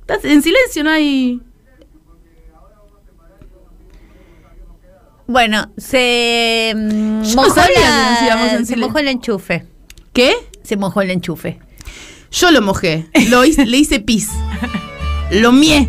[0.00, 1.40] Estás en silencio, no hay.
[5.26, 9.08] bueno, se mm, Yo no mojó, sabía que la- nos íbamos en se mojó el
[9.08, 9.66] enchufe.
[10.12, 10.34] ¿Qué?
[10.62, 11.58] Se mojó el enchufe.
[12.30, 13.06] Yo lo mojé.
[13.28, 14.30] Lo hice- le hice pis.
[15.30, 15.88] Lo mié.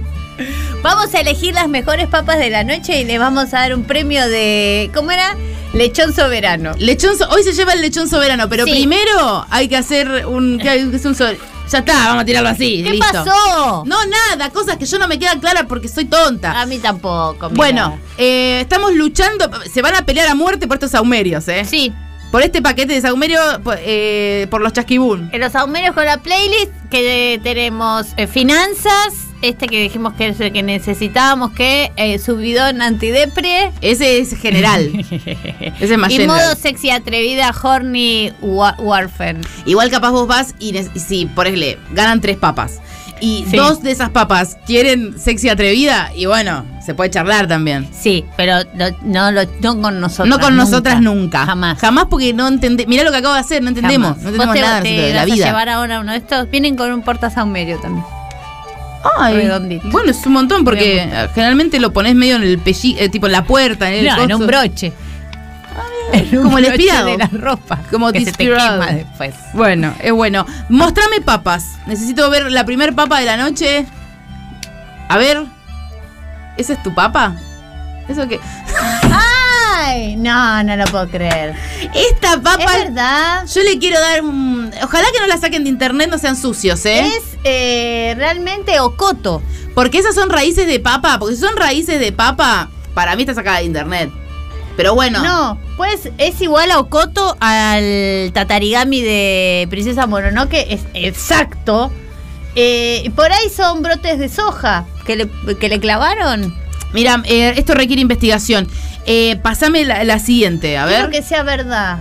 [0.87, 3.83] Vamos a elegir las mejores papas de la noche y le vamos a dar un
[3.83, 4.89] premio de.
[4.93, 5.35] ¿Cómo era?
[5.73, 6.71] Lechón soberano.
[6.79, 8.71] Lechón so- hoy se lleva el lechón soberano, pero Sí.
[8.71, 10.57] primero hay que hacer un.
[10.61, 11.39] ¿qué hay que hacer un sobre-
[11.69, 12.83] Ya está, vamos a tirarlo así.
[12.85, 13.05] ¿Qué listo.
[13.11, 13.83] pasó?
[13.85, 16.57] No, nada, cosas que yo no me quedan claras porque soy tonta.
[16.61, 17.49] A mí tampoco.
[17.49, 17.55] mira.
[17.57, 19.51] Bueno, eh, estamos luchando.
[19.69, 21.65] Se van a pelear a muerte por estos saumerios, ¿eh?
[21.65, 21.91] Sí.
[22.31, 25.29] Por este paquete de saumerio, po- eh, por los chasquibún.
[25.33, 30.39] En los aumerios con la playlist que tenemos eh, finanzas, este que dijimos que es
[30.39, 33.71] el que necesitábamos, que eh, subidón antidepre.
[33.81, 34.91] Ese es general.
[35.79, 36.37] Ese es más y general.
[36.37, 39.39] modo sexy atrevida, horny wa- warfare.
[39.65, 42.79] Igual capaz vos vas y, ne- y sí, ponele, ganan tres papas.
[43.19, 43.57] Y Sí.
[43.57, 47.87] dos de esas papas quieren sexy atrevida y bueno, se puede charlar también.
[47.91, 50.27] Sí, pero lo- no, lo- no con nosotros.
[50.27, 51.45] no con nosotras nunca.
[51.47, 51.79] Jamás.
[51.79, 52.87] Jamás porque no entendemos.
[52.89, 54.09] Mirá lo que acabo de hacer, no entendemos.
[54.17, 54.23] Jamás.
[54.23, 56.47] No entendemos ¿Vos te, nada te de la vas a llevar ahora uno de estos?
[56.51, 58.05] Vienen con un portasaumerio también.
[59.17, 59.87] Ay, redondito.
[59.89, 63.31] Bueno, es un montón porque generalmente lo pones medio en el pelli, eh, tipo en
[63.31, 64.93] la puerta, en el No, en un broche.
[66.13, 67.07] En un Como el espirado.
[67.07, 67.79] de la ropa.
[67.91, 69.35] Como que se te quema después.
[69.53, 70.45] Bueno, es bueno.
[70.69, 71.75] Mostrame papas.
[71.85, 73.85] Necesito ver la primer papa de la noche.
[75.09, 75.43] A ver.
[76.55, 77.35] ¿Esa es tu papa?
[78.07, 78.39] ¿Eso qué?
[79.87, 81.55] Ay, no, no lo puedo creer.
[81.93, 82.63] Esta papa.
[82.63, 83.45] Es verdad.
[83.47, 84.71] Yo le quiero dar un.
[84.83, 87.07] Ojalá que no la saquen de internet, no sean sucios, ¿eh?
[87.07, 89.41] Es eh, realmente ocoto.
[89.73, 91.17] Porque esas son raíces de papa.
[91.19, 94.09] Porque si son raíces de papa, para mí está sacada de internet.
[94.75, 95.23] Pero bueno.
[95.23, 101.91] No, pues es igual a ocoto al tatarigami de Princesa Mononoke, es exacto.
[102.55, 106.55] Eh, por ahí son brotes de soja que le, que le clavaron.
[106.93, 108.67] Mira, eh, esto requiere investigación.
[109.05, 110.95] Eh, pasame la, la siguiente, a ver.
[110.95, 111.97] Quiero que sea verdad.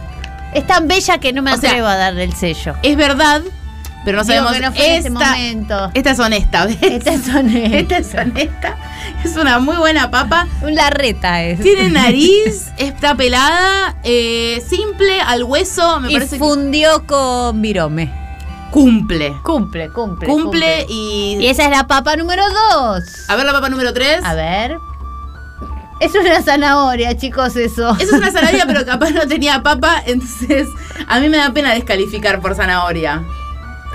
[0.55, 2.75] Es tan bella que no me O sea, atrevo a darle el sello.
[2.83, 3.43] Es verdad,
[4.05, 4.61] pero no Digo sabemos.
[4.77, 5.91] no esta, momento.
[5.93, 6.79] esta es honesta, ¿ves?
[6.81, 7.77] Esta es honesta.
[7.79, 8.77] Esta es honesta.
[9.25, 10.47] Es una muy buena papa.
[10.63, 11.61] Un larreta es.
[11.61, 18.11] Tiene nariz, está pelada, eh, simple, al hueso, me y parece que fundió con virome.
[18.71, 19.39] Cumple.
[19.43, 20.29] Cumple, cumple.
[20.29, 21.37] Cumple y...
[21.41, 23.03] Y esa es la papa número dos.
[23.29, 24.25] A ver la papa número 3.
[24.25, 24.79] A ver.
[25.99, 27.97] Es una zanahoria, chicos, eso.
[27.99, 30.69] Eso es una zanahoria, pero capaz no tenía papa, entonces
[31.09, 33.25] a mí me da pena descalificar por zanahoria.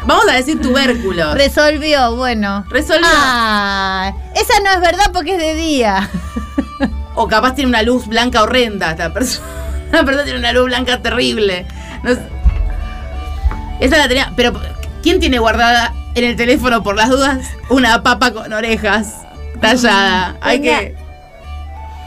[0.06, 1.36] Vamos a decir tubérculos.
[1.36, 2.66] Resolvió, bueno.
[2.70, 3.06] Resolvió.
[3.08, 6.10] Ah, esa no es verdad porque es de día.
[7.14, 9.46] O capaz tiene una luz blanca horrenda esta persona.
[9.92, 11.68] Una persona tiene una luz blanca terrible.
[12.04, 12.22] No sé.
[13.82, 14.32] Esa la tenía.
[14.38, 14.54] Pero,
[15.04, 19.16] ¿quién tiene guardada en el teléfono por las dudas una papa con orejas
[19.60, 20.38] tallada?
[20.40, 20.96] Hay que.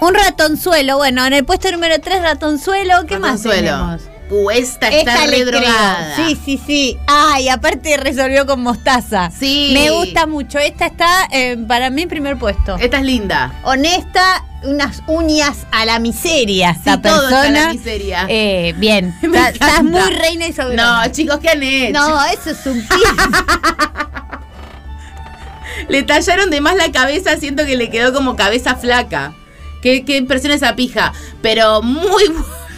[0.01, 3.60] Un ratonzuelo, bueno, en el puesto número 3, ratonzuelo, ¿qué más Ratonzuelo.
[3.70, 4.02] tenemos?
[4.30, 5.60] Uh, esta está Esta re le creo.
[5.60, 6.16] drogada.
[6.16, 6.98] Sí, sí, sí.
[7.06, 9.30] Ay, aparte resolvió con mostaza.
[9.30, 9.70] Sí.
[9.74, 10.59] Me gusta mucho.
[10.59, 12.76] Esta está eh, para mí en primer puesto.
[12.76, 13.52] Esta es linda.
[13.64, 17.64] Honesta, unas uñas a la miseria esta Sí, todo está persona.
[17.64, 18.26] a la miseria.
[18.28, 19.14] Eh, bien.
[19.22, 21.06] Estás muy reina y soberana.
[21.06, 21.92] No, chicos, ¿qué han hecho?
[21.92, 22.82] No, eso es un.
[25.88, 29.34] Le tallaron de más la cabeza, siento que le quedó como cabeza flaca.
[29.82, 31.12] Qué, qué impresión esa pija.
[31.42, 32.24] Pero muy,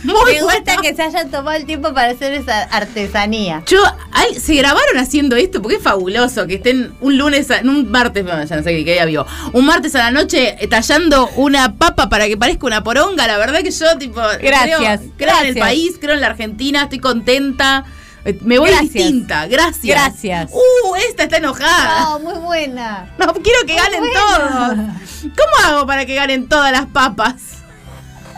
[0.06, 0.82] muy Me gusta bueno.
[0.82, 3.62] que se hayan tomado el tiempo para hacer esa artesanía.
[3.66, 3.78] Yo,
[4.12, 8.24] ay, se grabaron haciendo esto porque es fabuloso que estén un lunes, a- un martes,
[8.24, 11.74] bueno, ya no sé qué, día vio, un martes a la noche eh, tallando una
[11.74, 13.26] papa para que parezca una poronga.
[13.26, 16.82] La verdad que yo, tipo, Gracias, creo, creo en el país, creo en la Argentina,
[16.84, 17.84] estoy contenta.
[18.24, 18.92] Eh, Me voy Gracias.
[18.92, 19.84] distinta, gracias.
[19.84, 20.50] Gracias.
[20.52, 22.00] Uh, esta está enojada.
[22.00, 23.08] No, muy buena.
[23.18, 24.20] No, quiero que ganen buena.
[24.20, 25.32] todos.
[25.36, 27.34] ¿Cómo hago para que ganen todas las papas?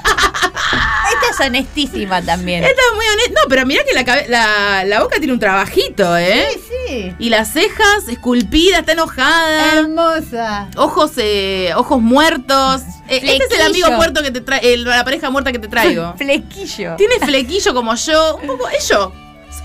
[0.08, 2.62] Esta es honestísima también.
[2.64, 3.40] Esta es muy honesta.
[3.40, 6.46] No, pero mirá que la, la, la boca tiene un trabajito, ¿eh?
[6.52, 7.14] Sí, sí.
[7.18, 9.78] Y las cejas esculpidas, está enojada.
[9.78, 10.68] Hermosa.
[10.76, 12.82] Ojos, eh, ojos muertos.
[13.08, 16.14] Eh, este es el amigo muerto que te trae, la pareja muerta que te traigo.
[16.18, 16.96] Flequillo.
[16.96, 18.36] Tiene flequillo como yo.
[18.36, 19.12] Un poco, es yo.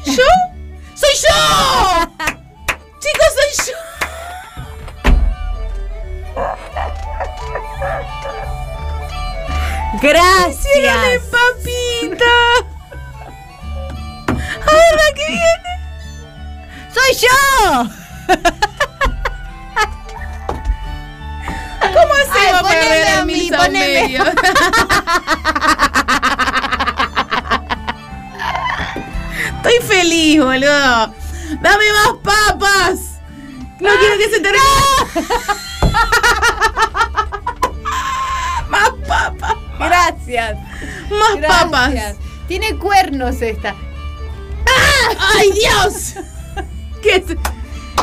[0.05, 0.23] ¿Soy yo?
[0.95, 2.09] ¡Soy yo!
[2.99, 3.73] Chicos, soy yo.
[10.01, 10.73] Gracias.
[10.73, 12.25] Tiene papita.
[14.27, 15.73] A ver que viene.
[16.93, 17.89] Soy yo.
[21.93, 23.51] ¿Cómo se va a a mí?
[23.55, 24.17] Poneme.
[29.57, 31.13] Estoy feliz, boludo.
[31.61, 32.99] Dame más papas.
[33.79, 34.63] No, quiero que se termine.
[39.85, 40.57] Gracias.
[41.09, 41.61] Más Gracias.
[41.61, 42.15] papas.
[42.47, 43.75] Tiene cuernos esta.
[45.35, 46.13] ¡Ay, Dios!
[47.01, 47.23] ¿Qué es?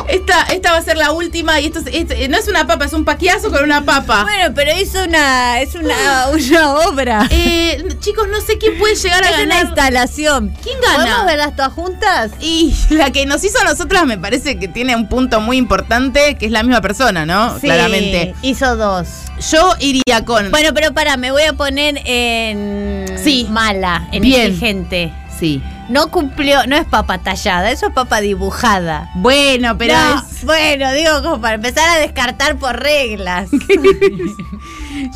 [0.09, 2.85] Esta, esta va a ser la última y esto, es- este- no es una papa,
[2.85, 4.23] es un paquiazo con una papa.
[4.23, 5.59] Bueno, pero hizo una.
[5.61, 7.27] Es una, una obra.
[7.29, 9.65] Eh, chicos, no sé quién puede llegar a es una ganar.
[9.65, 10.55] instalación.
[10.63, 10.97] ¿Quién gana?
[11.03, 12.31] ¿Podemos verlas todas juntas?
[12.39, 16.35] Y la que nos hizo a nosotras me parece que tiene un punto muy importante,
[16.35, 17.55] que es la misma persona, ¿no?
[17.59, 18.33] Sí, Claramente.
[18.41, 19.07] Hizo dos.
[19.51, 20.51] Yo iría con.
[20.51, 23.05] Bueno, pero para, me voy a poner en.
[23.23, 23.47] Sí.
[23.49, 24.47] Mala, en Bien.
[24.47, 25.13] exigente.
[25.39, 25.61] Sí.
[25.91, 29.09] No cumplió, no es papa tallada, eso es papa dibujada.
[29.15, 33.49] Bueno, pero No, es- Bueno, digo, como para empezar a descartar por reglas.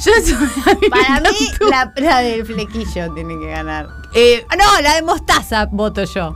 [0.06, 0.11] Yo
[0.89, 3.88] para mí, la, la del flequillo tiene que ganar.
[4.14, 6.35] Eh, Ah, No, la de mostaza voto yo.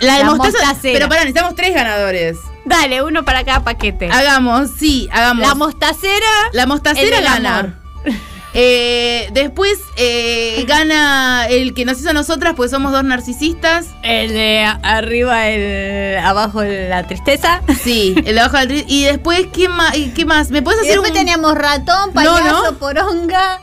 [0.00, 0.58] la de la mostaza.
[0.66, 0.94] mostacera.
[0.94, 2.38] Pero para, necesitamos tres ganadores.
[2.64, 4.10] Dale, uno para cada paquete.
[4.10, 5.46] Hagamos, sí, hagamos.
[5.46, 6.26] La mostacera.
[6.52, 7.80] La mostacera gana.
[8.56, 13.86] Eh, después eh, gana el que nos hizo a nosotras, porque somos dos narcisistas.
[14.02, 17.62] El de arriba, el abajo la tristeza.
[17.82, 19.94] Sí, el de abajo de la tri- Y después, ¿qué más?
[20.14, 20.50] ¿Qué más?
[20.50, 21.16] ¿Me puedes Y hacer después un.
[21.18, 22.78] teníamos ratón, No, payaso, no.
[22.78, 23.60] poronga.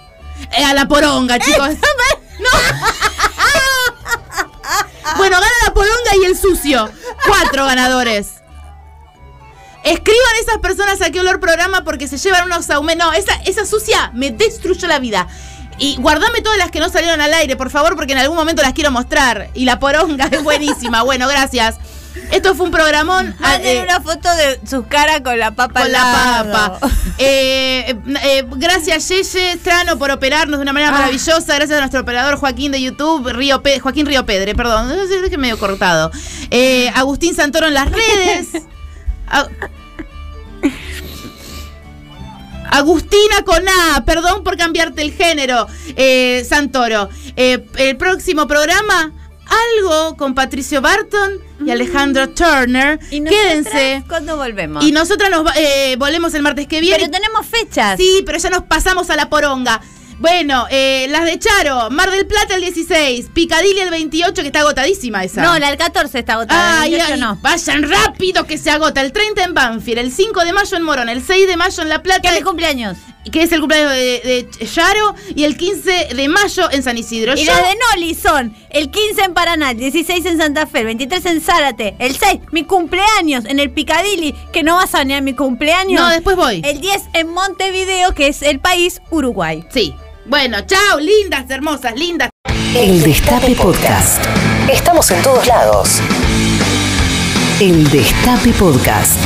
[0.58, 1.70] Eh, a la poronga, chicos.
[5.18, 6.90] Bueno, gana la poronga y el sucio.
[7.26, 8.41] Cuatro ganadores.
[9.84, 13.08] Escriban esas personas a qué olor programa porque se llevan unos aumentos.
[13.08, 15.28] No, esa, esa sucia me destruyó la vida.
[15.80, 18.62] Y guardame todas las que no salieron al aire, por favor, porque en algún momento
[18.62, 19.50] las quiero mostrar.
[19.56, 21.02] Y la poronga es buenísima.
[21.04, 21.78] Bueno, gracias.
[22.30, 23.34] Esto fue un programón.
[23.40, 26.88] Ah, Manden eh, una foto de sus caras con la papa con la papa.
[27.18, 31.00] Eh, eh, gracias, Yeye Strano, por operarnos de una manera Ah.
[31.00, 31.56] maravillosa.
[31.56, 34.92] Gracias a nuestro operador Joaquín de YouTube, Río Pe- Joaquín Río Pedre, perdón.
[35.24, 36.12] Es que medio cortado.
[36.50, 38.48] Eh, Agustín Santoro en las redes.
[42.72, 47.10] Agustina con A, perdón por cambiarte el género, eh, Santoro.
[47.36, 49.12] Eh, el próximo programa,
[49.78, 53.00] algo con Patricio Barton y Alejandro Turner.
[53.10, 54.04] ¿Y Quédense.
[54.08, 54.84] cuándo volvemos?
[54.86, 56.98] Y nosotras nos eh, volvemos el martes que viene.
[56.98, 57.98] Pero tenemos fechas.
[57.98, 59.82] Sí, pero ya nos pasamos a la poronga.
[60.22, 64.60] Bueno, eh, las de Charo, Mar del Plata el 16, Picadilly el 28, que está
[64.60, 65.42] agotadísima esa.
[65.42, 66.82] No, la del 14 está agotada.
[66.82, 67.40] Ay, el 28 ay, no.
[67.42, 69.02] vayan rápido que se agota.
[69.02, 71.90] El 30 en Banfield, el 5 de mayo en Morón, el 6 de mayo en
[71.90, 72.22] La Plata.
[72.22, 72.98] ¿Qué es mi cumpleaños?
[73.32, 75.16] Que es el cumpleaños de, de Charo.
[75.36, 77.34] Y el 15 de mayo en San Isidro.
[77.36, 80.80] Y Yo- las de Noli son el 15 en Paraná, el 16 en Santa Fe,
[80.82, 85.02] el 23 en Zárate, el 6 mi cumpleaños en el Picadilly, que no vas a
[85.02, 86.00] a mi cumpleaños.
[86.00, 86.62] No, después voy.
[86.64, 89.64] El 10 en Montevideo, que es el país Uruguay.
[89.74, 89.96] Sí.
[90.26, 92.30] Bueno, chao, lindas, hermosas, lindas.
[92.76, 94.24] El Destape Podcast.
[94.72, 96.00] Estamos en todos lados.
[97.60, 99.18] El Destape Podcast.